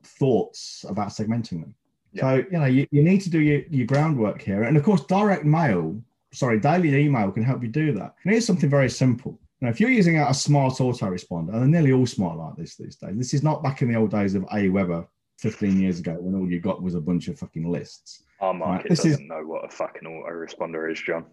thoughts 0.04 0.84
about 0.90 1.08
segmenting 1.08 1.62
them. 1.62 1.74
So 2.20 2.36
you 2.36 2.60
know, 2.60 2.66
you, 2.66 2.88
you 2.92 3.04
need 3.04 3.22
to 3.22 3.30
do 3.30 3.40
your, 3.40 3.62
your 3.70 3.88
groundwork 3.88 4.42
here, 4.42 4.64
and 4.64 4.76
of 4.76 4.84
course, 4.84 5.06
direct 5.06 5.46
mail 5.46 5.96
sorry, 6.36 6.60
daily 6.60 6.94
email 6.94 7.32
can 7.32 7.44
help 7.44 7.64
you 7.64 7.70
do 7.70 7.94
that. 7.94 8.16
And 8.24 8.32
here's 8.34 8.46
something 8.46 8.70
very 8.70 8.90
simple. 8.90 9.40
Now, 9.66 9.72
if 9.72 9.80
you're 9.80 9.90
using 9.90 10.20
a 10.20 10.32
smart 10.32 10.76
autoresponder, 10.76 11.52
and 11.52 11.62
they're 11.74 11.82
nearly 11.82 11.92
all 11.92 12.06
smart 12.06 12.38
like 12.38 12.56
this 12.56 12.76
these 12.76 12.98
days, 12.98 13.18
this 13.18 13.34
is 13.34 13.42
not 13.42 13.64
back 13.64 13.82
in 13.82 13.92
the 13.92 13.98
old 13.98 14.12
days 14.12 14.36
of 14.36 14.44
AWeber 14.44 15.08
15 15.40 15.82
years 15.82 16.00
ago 16.00 16.16
when 16.20 16.40
all 16.40 16.48
you 16.48 16.60
got 16.60 16.84
was 16.84 16.94
a 16.94 17.02
bunch 17.02 17.30
of 17.30 17.40
fucking 17.40 17.68
lists. 17.68 18.22
Our 18.42 18.54
market 18.54 18.90
this 18.90 19.02
doesn't 19.02 19.28
know 19.28 19.42
what 19.44 19.66
a 19.66 19.70
fucking 19.70 20.08
autoresponder 20.08 20.92
is, 20.92 21.02
John. 21.02 21.26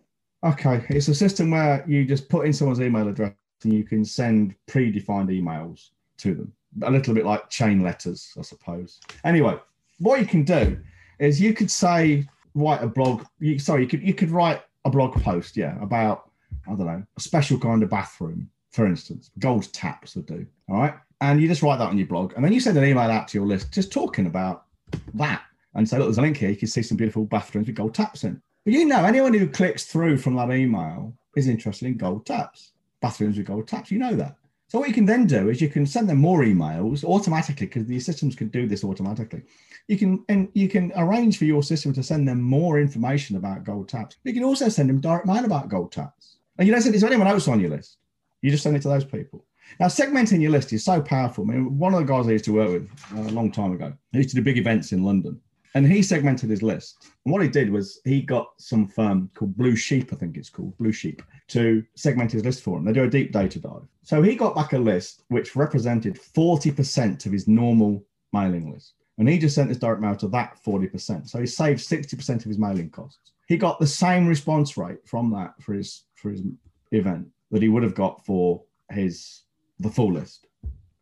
Okay, 0.43 0.83
it's 0.89 1.09
a 1.09 1.15
system 1.15 1.51
where 1.51 1.85
you 1.87 2.07
just 2.07 2.31
put 2.31 2.47
in 2.47 2.55
someone's 2.55 2.81
email 2.81 3.07
address 3.07 3.35
and 3.65 3.73
you 3.75 3.85
can 3.85 4.03
send 4.03 4.55
predefined 4.67 5.29
emails 5.29 5.91
to 6.17 6.35
them. 6.35 6.53
A 6.85 6.91
little 6.91 7.13
bit 7.13 7.27
like 7.27 7.51
chain 7.51 7.83
letters, 7.83 8.33
I 8.39 8.43
suppose. 8.43 8.99
Anyway, 9.25 9.59
what 9.99 10.21
you 10.21 10.27
can 10.27 10.43
do 10.43 10.79
is 11.19 11.39
you 11.39 11.53
could 11.53 11.71
say 11.71 12.27
write 12.55 12.83
a 12.83 12.87
blog. 12.87 13.27
You, 13.41 13.59
sorry, 13.59 13.83
you 13.83 13.89
could 13.89 14.03
you 14.03 14.15
could 14.15 14.31
write 14.31 14.63
a 14.87 14.91
blog 14.91 15.23
post, 15.23 15.55
yeah, 15.55 15.77
about 15.83 16.31
I 16.67 16.71
don't 16.71 16.87
know 16.87 17.05
a 17.17 17.21
special 17.21 17.59
kind 17.59 17.83
of 17.83 17.91
bathroom, 17.91 18.51
for 18.71 18.87
instance, 18.87 19.31
gold 19.39 19.73
taps 19.73 20.17
would 20.17 20.27
do. 20.27 20.47
All 20.69 20.77
right, 20.77 20.95
and 21.21 21.41
you 21.41 21.49
just 21.49 21.63
write 21.63 21.79
that 21.79 21.89
on 21.89 21.99
your 21.99 22.07
blog, 22.07 22.33
and 22.35 22.45
then 22.45 22.53
you 22.53 22.61
send 22.61 22.77
an 22.79 22.85
email 22.85 23.11
out 23.11 23.29
to 23.29 23.39
your 23.39 23.47
list, 23.47 23.73
just 23.73 23.93
talking 23.93 24.27
about 24.27 24.65
that, 25.15 25.43
and 25.75 25.89
say, 25.89 25.99
look, 25.99 26.07
there's 26.07 26.19
a 26.19 26.23
link 26.23 26.37
here. 26.37 26.51
You 26.51 26.57
can 26.57 26.69
see 26.69 26.83
some 26.83 26.97
beautiful 26.97 27.25
bathrooms 27.25 27.67
with 27.67 27.77
gold 27.77 27.95
taps 27.95 28.25
in. 28.25 28.41
But 28.65 28.75
you 28.75 28.85
know, 28.85 29.05
anyone 29.05 29.35
who 29.35 29.49
clicks 29.49 29.85
through 29.87 30.19
from 30.19 30.37
that 30.37 30.53
email 30.53 31.15
is 31.37 31.49
interested 31.49 31.87
in 31.87 31.97
gold 31.97 32.27
taps, 32.27 32.73
bathrooms 33.01 33.37
with 33.37 33.47
gold 33.47 33.69
taps. 33.69 33.91
You 33.91 33.99
know 33.99 34.15
that. 34.17 34.37
So 34.73 34.79
what 34.79 34.89
you 34.89 34.95
can 34.95 35.05
then 35.05 35.27
do 35.27 35.51
is 35.51 35.61
you 35.61 35.69
can 35.69 35.85
send 35.85 36.09
them 36.09 36.17
more 36.17 36.41
emails 36.45 37.05
automatically 37.05 37.67
because 37.67 37.85
the 37.87 38.01
systems 38.01 38.35
can 38.35 38.49
do 38.49 38.67
this 38.67 38.85
automatically. 38.85 39.43
You 39.87 39.99
can 39.99 40.25
and 40.31 40.49
you 40.55 40.67
can 40.67 40.93
arrange 40.97 41.37
for 41.37 41.45
your 41.45 41.63
system 41.63 41.93
to 41.93 42.03
send 42.03 42.27
them 42.27 42.41
more 42.41 42.81
information 42.81 43.37
about 43.37 43.65
gold 43.65 43.91
taps. 43.91 44.17
You 44.25 44.33
can 44.33 44.45
also 44.45 44.71
send 44.71 44.89
them 44.89 44.99
direct 44.99 45.27
mail 45.27 45.45
about 45.45 45.69
gold 45.69 45.93
taps, 45.93 46.39
and 46.59 46.67
you 46.67 46.73
don't 46.73 46.83
send 46.83 46.95
it 46.95 46.99
to 46.99 47.07
anyone 47.07 47.27
else 47.27 47.49
on 47.49 47.61
your 47.61 47.71
list. 47.71 47.99
You 48.41 48.51
just 48.51 48.63
send 48.63 48.77
it 48.77 48.83
to 48.83 48.89
those 48.89 49.05
people. 49.05 49.45
Now, 49.81 49.87
segmenting 49.87 50.41
your 50.41 50.51
list 50.51 50.73
is 50.73 50.85
so 50.85 51.01
powerful. 51.01 51.45
I 51.45 51.55
mean, 51.55 51.79
one 51.79 51.95
of 51.95 52.01
the 52.01 52.13
guys 52.13 52.27
I 52.27 52.33
used 52.33 52.45
to 52.47 52.53
work 52.53 52.71
with 52.71 52.91
uh, 53.17 53.29
a 53.29 53.33
long 53.33 53.51
time 53.51 53.73
ago, 53.73 53.93
he 54.13 54.19
used 54.19 54.31
to 54.31 54.37
do 54.37 54.43
big 54.43 54.59
events 54.59 54.93
in 54.93 55.03
London, 55.03 55.41
and 55.75 55.87
he 55.87 56.03
segmented 56.03 56.51
his 56.51 56.63
list. 56.63 57.09
And 57.25 57.33
what 57.33 57.43
he 57.43 57.49
did 57.49 57.71
was 57.71 58.01
he 58.05 58.21
got 58.21 58.51
some 58.59 58.87
firm 58.87 59.31
called 59.35 59.57
Blue 59.57 59.77
Sheep, 59.77 60.13
I 60.13 60.17
think 60.17 60.37
it's 60.37 60.51
called 60.51 60.77
Blue 60.79 60.93
Sheep, 60.93 61.23
to 61.49 61.83
segment 61.95 62.33
his 62.33 62.45
list 62.45 62.63
for 62.63 62.77
him. 62.77 62.85
They 62.85 62.93
do 62.93 63.05
a 63.05 63.11
deep 63.11 63.33
data 63.33 63.61
dive. 63.61 63.87
So 64.03 64.21
he 64.21 64.35
got 64.35 64.55
back 64.55 64.73
a 64.73 64.79
list 64.79 65.25
which 65.29 65.57
represented 65.57 66.17
40% 66.21 67.25
of 67.25 67.33
his 67.33 67.49
normal 67.49 68.05
mailing 68.33 68.73
list. 68.73 68.95
And 69.23 69.29
he 69.29 69.39
just 69.39 69.55
sent 69.55 69.69
his 69.69 69.79
direct 69.79 70.01
mail 70.01 70.17
to 70.17 70.27
that 70.31 70.59
40%. 70.67 71.29
So 71.29 71.39
he 71.39 71.47
saved 71.47 71.79
60% 71.79 72.37
of 72.39 72.43
his 72.43 72.59
mailing 72.59 72.91
costs. 72.91 73.31
He 73.47 73.57
got 73.57 73.79
the 73.79 73.87
same 73.87 74.27
response 74.27 74.77
rate 74.77 74.99
from 75.07 75.31
that 75.31 75.55
for 75.63 75.75
his 75.75 76.07
for 76.17 76.31
his 76.31 76.43
event 76.91 77.29
that 77.53 77.63
he 77.63 77.69
would 77.69 77.85
have 77.85 77.95
got 77.95 78.27
for 78.27 78.65
his 78.91 79.43
the 79.79 79.91
full 79.91 80.13
list. 80.13 80.49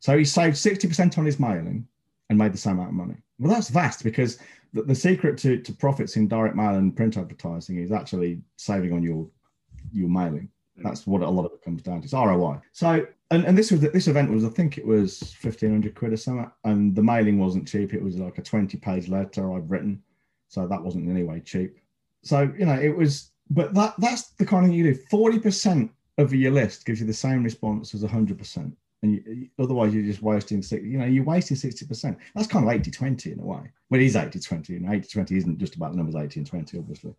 So 0.01 0.19
he 0.19 0.27
saved 0.27 0.57
60% 0.57 1.17
on 1.17 1.25
his 1.25 1.41
mailing 1.41 1.89
and 2.29 2.39
made 2.39 2.53
the 2.53 2.59
same 2.59 2.75
amount 2.75 2.91
of 2.91 2.95
money. 2.97 3.17
Well, 3.39 3.55
that's 3.55 3.71
vast 3.71 4.05
because 4.05 4.39
the, 4.75 4.83
the 4.83 4.95
secret 4.95 5.39
to, 5.39 5.57
to 5.57 5.73
profits 5.73 6.17
in 6.17 6.29
direct 6.29 6.57
mail 6.57 6.75
and 6.75 6.95
print 6.95 7.17
advertising 7.17 7.79
is 7.79 7.91
actually 7.91 8.43
saving 8.57 8.93
on 8.93 9.03
your 9.03 9.31
your 9.95 10.11
mailing. 10.11 10.51
That's 10.77 11.07
what 11.07 11.23
a 11.23 11.29
lot 11.29 11.45
of 11.45 11.53
it 11.53 11.63
comes 11.63 11.83
down 11.83 12.01
to. 12.01 12.05
It's 12.05 12.15
ROI. 12.15 12.61
So, 12.73 13.07
and, 13.31 13.45
and 13.45 13.57
this 13.57 13.71
was 13.71 13.81
this 13.81 14.09
event 14.09 14.31
was 14.31 14.45
I 14.45 14.49
think 14.49 14.79
it 14.79 14.87
was 14.87 15.19
fifteen 15.19 15.71
hundred 15.71 15.95
quid 15.95 16.13
or 16.13 16.17
something, 16.17 16.51
and 16.65 16.95
the 16.95 17.03
mailing 17.03 17.39
wasn't 17.39 17.69
cheap. 17.69 17.95
It 17.95 18.03
was 18.03 18.17
like 18.17 18.39
a 18.39 18.43
twenty 18.43 18.79
page 18.79 19.09
letter 19.09 19.53
I've 19.53 19.71
written, 19.71 20.03
so 20.49 20.67
that 20.67 20.83
wasn't 20.83 21.05
in 21.05 21.11
any 21.11 21.23
way 21.23 21.41
cheap. 21.41 21.79
So 22.23 22.53
you 22.59 22.67
know 22.67 22.75
it 22.75 22.97
was, 22.97 23.31
but 23.51 23.75
that 23.75 23.95
that's 23.99 24.31
the 24.31 24.47
kind 24.47 24.65
of 24.65 24.71
thing 24.71 24.79
you 24.79 24.95
do. 24.95 25.01
Forty 25.11 25.39
percent 25.39 25.91
of 26.19 26.35
your 26.35 26.53
list 26.53 26.87
gives 26.87 27.01
you 27.01 27.07
the 27.07 27.13
same 27.13 27.45
response 27.45 27.95
as 27.95 28.03
hundred 28.03 28.39
percent, 28.39 28.77
and 29.03 29.13
you, 29.13 29.49
otherwise 29.59 29.95
you're 29.95 30.05
just 30.05 30.23
wasting 30.23 30.63
six. 30.63 30.85
You 30.85 30.99
know 30.99 31.07
you're 31.07 31.25
wasting 31.25 31.57
sixty 31.57 31.87
percent. 31.87 32.19
That's 32.35 32.49
kind 32.49 32.69
of 32.69 32.75
80-20 32.75 33.33
in 33.33 33.41
a 33.41 33.45
way. 33.45 33.61
Well, 33.91 34.01
it 34.01 34.05
is 34.05 34.15
80-20, 34.15 34.77
and 34.77 34.87
80-20 34.87 35.37
isn't 35.37 35.59
just 35.59 35.75
about 35.75 35.93
the 35.93 35.97
numbers 35.97 36.15
eighty 36.15 36.41
and 36.41 36.47
twenty, 36.47 36.79
obviously. 36.79 37.15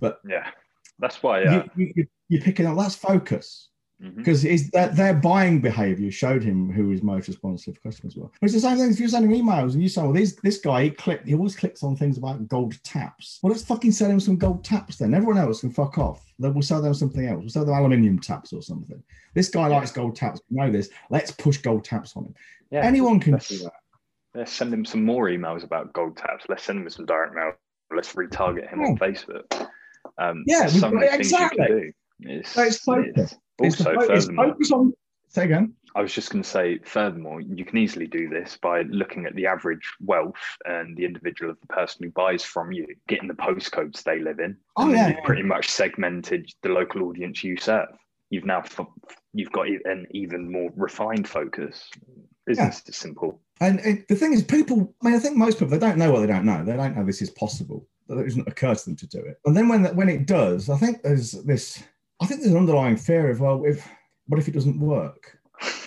But 0.00 0.20
yeah, 0.28 0.50
that's 0.98 1.22
why. 1.22 1.42
You, 1.42 1.48
uh, 1.48 1.64
you, 1.76 2.06
you're 2.28 2.42
picking 2.42 2.66
up 2.66 2.76
that's 2.76 2.94
focus 2.94 3.70
because 4.14 4.44
is 4.44 4.68
that 4.72 4.94
their 4.94 5.14
buying 5.14 5.58
behavior 5.58 6.10
showed 6.10 6.42
him 6.42 6.70
who 6.70 6.90
his 6.90 7.02
most 7.02 7.28
responsive 7.28 7.82
customers 7.82 8.14
were. 8.14 8.28
It's 8.42 8.52
the 8.52 8.60
same 8.60 8.76
thing 8.76 8.90
if 8.90 9.00
you're 9.00 9.08
sending 9.08 9.30
emails 9.42 9.72
and 9.72 9.82
you 9.82 9.88
say, 9.88 10.02
well, 10.02 10.12
this 10.12 10.34
this 10.42 10.58
guy 10.58 10.82
he 10.84 10.90
clicked, 10.90 11.26
he 11.26 11.34
always 11.34 11.56
clicks 11.56 11.82
on 11.82 11.96
things 11.96 12.18
about 12.18 12.46
gold 12.46 12.74
taps. 12.84 13.38
Well, 13.42 13.50
let's 13.52 13.64
fucking 13.64 13.92
sell 13.92 14.10
him 14.10 14.20
some 14.20 14.36
gold 14.36 14.62
taps 14.64 14.96
then. 14.98 15.14
Everyone 15.14 15.38
else 15.38 15.62
can 15.62 15.70
fuck 15.70 15.96
off. 15.96 16.30
Then 16.38 16.52
we'll 16.52 16.60
sell 16.60 16.82
them 16.82 16.92
something 16.92 17.26
else. 17.26 17.40
We'll 17.40 17.48
sell 17.48 17.64
them 17.64 17.74
aluminium 17.74 18.18
taps 18.18 18.52
or 18.52 18.60
something. 18.60 19.02
This 19.32 19.48
guy 19.48 19.70
Yeah. 19.70 19.76
likes 19.78 19.92
gold 19.92 20.14
taps. 20.14 20.42
We 20.50 20.58
know 20.58 20.70
this. 20.70 20.90
Let's 21.08 21.30
push 21.30 21.56
gold 21.56 21.84
taps 21.84 22.14
on 22.18 22.26
him. 22.26 22.34
yeah. 22.70 22.84
Anyone 22.84 23.18
can 23.18 23.38
do 23.38 23.58
that. 23.60 23.72
Let's 24.34 24.52
send 24.52 24.74
him 24.74 24.84
some 24.84 25.06
more 25.06 25.28
emails 25.30 25.64
about 25.64 25.94
gold 25.94 26.18
taps. 26.18 26.44
Let's 26.50 26.64
send 26.64 26.80
him 26.80 26.90
some 26.90 27.06
direct 27.06 27.34
mail. 27.34 27.54
Let's 27.90 28.12
retarget 28.12 28.68
him 28.70 28.80
on 28.82 28.98
Facebook. 28.98 29.68
Um, 30.18 30.44
Yeah, 30.46 30.66
so 30.66 30.82
got- 30.82 30.92
many 30.94 31.06
things 31.08 31.30
you 31.30 31.36
exactly. 31.38 31.92
It's, 32.20 32.50
So 32.50 32.62
it's 32.62 32.78
focus. 32.78 33.08
it's- 33.16 33.36
also, 33.58 33.84
fo- 33.94 34.12
it's 34.12 34.26
focus 34.26 34.72
on. 34.72 34.92
Say 35.28 35.44
again. 35.44 35.74
I 35.94 36.02
was 36.02 36.12
just 36.12 36.30
going 36.30 36.42
to 36.42 36.48
say, 36.48 36.78
furthermore, 36.84 37.40
you 37.40 37.64
can 37.64 37.78
easily 37.78 38.06
do 38.06 38.28
this 38.28 38.58
by 38.60 38.82
looking 38.82 39.24
at 39.24 39.34
the 39.34 39.46
average 39.46 39.90
wealth 40.00 40.34
and 40.66 40.94
the 40.96 41.06
individual 41.06 41.50
of 41.50 41.58
the 41.60 41.66
person 41.68 42.04
who 42.04 42.10
buys 42.10 42.44
from 42.44 42.70
you, 42.70 42.86
getting 43.08 43.28
the 43.28 43.34
postcodes 43.34 44.02
they 44.02 44.18
live 44.20 44.38
in. 44.38 44.56
Oh, 44.76 44.90
yeah, 44.90 45.08
you've 45.08 45.24
pretty 45.24 45.42
much 45.42 45.70
segmented 45.70 46.50
the 46.62 46.68
local 46.68 47.02
audience 47.04 47.42
you 47.42 47.56
serve. 47.56 47.88
You've 48.28 48.44
now 48.44 48.62
you've 49.32 49.52
got 49.52 49.68
an 49.68 50.06
even 50.10 50.50
more 50.52 50.70
refined 50.76 51.28
focus. 51.28 51.90
Business 52.44 52.82
is 52.86 52.96
simple. 52.96 53.40
And 53.60 53.80
it, 53.80 54.08
the 54.08 54.16
thing 54.16 54.32
is, 54.34 54.42
people, 54.42 54.94
I 55.02 55.06
mean, 55.06 55.14
I 55.16 55.18
think 55.18 55.36
most 55.36 55.58
people, 55.58 55.68
they 55.68 55.78
don't 55.78 55.96
know 55.96 56.12
what 56.12 56.20
they 56.20 56.26
don't 56.26 56.44
know. 56.44 56.62
They 56.64 56.76
don't 56.76 56.94
know 56.96 57.04
this 57.04 57.22
is 57.22 57.30
possible. 57.30 57.88
It 58.08 58.14
doesn't 58.22 58.46
occur 58.48 58.74
to 58.74 58.84
them 58.84 58.96
to 58.96 59.06
do 59.06 59.18
it. 59.20 59.38
And 59.46 59.56
then 59.56 59.68
when 59.68 59.84
when 59.96 60.08
it 60.08 60.26
does, 60.26 60.68
I 60.68 60.76
think 60.76 61.02
there's 61.02 61.32
this, 61.32 61.82
I 62.20 62.26
think 62.26 62.40
there's 62.40 62.52
an 62.52 62.58
underlying 62.58 62.96
fear 62.96 63.30
of, 63.30 63.40
well, 63.40 63.64
if 63.64 63.86
what 64.28 64.40
if 64.40 64.48
it 64.48 64.54
doesn't 64.54 64.80
work? 64.80 65.38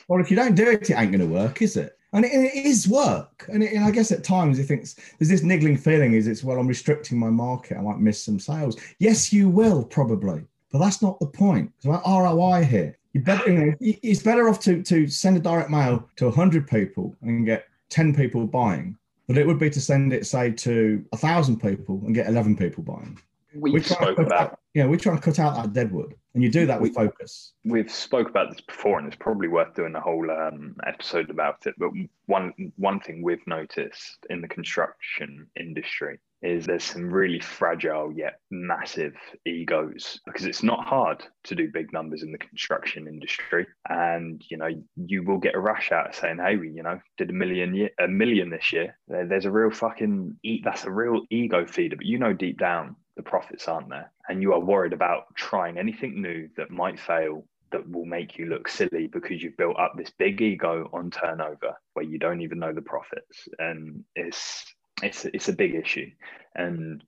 Or 0.07 0.19
if 0.19 0.29
you 0.29 0.35
don't 0.35 0.55
do 0.55 0.69
it, 0.69 0.89
it 0.89 0.97
ain't 0.97 1.11
going 1.11 1.27
to 1.27 1.27
work, 1.27 1.61
is 1.61 1.77
it? 1.77 1.97
And 2.13 2.25
it, 2.25 2.31
and 2.33 2.45
it 2.45 2.55
is 2.55 2.87
work. 2.87 3.45
And, 3.51 3.63
it, 3.63 3.73
and 3.73 3.83
I 3.83 3.91
guess 3.91 4.11
at 4.11 4.23
times 4.23 4.57
he 4.57 4.63
thinks 4.63 4.95
there's 5.19 5.29
this 5.29 5.43
niggling 5.43 5.77
feeling 5.77 6.13
is 6.13 6.27
it's, 6.27 6.43
well, 6.43 6.59
I'm 6.59 6.67
restricting 6.67 7.19
my 7.19 7.29
market. 7.29 7.77
I 7.77 7.81
might 7.81 7.99
miss 7.99 8.23
some 8.23 8.39
sales. 8.39 8.79
Yes, 8.97 9.31
you 9.31 9.49
will 9.49 9.83
probably, 9.83 10.43
but 10.71 10.79
that's 10.79 11.01
not 11.01 11.19
the 11.19 11.27
point. 11.27 11.71
It's 11.77 11.85
about 11.85 12.05
ROI 12.05 12.63
here. 12.63 12.97
You 13.13 13.21
better, 13.21 13.51
you 13.51 13.59
know, 13.59 13.73
it's 13.79 14.23
better 14.23 14.49
off 14.49 14.59
to, 14.61 14.81
to 14.83 15.07
send 15.07 15.37
a 15.37 15.39
direct 15.39 15.69
mail 15.69 16.07
to 16.17 16.25
100 16.25 16.67
people 16.67 17.15
and 17.21 17.45
get 17.45 17.65
10 17.89 18.15
people 18.15 18.45
buying 18.45 18.97
than 19.27 19.37
it 19.37 19.45
would 19.45 19.59
be 19.59 19.69
to 19.69 19.81
send 19.81 20.13
it, 20.13 20.25
say, 20.25 20.51
to 20.51 21.05
1,000 21.09 21.59
people 21.59 22.01
and 22.05 22.15
get 22.15 22.27
11 22.27 22.55
people 22.55 22.83
buying. 22.83 23.19
We've 23.53 23.73
We're 23.73 23.79
trying 23.79 23.99
to 23.99 24.13
spoke 24.13 24.19
about 24.19 24.51
out, 24.51 24.59
yeah, 24.79 24.85
we're 24.85 24.97
trying 24.97 25.17
to 25.17 25.21
cut 25.21 25.39
out 25.39 25.55
that 25.55 25.73
deadwood. 25.73 26.15
And 26.33 26.41
you 26.41 26.49
do 26.49 26.65
that 26.67 26.79
with 26.79 26.93
focus. 26.93 27.51
we've 27.65 27.91
spoke 27.91 28.29
about 28.29 28.49
this 28.49 28.61
before, 28.61 28.97
and 28.97 29.07
it's 29.07 29.17
probably 29.19 29.49
worth 29.49 29.73
doing 29.73 29.93
a 29.95 29.99
whole 29.99 30.29
um, 30.31 30.73
episode 30.87 31.29
about 31.29 31.65
it. 31.65 31.75
But 31.77 31.89
one 32.27 32.53
one 32.77 33.01
thing 33.01 33.21
we've 33.21 33.45
noticed 33.45 34.25
in 34.29 34.39
the 34.39 34.47
construction 34.47 35.47
industry 35.59 36.19
is 36.41 36.65
there's 36.65 36.85
some 36.85 37.11
really 37.11 37.41
fragile 37.41 38.13
yet 38.15 38.39
massive 38.51 39.15
egos 39.45 40.21
because 40.25 40.45
it's 40.45 40.63
not 40.63 40.85
hard 40.85 41.25
to 41.43 41.55
do 41.55 41.69
big 41.73 41.91
numbers 41.91 42.23
in 42.23 42.31
the 42.31 42.37
construction 42.37 43.05
industry, 43.07 43.67
and 43.89 44.41
you 44.49 44.55
know 44.55 44.69
you 44.95 45.23
will 45.23 45.39
get 45.39 45.55
a 45.55 45.59
rush 45.59 45.91
out 45.91 46.09
of 46.09 46.15
saying, 46.15 46.37
"Hey, 46.37 46.55
we 46.55 46.69
you 46.69 46.83
know 46.83 47.01
did 47.17 47.31
a 47.31 47.33
million 47.33 47.73
year, 47.75 47.89
a 47.99 48.07
million 48.07 48.49
this 48.49 48.71
year." 48.71 48.97
There- 49.09 49.27
There's 49.27 49.45
a 49.45 49.51
real 49.51 49.71
fucking 49.71 50.37
that's 50.63 50.85
a 50.85 50.91
real 50.91 51.25
ego 51.31 51.65
feeder, 51.65 51.97
but 51.97 52.05
you 52.05 52.17
know 52.19 52.31
deep 52.33 52.59
down 52.59 52.95
the 53.19 53.29
profits 53.29 53.67
aren't 53.67 53.89
there, 53.89 54.09
and 54.29 54.41
you 54.41 54.53
are 54.53 54.61
worried 54.61 54.93
about 54.93 55.35
trying 55.35 55.77
anything 55.77 56.21
new 56.21 56.47
that 56.55 56.71
might 56.71 56.97
fail 56.97 57.43
that 57.73 57.87
will 57.91 58.05
make 58.05 58.37
you 58.37 58.45
look 58.45 58.69
silly 58.69 59.07
because 59.07 59.43
you've 59.43 59.57
built 59.57 59.77
up 59.77 59.91
this 59.97 60.09
big 60.17 60.41
ego 60.41 60.89
on 60.93 61.11
turnover 61.11 61.75
where 61.93 62.05
you 62.05 62.17
don't 62.17 62.39
even 62.39 62.59
know 62.59 62.71
the 62.71 62.81
profits. 62.81 63.49
And 63.59 64.05
it's 64.15 64.73
it's 65.03 65.25
it's 65.25 65.49
a 65.49 65.53
big 65.53 65.75
issue. 65.75 66.09
And 66.55 67.03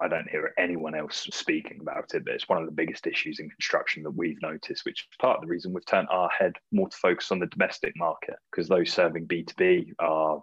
I 0.00 0.08
don't 0.08 0.30
hear 0.30 0.54
anyone 0.58 0.94
else 0.94 1.28
speaking 1.32 1.80
about 1.82 2.14
it 2.14 2.24
but 2.24 2.32
it's 2.32 2.48
one 2.48 2.58
of 2.58 2.64
the 2.64 2.72
biggest 2.72 3.06
issues 3.06 3.38
in 3.38 3.50
construction 3.50 4.02
that 4.04 4.16
we've 4.16 4.40
noticed 4.40 4.86
which 4.86 5.06
is 5.12 5.16
part 5.20 5.36
of 5.36 5.42
the 5.42 5.48
reason 5.48 5.72
we've 5.72 5.86
turned 5.86 6.08
our 6.10 6.30
head 6.30 6.54
more 6.72 6.88
to 6.88 6.96
focus 6.96 7.30
on 7.30 7.38
the 7.38 7.46
domestic 7.46 7.92
market 7.94 8.34
because 8.50 8.68
those 8.68 8.92
serving 8.92 9.28
B2B 9.28 9.92
are 10.00 10.42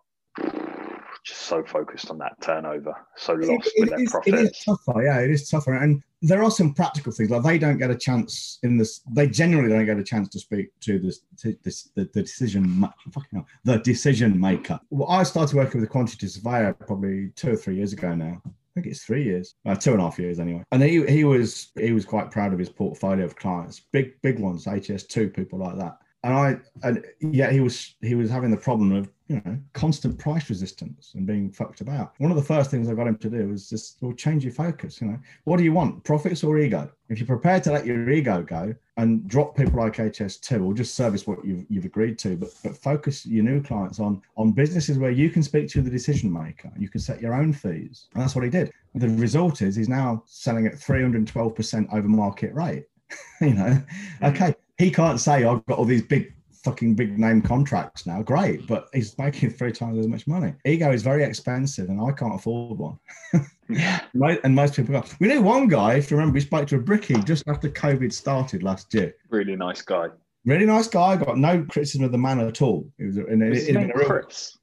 just 1.24 1.42
so 1.42 1.64
focused 1.64 2.10
on 2.10 2.18
that 2.18 2.40
turnover 2.42 2.94
so 3.18 3.34
lost 3.34 3.50
It- 3.50 3.74
with 3.80 3.88
it 3.88 3.90
their 3.90 4.00
is- 4.00 4.08
it 4.08 4.12
profits 4.12 4.38
is 4.60 4.64
tougher, 4.66 5.04
yeah, 5.04 5.20
it 5.20 5.32
is 5.32 5.50
tougher. 5.50 5.74
And 5.74 6.02
there 6.22 6.44
are 6.44 6.52
some 6.52 6.74
practical 6.74 7.12
things 7.14 7.30
like 7.30 7.44
they 7.44 7.58
don't 7.58 7.78
get 7.78 7.92
a 7.92 7.96
chance 7.96 8.60
in 8.64 8.78
this. 8.78 9.02
They 9.14 9.28
generally 9.28 9.70
don't 9.70 9.86
get 9.86 9.98
a 9.98 10.04
chance 10.04 10.28
to 10.30 10.40
speak 10.40 10.68
to 10.82 11.00
this, 11.00 11.22
to 11.38 11.56
this 11.64 11.90
the, 11.96 12.10
the 12.14 12.22
decision, 12.24 12.82
fucking 13.12 13.30
hell, 13.34 13.48
the 13.64 13.78
decision 13.80 14.40
maker. 14.40 14.80
Well, 14.90 15.10
I 15.10 15.24
started 15.24 15.56
working 15.56 15.80
with 15.80 15.90
a 15.90 15.92
quantity 15.92 16.28
surveyor 16.28 16.74
probably 16.74 17.30
two 17.36 17.52
or 17.52 17.56
three 17.56 17.76
years 17.76 17.94
ago 17.94 18.16
now. 18.16 18.42
I 18.46 18.82
think 18.82 18.88
it's 18.88 19.04
three 19.04 19.24
years, 19.24 19.56
uh, 19.66 19.76
two 19.76 19.92
and 19.94 20.00
a 20.02 20.04
half 20.04 20.20
years 20.20 20.40
anyway. 20.40 20.64
And 20.72 20.84
he 20.84 21.06
he 21.08 21.24
was 21.24 21.72
he 21.80 21.92
was 21.92 22.06
quite 22.06 22.32
proud 22.32 22.54
of 22.54 22.60
his 22.60 22.70
portfolio 22.70 23.26
of 23.26 23.36
clients, 23.36 23.82
big 23.92 24.22
big 24.22 24.40
ones, 24.40 24.66
HS 24.68 25.04
two 25.04 25.30
people 25.30 25.60
like 25.60 25.78
that. 25.78 25.98
And 26.24 26.34
I 26.34 26.58
and 26.84 27.06
yet 27.22 27.54
he 27.54 27.62
was 27.62 27.96
he 28.02 28.16
was 28.16 28.30
having 28.30 28.52
the 28.52 28.58
problem 28.58 28.92
of 28.92 29.10
you 29.30 29.42
know 29.46 29.58
constant 29.74 30.18
price 30.18 30.50
resistance 30.50 31.14
and 31.16 31.26
being 31.26 31.50
fucked 31.50 31.80
about. 31.80 32.14
One 32.18 32.30
of 32.30 32.36
the 32.36 32.44
first 32.44 32.70
things 32.70 32.90
I 32.90 32.94
got 32.94 33.08
him 33.08 33.18
to 33.20 33.30
do 33.30 33.48
was 33.48 33.70
just 33.70 33.98
well 34.02 34.12
change 34.12 34.44
your 34.44 34.52
focus. 34.52 35.00
You 35.00 35.08
know, 35.08 35.20
what 35.46 35.58
do 35.58 35.64
you 35.64 35.72
want, 35.72 36.04
profits 36.04 36.44
or 36.44 36.58
ego? 36.58 36.92
If 37.08 37.20
you're 37.20 37.28
prepared 37.28 37.64
to 37.64 37.72
let 37.72 37.86
your 37.86 38.10
ego 38.10 38.42
go 38.44 38.76
and 38.98 39.26
drop 39.30 39.56
people 39.56 39.80
like 39.80 39.96
HS2 39.96 40.66
or 40.66 40.74
just 40.74 40.94
service 40.94 41.26
what 41.26 41.46
you've, 41.46 41.66
you've 41.70 41.86
agreed 41.86 42.20
to, 42.20 42.36
but 42.36 42.50
but 42.64 42.76
focus 42.76 43.26
your 43.26 43.46
new 43.46 43.62
clients 43.64 44.00
on 44.02 44.22
on 44.36 44.52
businesses 44.52 44.98
where 44.98 45.12
you 45.12 45.30
can 45.30 45.42
speak 45.42 45.70
to 45.70 45.82
the 45.82 45.90
decision 45.90 46.34
maker, 46.34 46.72
you 46.78 46.90
can 46.90 47.00
set 47.00 47.22
your 47.22 47.34
own 47.34 47.54
fees, 47.54 48.08
and 48.14 48.22
that's 48.22 48.36
what 48.36 48.44
he 48.44 48.50
did. 48.50 48.72
The 48.96 49.10
result 49.10 49.62
is 49.62 49.76
he's 49.76 49.88
now 49.88 50.24
selling 50.26 50.66
at 50.68 50.74
312% 50.74 51.94
over 51.94 52.08
market 52.08 52.54
rate. 52.54 52.86
you 53.42 53.54
know, 53.54 53.82
mm. 54.22 54.34
okay, 54.34 54.56
he 54.80 54.90
can't 54.90 55.20
say 55.20 55.44
I've 55.44 55.66
got 55.68 55.78
all 55.78 55.86
these 55.86 56.02
big 56.02 56.34
fucking 56.64 56.96
big 56.96 57.20
name 57.20 57.42
contracts 57.42 58.06
now. 58.06 58.22
Great, 58.24 58.66
but 58.66 58.88
he's 58.94 59.18
making 59.18 59.52
three 59.52 59.72
times 59.72 60.00
as 60.00 60.08
much 60.08 60.26
money. 60.26 60.54
Ego 60.66 60.92
is 60.92 61.04
very 61.04 61.24
expensive, 61.24 61.90
and 61.90 62.02
I 62.02 62.12
can't 62.12 62.36
afford 62.36 62.80
one. 62.80 63.00
yeah 63.70 64.00
and 64.16 64.56
most 64.56 64.76
people 64.76 65.00
go. 65.00 65.04
We 65.20 65.28
knew 65.28 65.42
one 65.42 65.68
guy, 65.68 65.94
if 65.94 66.10
you 66.10 66.18
remember, 66.18 66.34
we 66.34 66.42
spoke 66.42 66.68
to 66.70 66.78
a 66.78 66.80
brickie 66.80 67.24
just 67.24 67.48
after 67.48 67.70
COVID 67.70 68.12
started 68.12 68.64
last 68.64 68.94
year. 68.94 69.16
really 69.30 69.56
nice 69.56 69.84
guy 69.84 70.08
Really 70.46 70.66
nice 70.66 70.88
guy, 70.88 71.18
got 71.18 71.38
no 71.38 71.64
criticism 71.70 72.04
of 72.06 72.14
the 72.14 72.18
man 72.18 72.40
at 72.40 72.62
all. 72.62 72.90
It 72.98 73.06
was, 73.06 73.18
and 73.18 73.44
it, 73.44 73.58
it'd 73.58 73.76
been 73.76 73.92
a 73.92 73.98
real, 73.98 74.22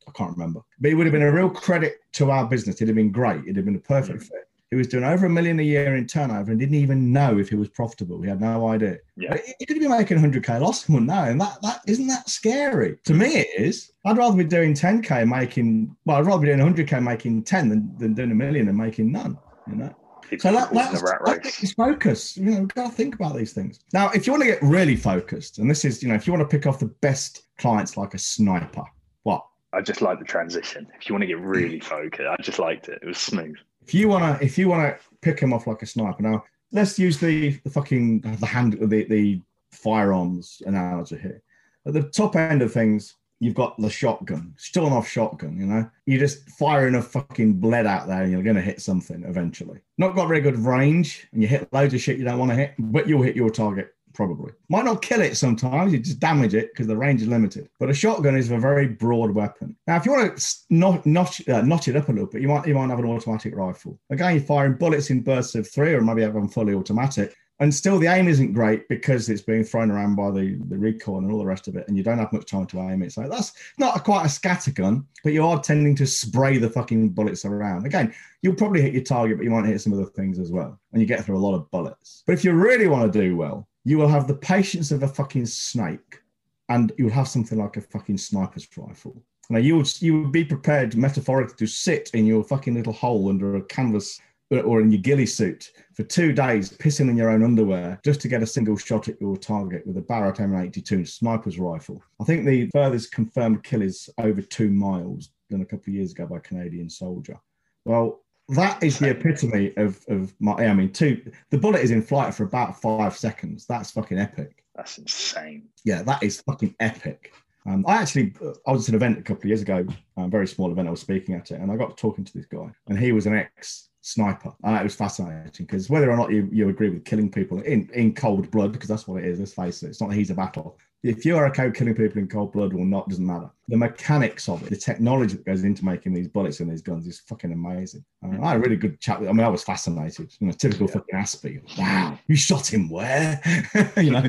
I 0.09 0.11
can't 0.13 0.33
remember, 0.33 0.61
but 0.81 0.91
it 0.91 0.95
would 0.95 1.07
have 1.07 1.13
been 1.13 1.23
a 1.23 1.31
real 1.31 1.51
credit 1.51 1.97
to 2.13 2.31
our 2.31 2.47
business. 2.47 2.77
It'd 2.77 2.89
have 2.89 2.97
been 2.97 3.13
great. 3.13 3.43
It'd 3.43 3.57
have 3.57 3.67
been 3.67 3.77
a 3.77 3.81
perfect 3.81 4.23
fit. 4.23 4.46
He 4.77 4.79
was 4.79 4.89
doing 4.89 5.05
over 5.05 5.25
a 5.25 5.31
million 5.31 5.59
a 5.59 5.63
year 5.63 5.97
in 5.97 6.07
turnover 6.07 6.51
and 6.51 6.61
didn't 6.61 6.75
even 6.75 7.11
know 7.11 7.39
if 7.39 7.49
he 7.49 7.57
was 7.57 7.71
profitable. 7.71 8.21
He 8.21 8.29
had 8.29 8.43
no 8.43 8.69
idea. 8.69 8.99
Yeah. 9.17 9.39
He 9.59 9.65
could 9.65 9.79
be 9.79 9.89
making 9.89 10.19
100k 10.19 10.61
loss 10.61 10.87
and 10.87 10.95
wouldn't 10.95 11.11
know. 11.11 11.25
And 11.25 11.41
that, 11.41 11.63
that 11.63 11.81
isn't 11.87 12.07
that 12.09 12.29
scary. 12.29 12.99
To 13.05 13.15
me, 13.15 13.27
it 13.37 13.49
is. 13.59 13.93
I'd 14.05 14.19
rather 14.19 14.37
be 14.37 14.45
doing 14.45 14.75
10k 14.75 15.27
making, 15.27 15.97
well, 16.05 16.19
I'd 16.19 16.27
rather 16.27 16.43
be 16.43 16.49
doing 16.49 16.59
100k 16.59 17.03
making 17.03 17.45
10 17.45 17.71
than, 17.71 17.97
than 17.97 18.13
doing 18.13 18.33
a 18.33 18.35
million 18.35 18.69
and 18.69 18.77
making 18.77 19.13
none, 19.13 19.39
you 19.67 19.77
know? 19.77 19.95
So 20.39 20.53
that, 20.53 20.75
that's, 20.75 21.01
the 21.01 21.07
that 21.07 21.75
focus. 21.77 22.37
You 22.37 22.45
know, 22.51 22.61
we've 22.61 22.69
got 22.69 22.91
to 22.91 22.95
think 22.95 23.15
about 23.15 23.35
these 23.35 23.55
things. 23.55 23.81
Now, 23.95 24.11
if 24.11 24.27
you 24.27 24.33
want 24.33 24.43
to 24.43 24.49
get 24.49 24.63
really 24.63 24.97
focused, 24.97 25.59
and 25.59 25.71
this 25.71 25.87
is, 25.87 26.03
you 26.03 26.11
know, 26.11 26.17
if 26.17 26.27
you 26.27 26.35
want 26.35 26.43
to 26.43 26.55
pick 26.55 26.67
off 26.67 26.79
the 26.79 26.87
best 27.01 27.47
clients 27.59 27.97
like 27.97 28.13
a 28.13 28.19
sniper, 28.19 28.85
what? 29.23 29.47
I 29.73 29.81
just 29.81 30.03
like 30.03 30.19
the 30.19 30.25
transition. 30.25 30.87
If 31.01 31.09
you 31.09 31.15
want 31.15 31.23
to 31.23 31.27
get 31.27 31.41
really 31.41 31.81
focused, 31.95 32.29
I 32.29 32.37
just 32.43 32.59
liked 32.59 32.89
it. 32.89 32.99
It 33.03 33.07
was 33.07 33.19
smooth. 33.19 33.57
If 33.87 33.95
you 33.95 34.09
want 34.09 34.39
to, 34.39 34.45
if 34.45 34.59
you 34.59 34.69
want 34.69 34.83
to 34.83 35.05
pick 35.21 35.41
him 35.41 35.53
off 35.53 35.67
like 35.67 35.83
a 35.83 35.87
sniper. 35.87 36.23
Now, 36.23 36.45
let's 36.73 36.99
use 36.99 37.19
the, 37.19 37.51
the 37.65 37.71
fucking 37.71 38.21
the 38.21 38.47
hand 38.47 38.75
the 38.75 39.05
the 39.05 39.41
firearms 39.71 40.63
analogy 40.67 41.19
here. 41.19 41.43
At 41.87 41.93
the 41.93 42.03
top 42.03 42.37
end 42.37 42.63
of 42.63 42.73
things, 42.73 43.15
you've 43.39 43.55
got 43.55 43.79
the 43.79 43.91
shotgun, 43.91 44.55
still 44.57 44.87
an 44.87 44.93
off 44.93 45.09
shotgun. 45.09 45.59
You 45.59 45.67
know, 45.67 45.91
You're 46.07 46.21
just 46.21 46.49
firing 46.51 46.97
a 46.97 47.03
fucking 47.03 47.55
bled 47.55 47.87
out 47.87 48.07
there, 48.09 48.23
and 48.23 48.33
you're 48.33 48.43
going 48.43 48.57
to 48.57 48.63
hit 48.63 48.81
something 48.81 49.25
eventually. 49.25 49.81
Not 49.99 50.17
got 50.17 50.29
very 50.29 50.41
good 50.41 50.59
range, 50.59 51.29
and 51.33 51.43
you 51.43 51.49
hit 51.49 51.73
loads 51.73 51.95
of 51.95 52.01
shit 52.01 52.19
you 52.19 52.25
don't 52.25 52.39
want 52.39 52.51
to 52.51 52.57
hit, 52.57 52.75
but 52.79 53.09
you'll 53.09 53.23
hit 53.23 53.37
your 53.37 53.51
target 53.51 53.96
probably. 54.17 54.53
Might 54.69 54.87
not 54.87 55.03
kill 55.03 55.21
it 55.21 55.37
sometimes, 55.37 55.93
you 55.93 55.99
just 56.01 56.19
damage 56.19 56.55
it 56.55 56.73
because 56.73 56.87
the 56.87 56.97
range 56.97 57.23
is 57.23 57.29
limited. 57.29 57.69
But 57.79 57.91
a 57.91 57.95
shotgun 57.95 58.37
is 58.37 58.51
a 58.51 58.59
very 58.59 58.89
broad 58.89 59.31
weapon. 59.31 59.77
Now, 59.87 59.97
if 59.97 60.07
you 60.07 60.13
want 60.13 60.37
to 60.37 60.57
notch, 60.71 61.07
notch, 61.07 61.49
uh, 61.49 61.61
notch 61.61 61.89
it 61.89 61.97
up 61.97 62.09
a 62.09 62.13
little 62.13 62.27
bit, 62.27 62.43
you 62.43 62.49
might 62.49 62.67
you 62.67 62.75
might 62.75 62.89
have 62.89 62.99
an 62.99 63.07
automatic 63.07 63.55
rifle. 63.55 64.01
Again, 64.11 64.35
you're 64.35 64.45
firing 64.45 64.75
bullets 64.75 65.11
in 65.11 65.23
bursts 65.23 65.55
of 65.55 65.71
three, 65.71 65.93
or 65.93 66.01
maybe 66.01 66.23
have 66.23 66.35
them 66.35 66.49
fully 66.49 66.75
automatic. 66.75 67.37
And 67.59 67.75
still, 67.75 67.99
the 67.99 68.09
aim 68.09 68.29
isn't 68.29 68.53
great 68.53 68.87
because 68.89 69.31
it's 69.31 69.41
being 69.41 69.65
thrown 69.65 69.91
around 69.91 70.15
by 70.15 70.31
the, 70.31 70.59
the 70.69 70.77
recoil 70.77 71.19
and 71.19 71.33
all 71.33 71.39
the 71.39 71.47
rest 71.47 71.69
of 71.69 71.77
it, 71.77 71.89
and 71.89 71.97
you 71.97 72.03
don't 72.03 72.19
have 72.19 72.33
much 72.33 72.51
time 72.51 72.67
to 72.67 72.81
aim 72.81 73.03
it. 73.03 73.13
So 73.13 73.27
that's 73.29 73.53
not 73.79 73.97
a, 73.97 74.01
quite 74.01 74.27
a 74.27 74.29
scatter 74.29 74.71
gun, 74.71 75.07
but 75.25 75.33
you 75.33 75.45
are 75.45 75.59
tending 75.59 75.95
to 75.97 76.07
spray 76.07 76.59
the 76.59 76.69
fucking 76.69 77.11
bullets 77.11 77.47
around. 77.47 77.87
Again, 77.87 78.15
you'll 78.43 78.55
probably 78.55 78.83
hit 78.83 78.93
your 78.93 79.03
target, 79.03 79.39
but 79.39 79.45
you 79.45 79.51
might 79.51 79.65
hit 79.65 79.81
some 79.81 79.95
other 79.95 80.05
things 80.05 80.39
as 80.39 80.53
well, 80.53 80.79
and 80.93 81.01
you 81.01 81.09
get 81.09 81.25
through 81.25 81.39
a 81.39 81.47
lot 81.47 81.55
of 81.55 81.71
bullets. 81.71 82.23
But 82.27 82.35
if 82.35 82.45
you 82.45 82.53
really 82.53 82.89
want 82.89 83.11
to 83.11 83.19
do 83.19 83.37
well, 83.37 83.67
you 83.85 83.97
will 83.97 84.09
have 84.09 84.27
the 84.27 84.35
patience 84.35 84.91
of 84.91 85.03
a 85.03 85.09
fucking 85.09 85.47
snake, 85.47 86.21
and 86.69 86.93
you'll 86.99 87.11
have 87.11 87.29
something 87.29 87.59
like 87.59 87.79
a 87.79 87.81
fucking 87.81 88.19
sniper's 88.19 88.69
rifle. 88.77 89.23
Now 89.49 89.59
you 89.59 89.77
would 89.77 90.03
you 90.03 90.23
would 90.23 90.33
be 90.33 90.45
prepared 90.45 90.97
metaphorically 90.97 91.55
to 91.57 91.67
sit 91.67 92.11
in 92.15 92.27
your 92.27 92.43
fucking 92.43 92.75
little 92.75 92.93
hole 92.93 93.29
under 93.29 93.57
a 93.57 93.63
canvas 93.63 94.21
or 94.51 94.81
in 94.81 94.91
your 94.91 95.01
ghillie 95.01 95.27
suit 95.27 95.73
for 95.95 96.05
two 96.05 96.33
days, 96.33 96.71
pissing 96.71 97.11
in 97.11 97.17
your 97.17 97.31
own 97.31 97.43
underwear 97.43 98.01
just 98.05 98.21
to 98.21 98.29
get 98.29 98.43
a 98.43 98.47
single 98.47 98.77
shot 98.77 99.09
at 99.09 99.21
your 99.21 99.37
target 99.37 99.87
with 99.87 99.97
a 99.97 100.03
Barrett 100.03 100.37
M82 100.37 101.09
sniper's 101.09 101.59
rifle. 101.59 102.03
I 102.21 102.25
think 102.25 102.47
the 102.47 102.69
furthest 102.71 103.13
confirmed 103.13 103.65
kill 103.65 103.83
is 103.83 104.09
over 104.19 104.41
two 104.41 104.71
miles 104.71 105.31
done 105.51 105.63
a 105.63 105.65
couple 105.65 105.91
of 105.91 105.95
years 105.95 106.13
ago 106.13 106.27
by 106.27 106.37
a 106.37 106.41
Canadian 106.41 106.91
soldier. 106.91 107.39
Well, 107.85 108.21
that 108.51 108.83
is 108.83 108.99
the 108.99 109.11
epitome 109.11 109.73
of 109.77 110.05
of 110.09 110.33
my. 110.39 110.53
I 110.53 110.73
mean, 110.75 110.93
two. 110.93 111.33
The 111.51 111.59
bullet 111.59 111.83
is 111.83 111.91
in 111.91 112.03
flight 112.03 112.35
for 112.35 112.45
about 112.45 112.81
five 112.81 113.17
seconds. 113.17 113.67
That's 113.67 113.91
fucking 113.91 114.19
epic. 114.19 114.65
That's 114.75 114.99
insane. 114.99 115.69
Yeah, 115.85 116.03
that 116.03 116.23
is 116.23 116.43
fucking 116.43 116.75
epic. 116.79 117.33
Um, 117.67 117.85
I 117.87 117.95
actually, 117.95 118.33
I 118.67 118.73
was 118.73 118.85
at 118.85 118.91
an 118.91 118.95
event 118.95 119.19
a 119.19 119.23
couple 119.23 119.43
of 119.43 119.47
years 119.47 119.63
ago, 119.63 119.87
a 120.17 120.29
very 120.29 120.47
small 120.47 120.71
event. 120.71 120.89
I 120.89 120.93
was 120.93 121.01
speaking 121.01 121.35
at 121.35 121.51
it, 121.51 121.61
and 121.61 121.71
I 121.71 121.77
got 121.77 121.97
talking 121.97 122.25
to 122.25 122.33
this 122.33 122.47
guy, 122.47 122.71
and 122.89 122.99
he 122.99 123.13
was 123.13 123.27
an 123.27 123.35
ex 123.35 123.89
sniper. 124.07 124.53
And 124.63 124.77
it 124.77 124.85
was 124.85 124.95
fascinating 124.95 125.67
because 125.67 125.91
whether 125.91 126.11
or 126.11 126.17
not 126.17 126.31
you, 126.31 126.49
you 126.53 126.69
agree 126.69 126.91
with 126.91 127.05
killing 127.05 127.31
people 127.31 127.61
in, 127.63 127.91
in 127.93 128.15
cold 128.15 128.51
blood, 128.51 128.73
because 128.73 128.89
that's 128.89 129.09
what 129.09 129.23
it 129.23 129.29
is, 129.29 129.41
let's 129.41 129.55
face 129.55 129.83
it, 129.83 129.89
it's 129.89 130.01
not 130.01 130.11
the 130.11 130.17
heat 130.17 130.31
of 130.31 130.37
battle. 130.37 130.79
If 131.03 131.25
you 131.25 131.37
are 131.37 131.47
okay 131.49 131.67
with 131.67 131.77
killing 131.77 131.95
people 131.95 132.19
in 132.19 132.29
cold 132.29 132.53
blood 132.53 132.73
or 132.73 132.85
not, 132.85 133.09
doesn't 133.09 133.25
matter. 133.25 133.51
The 133.69 133.77
mechanics 133.77 134.49
of 134.49 134.63
it, 134.63 134.71
the 134.71 134.77
technology 134.77 135.37
that 135.37 135.45
goes 135.45 135.63
into 135.63 135.85
making 135.85 136.15
these 136.15 136.27
bullets 136.27 136.61
and 136.61 136.71
these 136.71 136.83
guns 136.83 137.07
is 137.07 137.21
fucking 137.21 137.53
amazing. 137.53 138.05
Um, 138.25 138.43
I 138.43 138.49
had 138.49 138.57
a 138.57 138.61
really 138.61 138.77
good 138.77 138.99
chat 139.01 139.21
with. 139.21 139.29
I 139.29 139.33
mean, 139.33 139.45
I 139.45 139.49
was 139.49 139.63
fascinated. 139.63 140.33
You 140.41 140.49
know, 140.49 140.53
typical 140.53 140.87
yeah. 140.87 140.93
fucking 140.95 141.15
Aspie. 141.15 141.79
Wow, 141.79 142.19
you 142.27 142.35
shot 142.35 142.73
him 142.73 142.89
where? 142.89 143.41
you 143.97 144.11
know, 144.11 144.25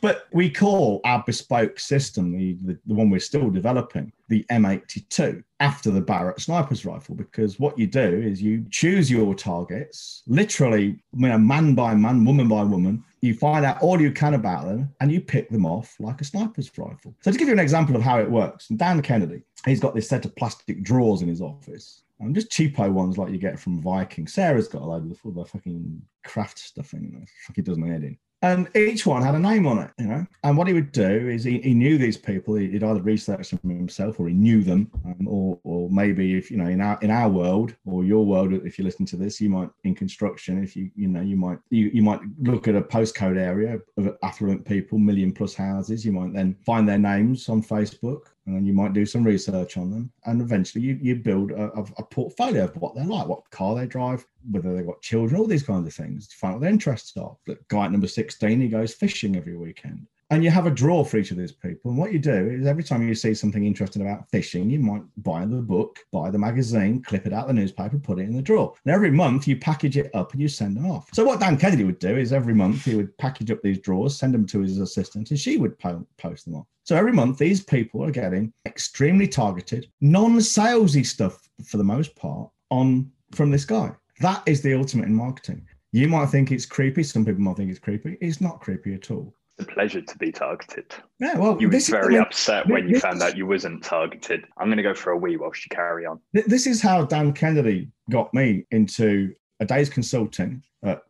but 0.00 0.26
we 0.32 0.50
call 0.50 1.00
our 1.04 1.22
bespoke 1.26 1.78
system, 1.78 2.32
the, 2.32 2.54
the, 2.62 2.78
the 2.86 2.94
one 2.94 3.10
we're 3.10 3.20
still 3.20 3.50
developing, 3.50 4.12
the 4.28 4.44
M82 4.50 5.42
after 5.60 5.90
the 5.90 6.00
Barrett 6.00 6.40
sniper's 6.40 6.86
rifle 6.86 7.14
because 7.14 7.60
what 7.60 7.78
you 7.78 7.86
do 7.86 8.00
is 8.00 8.40
you 8.40 8.64
choose 8.70 9.10
your 9.10 9.34
targets, 9.34 10.22
literally, 10.26 11.02
you 11.16 11.28
know, 11.28 11.38
man 11.38 11.74
by 11.74 11.94
man, 11.94 12.24
woman 12.24 12.48
by 12.48 12.62
woman. 12.62 13.04
You 13.20 13.34
find 13.34 13.66
out 13.66 13.82
all 13.82 14.00
you 14.00 14.12
can 14.12 14.32
about 14.32 14.64
them 14.64 14.94
and 15.00 15.12
you 15.12 15.20
pick 15.20 15.50
them 15.50 15.66
off 15.66 15.94
like 16.00 16.22
a 16.22 16.24
sniper's 16.24 16.70
rifle. 16.78 17.14
So, 17.20 17.30
to 17.30 17.36
give 17.36 17.48
you 17.48 17.52
an 17.52 17.60
example 17.60 17.94
of 17.94 18.00
how 18.00 18.18
it 18.18 18.30
works, 18.30 18.68
Dan 18.68 19.02
Kennedy, 19.02 19.42
he's 19.66 19.80
got 19.80 19.94
this 19.94 20.08
set 20.08 20.24
of 20.24 20.34
plastic 20.36 20.82
drawers 20.82 21.20
in 21.20 21.28
his 21.28 21.42
office. 21.42 22.02
And 22.20 22.34
just 22.34 22.50
cheapo 22.50 22.90
ones 22.90 23.18
like 23.18 23.30
you 23.30 23.38
get 23.38 23.58
from 23.58 23.80
Viking. 23.80 24.26
Sarah's 24.26 24.68
got 24.68 24.82
a 24.82 24.84
load 24.84 25.10
of 25.10 25.34
the, 25.34 25.44
fucking 25.44 26.02
craft 26.24 26.58
stuff 26.58 26.92
in 26.92 27.10
there. 27.12 27.26
Fuck, 27.46 27.56
he 27.56 27.62
does 27.62 27.78
my 27.78 27.88
head 27.88 28.04
in 28.04 28.16
and 28.42 28.74
each 28.74 29.04
one 29.04 29.22
had 29.22 29.34
a 29.34 29.38
name 29.38 29.66
on 29.66 29.78
it, 29.78 29.90
you 29.98 30.06
know. 30.06 30.26
And 30.44 30.56
what 30.56 30.66
he 30.66 30.72
would 30.72 30.92
do 30.92 31.28
is 31.28 31.44
he, 31.44 31.60
he 31.60 31.74
knew 31.74 31.98
these 31.98 32.16
people. 32.16 32.54
He'd 32.54 32.82
either 32.82 33.02
researched 33.02 33.50
them 33.50 33.70
himself, 33.70 34.18
or 34.18 34.28
he 34.28 34.34
knew 34.34 34.62
them, 34.62 34.90
um, 35.04 35.28
or 35.28 35.58
or 35.62 35.90
maybe 35.90 36.36
if 36.36 36.50
you 36.50 36.56
know 36.56 36.66
in 36.66 36.80
our 36.80 36.98
in 37.02 37.10
our 37.10 37.28
world 37.28 37.74
or 37.84 38.04
your 38.04 38.24
world, 38.24 38.52
if 38.52 38.78
you 38.78 38.84
listen 38.84 39.04
to 39.06 39.16
this, 39.16 39.40
you 39.40 39.50
might 39.50 39.68
in 39.84 39.94
construction, 39.94 40.62
if 40.62 40.74
you 40.74 40.90
you 40.96 41.08
know 41.08 41.20
you 41.20 41.36
might 41.36 41.58
you, 41.68 41.90
you 41.92 42.02
might 42.02 42.20
look 42.38 42.66
at 42.66 42.74
a 42.74 42.82
postcode 42.82 43.38
area 43.38 43.78
of 43.98 44.16
affluent 44.22 44.64
people, 44.64 44.98
million 44.98 45.32
plus 45.32 45.54
houses. 45.54 46.04
You 46.04 46.12
might 46.12 46.32
then 46.32 46.56
find 46.64 46.88
their 46.88 46.98
names 46.98 47.48
on 47.48 47.62
Facebook, 47.62 48.22
and 48.56 48.66
you 48.66 48.72
might 48.72 48.92
do 48.92 49.06
some 49.06 49.24
research 49.24 49.76
on 49.76 49.90
them 49.90 50.12
and 50.26 50.40
eventually 50.40 50.84
you, 50.84 50.98
you 51.00 51.16
build 51.16 51.50
a, 51.50 51.70
a, 51.98 52.02
portfolio 52.04 52.64
of 52.64 52.76
what 52.76 52.94
they're 52.94 53.04
like 53.04 53.26
what 53.26 53.48
car 53.50 53.74
they 53.74 53.86
drive 53.86 54.24
whether 54.50 54.74
they've 54.74 54.86
got 54.86 55.00
children 55.02 55.40
all 55.40 55.46
these 55.46 55.62
kinds 55.62 55.86
of 55.86 55.94
things 55.94 56.28
to 56.28 56.36
find 56.36 56.54
what 56.54 56.62
their 56.62 56.70
interests 56.70 57.16
are. 57.16 57.36
The 57.46 57.58
guy 57.68 57.86
at 57.86 57.92
number 57.92 58.08
16 58.08 58.60
he 58.60 58.68
goes 58.68 58.94
fishing 58.94 59.36
every 59.36 59.56
weekend 59.56 60.06
and 60.30 60.44
you 60.44 60.50
have 60.50 60.66
a 60.66 60.70
draw 60.70 61.04
for 61.04 61.18
each 61.18 61.30
of 61.30 61.36
these 61.36 61.52
people 61.52 61.90
and 61.90 61.98
what 61.98 62.12
you 62.12 62.18
do 62.18 62.50
is 62.50 62.66
every 62.66 62.84
time 62.84 63.06
you 63.06 63.14
see 63.14 63.34
something 63.34 63.64
interesting 63.64 64.02
about 64.02 64.28
fishing 64.30 64.70
you 64.70 64.78
might 64.78 65.02
buy 65.18 65.44
the 65.44 65.56
book 65.56 65.98
buy 66.12 66.30
the 66.30 66.38
magazine 66.38 67.02
clip 67.02 67.26
it 67.26 67.32
out 67.32 67.46
the 67.46 67.52
newspaper 67.52 67.98
put 67.98 68.18
it 68.18 68.22
in 68.22 68.36
the 68.36 68.42
drawer 68.42 68.74
and 68.84 68.94
every 68.94 69.10
month 69.10 69.46
you 69.46 69.56
package 69.56 69.96
it 69.96 70.10
up 70.14 70.32
and 70.32 70.40
you 70.40 70.48
send 70.48 70.76
them 70.76 70.90
off 70.90 71.08
so 71.12 71.24
what 71.24 71.40
dan 71.40 71.56
kennedy 71.56 71.84
would 71.84 71.98
do 71.98 72.16
is 72.16 72.32
every 72.32 72.54
month 72.54 72.84
he 72.84 72.94
would 72.94 73.16
package 73.18 73.50
up 73.50 73.60
these 73.62 73.80
drawers 73.80 74.16
send 74.16 74.32
them 74.32 74.46
to 74.46 74.60
his 74.60 74.78
assistant 74.78 75.30
and 75.30 75.38
she 75.38 75.56
would 75.56 75.78
po- 75.78 76.06
post 76.18 76.44
them 76.44 76.54
off 76.54 76.66
so 76.90 76.96
every 76.96 77.12
month, 77.12 77.38
these 77.38 77.62
people 77.62 78.02
are 78.02 78.10
getting 78.10 78.52
extremely 78.66 79.28
targeted, 79.28 79.86
non-salesy 80.00 81.06
stuff 81.06 81.48
for 81.64 81.76
the 81.76 81.84
most 81.84 82.16
part 82.16 82.50
on 82.70 83.08
from 83.32 83.52
this 83.52 83.64
guy. 83.64 83.92
That 84.18 84.42
is 84.46 84.60
the 84.60 84.74
ultimate 84.74 85.06
in 85.06 85.14
marketing. 85.14 85.68
You 85.92 86.08
might 86.08 86.26
think 86.26 86.50
it's 86.50 86.66
creepy. 86.66 87.04
Some 87.04 87.24
people 87.24 87.42
might 87.42 87.56
think 87.56 87.70
it's 87.70 87.78
creepy. 87.78 88.18
It's 88.20 88.40
not 88.40 88.60
creepy 88.60 88.94
at 88.94 89.10
all. 89.10 89.32
A 89.60 89.64
pleasure 89.64 90.00
to 90.00 90.18
be 90.18 90.32
targeted. 90.32 90.94
Yeah, 91.18 91.36
well, 91.36 91.56
you 91.60 91.68
were 91.68 91.78
very 91.78 92.14
is, 92.16 92.20
upset 92.20 92.68
when 92.68 92.88
you 92.88 92.98
found 92.98 93.22
out 93.22 93.36
you 93.36 93.46
wasn't 93.46 93.82
targeted. 93.82 94.44
I'm 94.58 94.66
going 94.66 94.78
to 94.78 94.82
go 94.82 94.94
for 94.94 95.10
a 95.10 95.16
wee 95.16 95.36
whilst 95.36 95.64
you 95.64 95.74
carry 95.74 96.06
on. 96.06 96.20
This 96.32 96.66
is 96.66 96.80
how 96.80 97.04
Dan 97.04 97.32
Kennedy 97.32 97.90
got 98.08 98.32
me 98.34 98.66
into 98.70 99.34
a 99.60 99.66
day's 99.66 99.90
consulting 99.90 100.62
at 100.82 101.02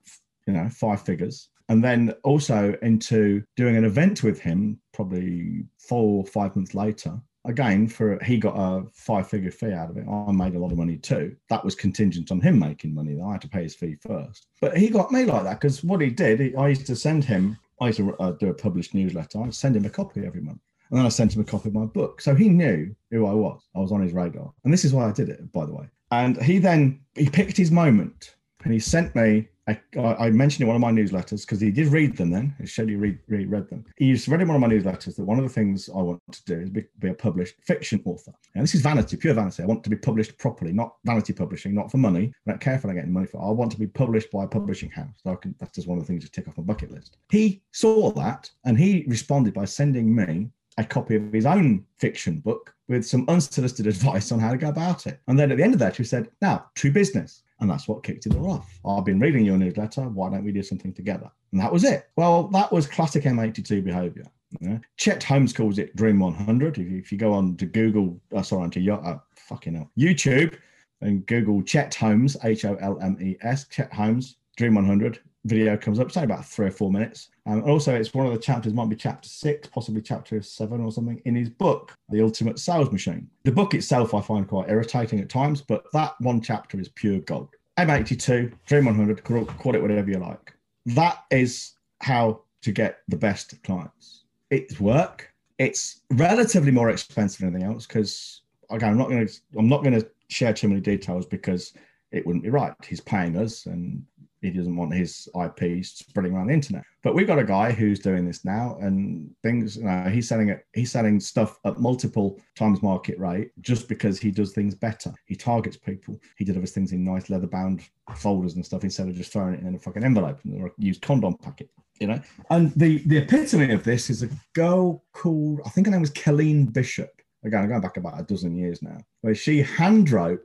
you 0.47 0.53
know 0.53 0.69
five 0.69 1.03
figures 1.03 1.49
and 1.69 1.83
then 1.83 2.13
also 2.25 2.77
into 2.83 3.43
doing 3.57 3.77
an 3.77 3.85
event 3.85 4.23
with 4.23 4.41
him 4.41 4.79
probably 4.93 5.65
four 5.79 6.19
or 6.19 6.27
five 6.27 6.55
months 6.57 6.75
later 6.75 7.19
again 7.47 7.89
for 7.89 8.23
he 8.23 8.37
got 8.37 8.55
a 8.55 8.85
five 8.93 9.27
figure 9.27 9.51
fee 9.51 9.73
out 9.73 9.89
of 9.89 9.97
it 9.97 10.07
i 10.07 10.33
made 10.33 10.55
a 10.55 10.59
lot 10.59 10.73
of 10.73 10.79
money 10.79 10.97
too 10.97 11.35
that 11.49 11.65
was 11.65 11.75
contingent 11.75 12.31
on 12.31 12.41
him 12.41 12.59
making 12.59 12.95
money 12.95 13.19
i 13.25 13.33
had 13.33 13.41
to 13.41 13.49
pay 13.49 13.63
his 13.63 13.75
fee 13.75 13.97
first 14.01 14.49
but 14.61 14.77
he 14.77 14.89
got 14.89 15.11
me 15.11 15.25
like 15.25 15.45
that 15.45 15.61
because 15.61 15.83
what 15.83 16.01
he 16.01 16.11
did 16.11 16.41
he, 16.41 16.55
i 16.57 16.69
used 16.69 16.87
to 16.87 16.97
send 16.97 17.25
him 17.25 17.57
i 17.81 17.87
used 17.87 17.99
to 17.99 18.15
uh, 18.17 18.33
do 18.33 18.49
a 18.49 18.55
published 18.55 18.95
newsletter. 18.95 19.43
I'd 19.43 19.55
send 19.55 19.77
him 19.77 19.85
a 19.85 19.91
copy 19.91 20.25
every 20.27 20.41
month 20.41 20.61
and 20.91 20.99
then 20.99 21.07
i 21.07 21.09
sent 21.09 21.35
him 21.35 21.43
a 21.43 21.45
copy 21.45 21.69
of 21.69 21.75
my 21.75 21.85
book. 21.85 22.21
So 22.21 22.35
he 22.35 22.49
knew 22.49 22.95
who 23.11 23.27
i 23.27 23.33
was. 23.33 23.61
I 23.75 23.81
was 23.81 23.93
on 23.93 24.03
his 24.03 24.13
radar. 24.13 24.53
And 24.65 24.73
this 24.73 24.85
is 24.85 24.93
why 24.93 25.09
i 25.09 25.13
did 25.13 25.29
it 25.29 25.53
by 25.53 25.67
the 25.67 25.75
way. 25.75 25.87
And 26.11 26.41
he 26.43 26.59
then 26.59 27.01
he 27.15 27.29
picked 27.29 27.57
his 27.57 27.71
moment 27.71 28.35
and 28.65 28.73
he 28.73 28.79
sent 28.79 29.15
me 29.15 29.49
I, 29.97 30.27
I, 30.27 30.31
mentioned 30.31 30.63
in 30.63 30.67
one 30.69 30.77
of 30.77 30.81
my 30.81 30.93
newsletters 30.93 31.43
because 31.43 31.61
he 31.61 31.71
did 31.71 31.89
read 31.89 32.17
them 32.17 32.31
then. 32.31 32.55
Shelley 32.65 32.97
read, 32.97 33.19
read, 33.29 33.51
read 33.51 33.69
them. 33.69 33.85
He 33.97 34.13
read 34.29 34.41
in 34.41 34.49
one 34.49 34.57
of 34.57 34.61
my 34.61 34.69
newsletters 34.69 35.17
that 35.17 35.25
one 35.25 35.39
of 35.39 35.45
the 35.45 35.51
things 35.51 35.89
I 35.89 35.99
want 36.03 36.21
to 36.33 36.45
do 36.45 36.61
is 36.61 36.71
be, 36.71 36.85
be, 36.99 37.09
a 37.09 37.15
published 37.15 37.57
fiction 37.63 38.03
author. 38.05 38.33
And 38.55 38.63
this 38.63 38.75
is 38.75 38.81
vanity, 38.81 39.17
pure 39.17 39.35
vanity. 39.35 39.63
I 39.63 39.67
want 39.67 39.85
to 39.85 39.91
be 39.91 39.97
published 39.97 40.39
properly, 40.39 40.73
not 40.73 40.97
vanity 41.05 41.33
publishing, 41.33 41.75
not 41.75 41.91
for 41.91 41.99
money. 41.99 42.33
I 42.47 42.51
don't 42.51 42.61
care 42.61 42.75
if 42.75 42.87
I 42.87 42.93
get 42.95 43.09
money 43.09 43.27
for 43.27 43.39
it. 43.39 43.47
I 43.47 43.51
want 43.51 43.73
to 43.73 43.79
be 43.79 43.87
published 43.87 44.31
by 44.31 44.45
a 44.45 44.49
publishing 44.49 44.91
house. 44.91 45.21
So 45.23 45.37
can, 45.37 45.55
that's 45.59 45.75
just 45.75 45.89
one 45.89 45.99
of 45.99 46.05
the 46.05 46.09
things 46.09 46.25
to 46.25 46.31
tick 46.31 46.49
off 46.49 46.57
my 46.57 46.65
bucket 46.65 46.91
list. 46.91 47.17
He 47.31 47.63
saw 47.73 48.11
that 48.13 48.51
and 48.65 48.79
he 48.79 49.05
responded 49.09 49.55
by 49.55 49.65
sending 49.65 50.15
me 50.15 50.51
a 50.79 50.85
copy 50.85 51.17
of 51.17 51.33
his 51.33 51.47
own 51.47 51.85
fiction 51.97 52.41
book 52.41 52.75
with 52.89 53.07
some 53.07 53.25
unsolicited 53.29 53.87
advice 53.95 54.33
on 54.33 54.39
how 54.39 54.51
to 54.51 54.59
go 54.59 54.69
about 54.69 55.07
it. 55.07 55.21
And 55.29 55.39
then 55.39 55.51
at 55.51 55.59
the 55.59 55.65
end 55.65 55.75
of 55.75 55.81
that, 55.81 55.97
he 55.97 56.05
said, 56.05 56.31
Now, 56.41 56.67
true 56.75 56.93
business. 56.93 57.43
And 57.61 57.69
that's 57.69 57.87
what 57.87 58.03
kicked 58.03 58.25
it 58.25 58.35
all 58.35 58.53
off. 58.53 58.81
I've 58.87 59.05
been 59.05 59.21
reading 59.21 59.45
your 59.45 59.59
newsletter. 59.59 60.09
Why 60.09 60.31
don't 60.31 60.45
we 60.45 60.53
do 60.53 60.63
something 60.63 60.95
together? 60.95 61.31
And 61.53 61.61
that 61.61 61.71
was 61.71 61.85
it. 61.85 62.09
Well, 62.17 62.45
that 62.49 62.73
was 62.73 62.87
classic 62.87 63.25
M82 63.25 63.85
behavior. 63.85 64.25
Yeah. 64.61 64.79
Chet 64.97 65.23
Holmes 65.23 65.53
calls 65.53 65.79
it 65.79 65.95
Dream 65.95 66.19
100. 66.19 66.79
If 66.79 66.91
you, 66.91 66.99
if 66.99 67.13
you 67.13 67.19
go 67.19 67.35
on 67.35 67.57
to 67.59 67.67
Google, 67.67 68.19
uh, 68.35 68.43
sorry, 68.43 68.65
onto 68.65 68.81
your, 68.81 69.05
uh, 69.07 69.19
fucking 69.37 69.75
hell, 69.75 69.91
YouTube 69.99 70.57
and 71.03 71.25
Google 71.27 71.63
Chet 71.63 71.95
Holmes, 71.95 72.37
H 72.43 72.65
O 72.65 72.77
L 72.77 72.99
M 73.01 73.17
E 73.21 73.37
S, 73.43 73.67
Chet 73.69 73.93
Holmes, 73.93 74.37
Dream 74.57 74.75
100, 74.75 75.21
video 75.45 75.77
comes 75.77 75.99
up. 75.99 76.09
It's 76.09 76.17
only 76.17 76.27
about 76.27 76.45
three 76.47 76.67
or 76.67 76.71
four 76.71 76.91
minutes. 76.91 77.29
Um, 77.47 77.63
also, 77.65 77.95
it's 77.95 78.13
one 78.15 78.27
of 78.27 78.33
the 78.33 78.39
chapters, 78.39 78.75
might 78.75 78.89
be 78.89 78.97
chapter 78.97 79.29
six, 79.29 79.69
possibly 79.69 80.03
chapter 80.03 80.41
seven 80.43 80.81
or 80.81 80.93
something 80.93 81.21
in 81.25 81.35
his 81.35 81.49
book, 81.49 81.95
The 82.09 82.23
Ultimate 82.23 82.59
Sales 82.59 82.93
Machine. 82.93 83.29
The 83.45 83.53
book 83.53 83.75
itself 83.75 84.15
I 84.15 84.21
find 84.21 84.47
quite 84.47 84.69
irritating 84.69 85.21
at 85.21 85.29
times, 85.29 85.63
but 85.63 85.85
that 85.93 86.15
one 86.21 86.41
chapter 86.41 86.79
is 86.79 86.89
pure 86.89 87.21
gold. 87.21 87.49
M82, 87.79 88.53
Dream 88.67 88.85
100, 88.85 89.25
call, 89.25 89.45
call 89.47 89.75
it 89.75 89.83
whatever 89.83 90.11
you 90.11 90.19
like. 90.19 90.55
That 90.87 91.25
is 91.31 91.75
how 92.01 92.43
to 92.63 92.73
get 92.73 92.99
the 93.09 93.17
best 93.17 93.63
clients. 93.63 94.25
It's 94.51 94.81
work. 94.81 95.33
It's 95.59 96.03
relatively 96.11 96.71
more 96.71 96.91
expensive 96.91 97.41
than 97.41 97.55
anything 97.55 97.71
else 97.71 97.87
because 97.87 98.43
again, 98.71 98.91
I'm 98.91 98.99
not 98.99 99.09
going 99.09 99.27
to 99.27 99.35
I'm 99.59 99.69
not 99.69 99.83
going 99.83 99.99
to 100.01 100.09
share 100.29 100.53
too 100.53 100.69
many 100.69 100.81
details 100.81 101.27
because 101.27 101.73
it 102.13 102.27
wouldn't 102.27 102.45
be 102.45 102.51
right. 102.51 102.73
He's 102.87 103.01
paying 103.01 103.37
us, 103.37 103.67
and 103.67 104.05
he 104.41 104.51
doesn't 104.51 104.77
want 104.77 104.95
his 104.95 105.29
IP 105.35 105.85
spreading 105.85 106.35
around 106.35 106.49
the 106.49 106.55
internet. 106.55 106.85
But 107.03 107.15
we've 107.15 107.27
got 107.27 107.39
a 107.39 107.45
guy 107.45 107.73
who's 107.73 107.99
doing 107.99 108.27
this 108.27 108.45
now, 108.45 108.79
and 108.81 109.31
things. 109.43 109.77
You 109.77 109.85
know, 109.85 110.09
he's 110.11 110.29
selling 110.29 110.49
it. 110.49 110.67
He's 110.75 110.91
selling 110.91 111.21
stuff 111.21 111.59
at 111.65 111.79
multiple 111.79 112.41
times 112.57 112.83
market 112.83 113.19
rate 113.19 113.51
just 113.61 113.89
because 113.89 114.19
he 114.19 114.31
does 114.31 114.53
things 114.53 114.75
better. 114.75 115.13
He 115.27 115.35
targets 115.35 115.77
people. 115.77 116.19
He 116.37 116.45
delivers 116.45 116.73
things 116.73 116.93
in 116.93 117.05
nice 117.05 117.31
leather-bound 117.31 117.83
folders 118.17 118.55
and 118.55 118.65
stuff 118.65 118.85
instead 118.85 119.09
of 119.09 119.15
just 119.15 119.33
throwing 119.33 119.55
it 119.55 119.61
in 119.61 119.75
a 119.75 119.79
fucking 119.79 120.05
envelope 120.05 120.41
or 120.55 120.67
a 120.67 120.71
used 120.79 121.03
condom 121.03 121.37
packet. 121.37 121.71
You 122.01 122.09
know. 122.09 122.21
And 122.51 122.73
the 122.75 122.99
the 123.07 123.19
epitome 123.19 123.73
of 123.73 123.85
this 123.85 124.11
is 124.11 124.23
a 124.23 124.31
girl 124.55 125.05
called 125.13 125.61
I 125.67 125.71
think 125.71 125.87
her 125.87 125.91
name 125.91 126.01
was 126.01 126.11
Colleen 126.11 126.67
Bishop. 126.67 127.11
Again, 127.43 127.63
I'm 127.63 127.69
going 127.69 127.81
back 127.81 127.97
about 127.97 128.21
a 128.21 128.25
dozen 128.25 128.55
years 128.55 128.83
now, 128.83 128.99
where 129.23 129.35
she 129.35 129.63
hand 129.63 130.11
wrote 130.11 130.41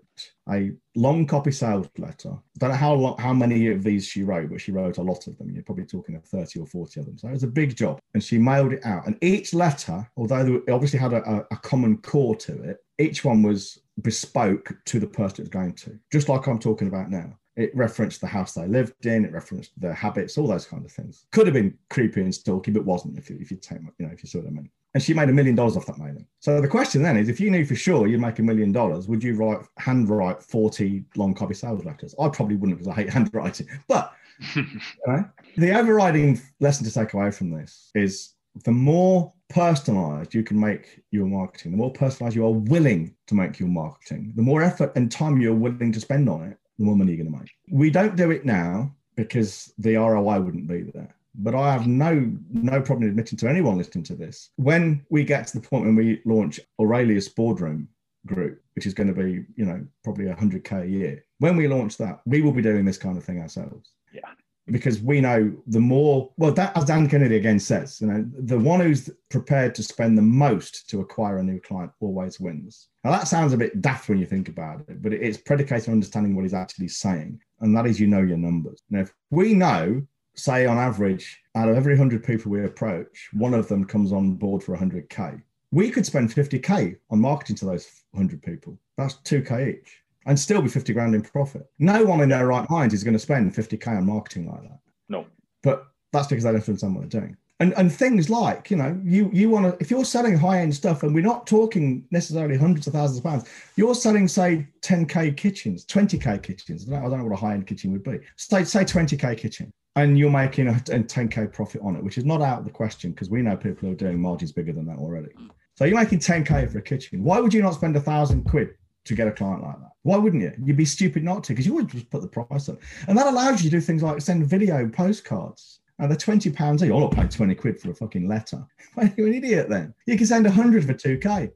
a 0.49 0.71
long 0.95 1.25
copy 1.25 1.51
sales 1.51 1.89
letter. 1.97 2.29
I 2.29 2.57
don't 2.59 2.69
know 2.69 2.75
how 2.75 2.93
long, 2.93 3.17
how 3.17 3.33
many 3.33 3.67
of 3.67 3.83
these 3.83 4.07
she 4.07 4.23
wrote, 4.23 4.49
but 4.49 4.61
she 4.61 4.71
wrote 4.71 4.97
a 4.97 5.03
lot 5.03 5.27
of 5.27 5.37
them. 5.37 5.51
You're 5.51 5.63
probably 5.63 5.85
talking 5.85 6.15
of 6.15 6.25
30 6.25 6.59
or 6.59 6.65
40 6.65 6.99
of 6.99 7.05
them. 7.05 7.17
So 7.17 7.27
it 7.27 7.33
was 7.33 7.43
a 7.43 7.47
big 7.47 7.75
job. 7.75 7.99
And 8.13 8.23
she 8.23 8.37
mailed 8.37 8.73
it 8.73 8.85
out. 8.85 9.07
And 9.07 9.17
each 9.21 9.53
letter, 9.53 10.09
although 10.17 10.61
it 10.67 10.71
obviously 10.71 10.99
had 10.99 11.13
a, 11.13 11.45
a 11.51 11.57
common 11.57 11.97
core 11.97 12.35
to 12.37 12.61
it, 12.63 12.77
each 12.97 13.25
one 13.25 13.43
was 13.43 13.79
bespoke 14.01 14.75
to 14.85 14.99
the 14.99 15.07
person 15.07 15.37
it 15.37 15.43
was 15.43 15.49
going 15.49 15.73
to, 15.73 15.99
just 16.11 16.29
like 16.29 16.47
I'm 16.47 16.59
talking 16.59 16.87
about 16.87 17.09
now. 17.09 17.37
It 17.55 17.71
referenced 17.73 18.19
the 18.19 18.27
house 18.27 18.53
they 18.53 18.67
lived 18.67 19.05
in. 19.05 19.23
It 19.23 19.31
referenced 19.31 19.79
their 19.79 19.93
habits, 19.93 20.37
all 20.37 20.47
those 20.47 20.65
kind 20.65 20.85
of 20.85 20.91
things. 20.91 21.25
Could 21.31 21.47
have 21.47 21.53
been 21.53 21.77
creepy 21.89 22.19
and 22.21 22.35
stalky, 22.35 22.71
but 22.71 22.83
wasn't. 22.83 23.17
If 23.17 23.29
you, 23.29 23.37
if 23.39 23.49
you 23.49 23.55
take, 23.55 23.79
you 23.97 24.05
know, 24.05 24.11
if 24.11 24.23
you 24.23 24.27
saw 24.27 24.39
what 24.39 24.47
I 24.47 24.51
mean. 24.51 24.69
And 24.95 25.03
she 25.03 25.13
made 25.13 25.27
a 25.27 25.33
million 25.33 25.55
dollars 25.55 25.75
off 25.75 25.85
that 25.87 25.97
mailing. 25.97 26.25
So 26.39 26.61
the 26.61 26.69
question 26.69 27.03
then 27.03 27.17
is 27.17 27.27
if 27.27 27.41
you 27.41 27.51
knew 27.51 27.65
for 27.65 27.75
sure 27.75 28.07
you'd 28.07 28.21
make 28.21 28.39
a 28.39 28.43
million 28.43 28.71
dollars, 28.71 29.09
would 29.09 29.21
you 29.21 29.35
write 29.35 29.59
handwrite 29.77 30.41
40 30.41 31.03
long 31.17 31.33
copy 31.33 31.53
sales 31.53 31.83
letters? 31.83 32.15
I 32.17 32.29
probably 32.29 32.55
wouldn't 32.55 32.79
because 32.79 32.87
I 32.87 32.95
hate 32.95 33.09
handwriting. 33.13 33.67
But 33.89 34.13
you 34.55 34.63
know, 35.05 35.25
the 35.57 35.77
overriding 35.77 36.41
lesson 36.61 36.85
to 36.85 36.93
take 36.93 37.13
away 37.13 37.29
from 37.31 37.51
this 37.51 37.91
is 37.93 38.35
the 38.63 38.71
more 38.71 39.33
personalized 39.49 40.33
you 40.33 40.43
can 40.43 40.57
make 40.57 41.01
your 41.11 41.25
marketing, 41.25 41.71
the 41.71 41.77
more 41.77 41.91
personalized 41.91 42.37
you 42.37 42.45
are 42.45 42.51
willing 42.53 43.13
to 43.27 43.35
make 43.35 43.59
your 43.59 43.67
marketing, 43.67 44.31
the 44.37 44.41
more 44.41 44.63
effort 44.63 44.93
and 44.95 45.11
time 45.11 45.41
you're 45.41 45.53
willing 45.53 45.91
to 45.91 45.99
spend 45.99 46.29
on 46.29 46.43
it, 46.43 46.57
the 46.79 46.85
more 46.85 46.95
money 46.95 47.11
you're 47.11 47.25
going 47.25 47.33
to 47.33 47.39
make. 47.39 47.51
We 47.69 47.89
don't 47.89 48.15
do 48.15 48.31
it 48.31 48.45
now 48.45 48.95
because 49.15 49.73
the 49.77 49.97
ROI 49.97 50.39
wouldn't 50.39 50.69
be 50.69 50.83
there 50.83 51.13
but 51.37 51.55
I 51.55 51.71
have 51.73 51.87
no 51.87 52.31
no 52.51 52.81
problem 52.81 53.09
admitting 53.09 53.37
to 53.39 53.49
anyone 53.49 53.77
listening 53.77 54.03
to 54.05 54.15
this. 54.15 54.49
When 54.55 55.05
we 55.09 55.23
get 55.23 55.47
to 55.47 55.59
the 55.59 55.67
point 55.67 55.85
when 55.85 55.95
we 55.95 56.21
launch 56.25 56.59
Aurelius 56.79 57.29
Boardroom 57.29 57.87
Group, 58.25 58.61
which 58.75 58.85
is 58.85 58.93
going 58.93 59.07
to 59.07 59.13
be, 59.13 59.45
you 59.55 59.65
know, 59.65 59.85
probably 60.03 60.25
100k 60.25 60.83
a 60.83 60.87
year, 60.87 61.25
when 61.39 61.55
we 61.55 61.67
launch 61.67 61.97
that, 61.97 62.21
we 62.25 62.41
will 62.41 62.51
be 62.51 62.61
doing 62.61 62.85
this 62.85 62.97
kind 62.97 63.17
of 63.17 63.23
thing 63.23 63.39
ourselves. 63.39 63.91
Yeah. 64.13 64.29
Because 64.67 64.99
we 64.99 65.21
know 65.21 65.55
the 65.67 65.79
more, 65.79 66.31
well, 66.37 66.51
that 66.53 66.75
as 66.75 66.85
Dan 66.85 67.07
Kennedy 67.07 67.35
again 67.35 67.59
says, 67.59 68.01
you 68.01 68.07
know, 68.07 68.25
the 68.39 68.57
one 68.57 68.79
who's 68.79 69.11
prepared 69.29 69.75
to 69.75 69.83
spend 69.83 70.17
the 70.17 70.23
most 70.23 70.89
to 70.89 71.01
acquire 71.01 71.37
a 71.37 71.43
new 71.43 71.59
client 71.59 71.91
always 71.99 72.39
wins. 72.39 72.87
Now 73.03 73.11
that 73.11 73.27
sounds 73.27 73.53
a 73.53 73.57
bit 73.57 73.79
daft 73.83 74.09
when 74.09 74.17
you 74.17 74.25
think 74.25 74.49
about 74.49 74.79
it, 74.87 75.03
but 75.03 75.13
it's 75.13 75.37
predicated 75.37 75.89
on 75.89 75.93
understanding 75.93 76.35
what 76.35 76.41
he's 76.45 76.55
actually 76.55 76.87
saying, 76.87 77.39
and 77.59 77.77
that 77.77 77.85
is 77.85 77.99
you 77.99 78.07
know 78.07 78.23
your 78.23 78.37
numbers. 78.37 78.81
Now, 78.89 79.01
if 79.01 79.13
we 79.29 79.53
know 79.53 80.01
say 80.35 80.65
on 80.65 80.77
average, 80.77 81.41
out 81.55 81.69
of 81.69 81.75
every 81.75 81.93
100 81.93 82.23
people 82.23 82.51
we 82.51 82.65
approach, 82.65 83.29
one 83.33 83.53
of 83.53 83.67
them 83.67 83.85
comes 83.85 84.11
on 84.11 84.33
board 84.33 84.63
for 84.63 84.75
100K. 84.75 85.41
We 85.71 85.89
could 85.89 86.05
spend 86.05 86.29
50K 86.29 86.97
on 87.09 87.19
marketing 87.19 87.55
to 87.57 87.65
those 87.65 88.03
100 88.11 88.41
people. 88.41 88.77
That's 88.97 89.15
2K 89.15 89.79
each 89.79 90.05
and 90.25 90.39
still 90.39 90.61
be 90.61 90.69
50 90.69 90.93
grand 90.93 91.15
in 91.15 91.21
profit. 91.21 91.69
No 91.79 92.03
one 92.03 92.21
in 92.21 92.29
their 92.29 92.47
right 92.47 92.69
mind 92.69 92.93
is 92.93 93.03
going 93.03 93.13
to 93.13 93.19
spend 93.19 93.53
50K 93.53 93.87
on 93.87 94.05
marketing 94.05 94.49
like 94.49 94.63
that. 94.63 94.79
No. 95.07 95.25
But 95.61 95.87
that's 96.11 96.27
because 96.27 96.43
they 96.43 96.51
don't 96.51 96.67
understand 96.67 96.95
what 96.95 97.09
they're 97.09 97.21
doing. 97.21 97.37
And, 97.61 97.73
and 97.77 97.93
things 97.93 98.29
like, 98.29 98.69
you 98.69 98.75
know, 98.75 98.99
you, 99.05 99.29
you 99.31 99.49
want 99.49 99.65
to, 99.65 99.81
if 99.81 99.89
you're 99.89 100.03
selling 100.03 100.37
high 100.37 100.59
end 100.59 100.75
stuff, 100.75 101.03
and 101.03 101.15
we're 101.15 101.23
not 101.23 101.47
talking 101.47 102.05
necessarily 102.11 102.57
hundreds 102.57 102.87
of 102.87 102.93
thousands 102.93 103.19
of 103.19 103.23
pounds, 103.23 103.49
you're 103.77 103.95
selling, 103.95 104.27
say, 104.27 104.67
10K 104.81 105.37
kitchens, 105.37 105.85
20K 105.85 106.43
kitchens. 106.43 106.85
I 106.87 106.91
don't, 106.91 107.05
I 107.05 107.09
don't 107.09 107.19
know 107.19 107.25
what 107.25 107.33
a 107.33 107.39
high 107.39 107.53
end 107.53 107.65
kitchen 107.65 107.93
would 107.93 108.03
be. 108.03 108.19
Say, 108.35 108.65
say 108.65 108.83
20K 108.83 109.37
kitchen 109.37 109.71
and 109.95 110.17
you're 110.19 110.29
making 110.29 110.67
a, 110.67 110.71
a 110.71 110.99
10k 110.99 111.53
profit 111.53 111.81
on 111.81 111.95
it, 111.95 112.03
which 112.03 112.17
is 112.17 112.25
not 112.25 112.41
out 112.41 112.59
of 112.59 112.65
the 112.65 112.71
question 112.71 113.11
because 113.11 113.29
we 113.29 113.41
know 113.41 113.55
people 113.55 113.87
who 113.87 113.93
are 113.93 113.97
doing 113.97 114.19
margins 114.19 114.51
bigger 114.51 114.73
than 114.73 114.85
that 114.87 114.97
already. 114.97 115.29
So 115.75 115.85
you're 115.85 115.97
making 115.97 116.19
10k 116.19 116.71
for 116.71 116.79
a 116.79 116.81
kitchen. 116.81 117.23
Why 117.23 117.39
would 117.39 117.53
you 117.53 117.61
not 117.61 117.75
spend 117.75 117.95
a 117.95 118.01
thousand 118.01 118.43
quid 118.43 118.75
to 119.05 119.15
get 119.15 119.27
a 119.27 119.31
client 119.31 119.63
like 119.63 119.77
that? 119.79 119.91
Why 120.03 120.17
wouldn't 120.17 120.43
you? 120.43 120.53
You'd 120.63 120.77
be 120.77 120.85
stupid 120.85 121.23
not 121.23 121.43
to 121.45 121.53
because 121.53 121.65
you 121.65 121.73
would 121.75 121.89
just 121.89 122.09
put 122.09 122.21
the 122.21 122.27
price 122.27 122.69
up, 122.69 122.77
and 123.07 123.17
that 123.17 123.27
allows 123.27 123.63
you 123.63 123.69
to 123.69 123.77
do 123.77 123.81
things 123.81 124.03
like 124.03 124.21
send 124.21 124.45
video 124.45 124.87
postcards. 124.89 125.79
And 125.97 126.11
they're 126.11 126.17
20 126.17 126.49
pounds. 126.51 126.81
You're 126.81 126.99
not 126.99 127.13
paying 127.13 127.29
20 127.29 127.55
quid 127.55 127.79
for 127.79 127.89
a 127.91 127.95
fucking 127.95 128.27
letter. 128.27 128.65
Why 128.95 129.05
are 129.05 129.13
you 129.15 129.27
an 129.27 129.33
idiot 129.33 129.69
then. 129.69 129.93
You 130.05 130.17
can 130.17 130.27
send 130.27 130.43
100 130.43 130.85
for 130.85 130.93
2k. 130.93 131.51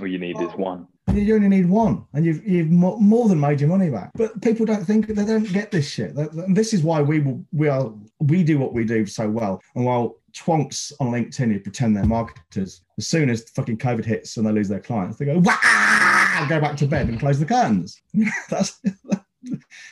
All 0.00 0.06
you 0.06 0.18
need 0.18 0.40
is 0.40 0.48
one 0.54 0.86
you 1.14 1.34
only 1.34 1.48
need 1.48 1.68
one 1.68 2.04
and 2.12 2.24
you've, 2.24 2.46
you've 2.46 2.70
more 2.70 3.28
than 3.28 3.40
made 3.40 3.60
your 3.60 3.70
money 3.70 3.90
back. 3.90 4.10
But 4.14 4.40
people 4.42 4.66
don't 4.66 4.84
think 4.84 5.06
they 5.06 5.24
don't 5.24 5.52
get 5.52 5.70
this 5.70 5.88
shit. 5.88 6.14
This 6.48 6.72
is 6.72 6.82
why 6.82 7.00
we 7.00 7.20
we 7.52 7.68
are 7.68 7.92
we 8.20 8.42
do 8.42 8.58
what 8.58 8.72
we 8.72 8.84
do 8.84 9.06
so 9.06 9.28
well. 9.28 9.62
And 9.74 9.84
while 9.84 10.18
twonks 10.32 10.92
on 11.00 11.08
linkedin 11.08 11.52
who 11.52 11.58
pretend 11.58 11.96
they're 11.96 12.04
marketers 12.04 12.82
as 12.98 13.06
soon 13.06 13.30
as 13.30 13.48
fucking 13.50 13.78
covid 13.78 14.04
hits 14.04 14.36
and 14.36 14.46
they 14.46 14.52
lose 14.52 14.68
their 14.68 14.78
clients 14.78 15.16
they 15.16 15.24
go 15.24 15.38
Wah! 15.38 16.46
go 16.48 16.60
back 16.60 16.76
to 16.76 16.86
bed 16.86 17.08
and 17.08 17.18
close 17.18 17.40
the 17.40 17.46
curtains. 17.46 18.00
That's 18.50 18.80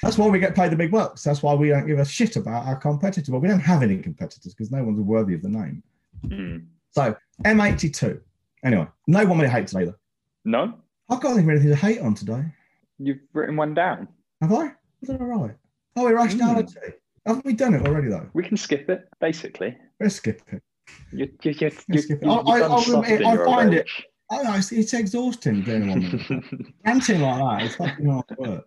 that's 0.03 0.19
why 0.19 0.27
we 0.27 0.39
get 0.39 0.55
paid 0.55 0.73
the 0.73 0.77
big 0.77 0.91
bucks. 0.91 1.23
That's 1.23 1.43
why 1.43 1.55
we 1.55 1.69
don't 1.69 1.87
give 1.87 1.99
a 1.99 2.05
shit 2.05 2.37
about 2.37 2.67
our 2.67 2.77
competitors. 2.77 3.31
Well 3.31 3.41
we 3.41 3.49
don't 3.49 3.61
have 3.61 3.83
any 3.83 3.99
competitors 3.99 4.55
because 4.55 4.71
no 4.71 4.85
one's 4.85 5.01
worthy 5.01 5.35
of 5.35 5.43
the 5.43 5.49
name. 5.49 5.83
Mm. 6.27 6.67
so 6.91 7.15
m82 7.45 8.19
anyway 8.65 8.87
no 9.07 9.25
one 9.27 9.39
really 9.39 9.51
hates 9.51 9.75
either. 9.75 9.97
No 10.45 10.75
I 11.09 11.17
can't 11.17 11.37
think 11.37 11.45
of 11.45 11.51
anything 11.51 11.71
to 11.71 11.77
hate 11.77 12.01
on 12.01 12.15
today. 12.15 12.45
You've 12.99 13.21
written 13.33 13.57
one 13.57 13.75
down. 13.75 14.09
Have 14.41 14.53
I? 14.53 14.73
Was 15.01 15.09
that 15.09 15.21
all 15.21 15.27
right? 15.27 15.55
Oh, 15.97 16.09
irrationality. 16.09 16.75
Mm. 16.75 16.93
Haven't 17.27 17.45
we 17.45 17.53
done 17.55 17.75
it 17.75 17.87
already 17.87 18.09
though? 18.09 18.29
We 18.35 18.43
can 18.43 18.57
skip 18.57 18.89
it, 18.89 19.09
basically. 19.21 19.77
Let's 20.01 20.17
skip 20.17 20.43
it. 20.53 20.63
You, 21.13 21.29
you, 21.43 21.55
you, 21.59 21.71
you, 21.89 21.99
skip 21.99 22.23
it. 22.23 22.27
I, 22.27 22.35
I, 22.35 22.61
I, 22.61 23.33
I 23.33 23.45
find 23.45 23.75
it. 23.75 23.89
I 24.31 24.43
know 24.43 24.55
it's, 24.55 24.73
it's 24.73 24.95
exhausting 24.95 25.63
doing 25.63 25.89
one. 25.89 26.75
Ranting 26.87 27.21
like 27.21 27.39
that 27.39 27.67
is 27.67 27.77
fucking 27.77 28.07
hard 28.07 28.25
work. 28.39 28.65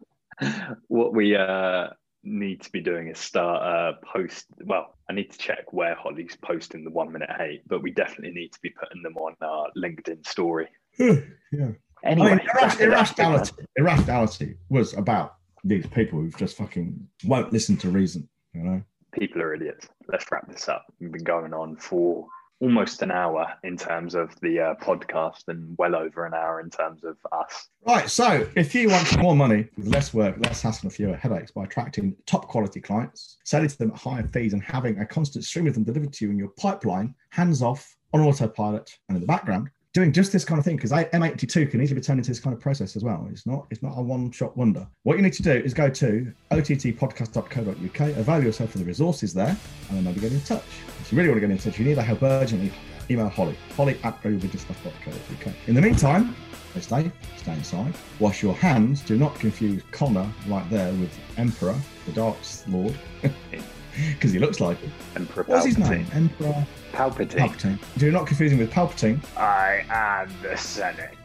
What 0.88 1.14
we 1.14 1.36
uh, 1.36 1.88
need 2.24 2.62
to 2.62 2.72
be 2.72 2.82
doing 2.82 3.08
is 3.10 3.20
start 3.20 3.62
a 3.62 4.06
post. 4.06 4.46
Well, 4.64 4.94
I 5.10 5.14
need 5.14 5.32
to 5.32 5.38
check 5.38 5.74
where 5.74 5.96
Holly's 5.96 6.38
posting 6.42 6.84
the 6.84 6.92
one 6.92 7.12
minute 7.12 7.30
hate, 7.38 7.68
but 7.68 7.82
we 7.82 7.92
definitely 7.92 8.32
need 8.32 8.54
to 8.54 8.60
be 8.62 8.70
putting 8.70 9.04
them 9.04 9.18
on 9.18 9.36
our 9.42 9.70
LinkedIn 9.78 10.26
story. 10.26 10.68
yeah. 10.98 11.72
Anyway, 12.04 12.32
I 12.32 12.36
mean, 12.36 12.82
irrationality, 12.82 13.52
irrationality 13.78 14.56
was 14.70 14.94
about 14.94 15.36
these 15.64 15.86
people 15.88 16.20
who 16.20 16.30
just 16.32 16.58
fucking 16.58 17.08
won't 17.26 17.52
listen 17.52 17.78
to 17.78 17.90
reason. 17.90 18.28
You 18.54 18.64
know, 18.64 18.84
people 19.14 19.42
are 19.42 19.54
idiots. 19.54 19.88
Let's 20.08 20.26
wrap 20.32 20.48
this 20.48 20.70
up. 20.70 20.86
We've 21.00 21.12
been 21.12 21.24
going 21.24 21.54
on 21.54 21.76
for 21.76 22.28
almost 22.62 23.02
an 23.02 23.12
hour 23.12 23.48
in 23.64 23.78
terms 23.78 24.16
of 24.16 24.38
the 24.42 24.60
uh, 24.60 24.76
podcast 24.76 25.44
and 25.48 25.78
well 25.78 25.96
over 25.96 26.26
an 26.26 26.34
hour 26.34 26.60
in 26.60 26.70
terms 26.70 27.04
of 27.04 27.16
us. 27.32 27.70
Right. 27.88 28.10
So, 28.10 28.48
if 28.56 28.76
you 28.76 28.90
want 28.90 29.18
more 29.20 29.36
money 29.36 29.68
with 29.78 29.88
less 29.88 30.14
work, 30.14 30.36
less 30.40 30.62
hassle, 30.62 30.88
and 30.88 30.94
fewer 30.94 31.16
headaches 31.16 31.52
by 31.52 31.64
attracting 31.64 32.16
top 32.26 32.48
quality 32.48 32.82
clients, 32.82 33.38
selling 33.46 33.70
to 33.70 33.78
them 33.78 33.92
at 33.92 33.98
higher 33.98 34.28
fees, 34.34 34.54
and 34.54 34.64
having 34.64 35.00
a 35.00 35.06
constant 35.06 35.46
stream 35.46 35.68
of 35.68 35.74
them 35.74 35.84
delivered 35.84 36.14
to 36.14 36.26
you 36.26 36.32
in 36.32 36.38
your 36.38 36.50
pipeline, 36.58 37.16
hands 37.30 37.62
off 37.62 37.96
on 38.14 38.22
autopilot 38.22 38.92
and 39.08 39.16
in 39.16 39.22
the 39.22 39.28
background, 39.28 39.70
doing 39.94 40.12
just 40.12 40.32
this 40.32 40.46
kind 40.46 40.60
of 40.60 40.66
thing 40.66 40.76
because 40.76 40.92
M82 40.92 41.72
can 41.72 41.82
easily 41.82 42.00
be 42.00 42.06
turned 42.06 42.20
into 42.20 42.30
this 42.30 42.40
kind 42.40 42.54
of 42.54 42.62
process 42.62 42.96
as 42.96 43.04
well. 43.04 43.28
It's 43.32 43.46
not 43.46 43.66
it's 43.72 43.82
not 43.82 43.94
a 43.98 44.02
one 44.02 44.32
shot 44.32 44.56
wonder. 44.56 44.88
What 45.04 45.18
you 45.18 45.24
need 45.24 45.34
to 45.34 45.44
do 45.44 45.52
is 45.52 45.74
go 45.74 45.90
to 45.90 46.32
ottpodcast.co.uk, 46.52 48.18
avail 48.18 48.44
yourself 48.44 48.76
of 48.76 48.82
the 48.82 48.86
resources 48.86 49.34
there, 49.34 49.58
and 49.90 49.98
then 49.98 50.04
maybe 50.04 50.20
get 50.20 50.32
in 50.32 50.42
touch. 50.42 50.64
If 51.00 51.12
you 51.12 51.18
really 51.18 51.30
want 51.30 51.42
to 51.42 51.48
get 51.48 51.52
in 51.52 51.58
touch, 51.58 51.80
you 51.80 51.86
need 51.86 51.98
our 51.98 52.04
help 52.04 52.24
urgently. 52.24 52.72
Email 53.12 53.30
Holly, 53.30 53.58
holly 53.76 54.00
at 54.04 54.14
uk. 54.24 55.54
In 55.66 55.74
the 55.74 55.82
meantime, 55.82 56.36
stay 56.74 56.82
safe, 56.82 57.12
stay 57.38 57.54
inside, 57.54 57.96
wash 58.20 58.44
your 58.44 58.54
hands. 58.54 59.02
Do 59.02 59.18
not 59.18 59.34
confuse 59.40 59.82
Connor 59.92 60.32
right 60.48 60.70
there 60.70 60.94
with 60.94 61.18
Emperor, 61.38 61.76
the 62.06 62.12
Dark 62.12 62.38
Lord, 62.68 62.96
because 64.14 64.32
he 64.32 64.40
looks 64.40 64.60
like 64.60 64.82
it. 64.84 64.90
Emperor 65.16 65.44
What's 65.44 65.66
his 65.66 65.78
name? 65.78 66.06
Emperor. 66.14 66.48
Uh, 66.48 66.64
Palpatine. 66.92 67.30
Palpatine. 67.30 67.80
Do 67.98 68.12
not 68.12 68.28
confuse 68.28 68.52
him 68.52 68.60
with 68.60 68.72
Palpatine. 68.72 69.20
I 69.38 69.86
am 69.90 70.32
the 70.42 70.56
Senate. 70.58 71.16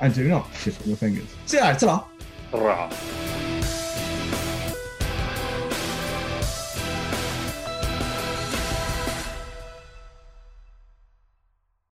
And 0.00 0.14
do 0.14 0.28
not 0.28 0.52
shift 0.54 0.86
your 0.86 0.96
fingers. 0.96 1.28
See 1.46 1.56
you 1.58 1.62
later. 1.62 1.86
ta 1.86 3.48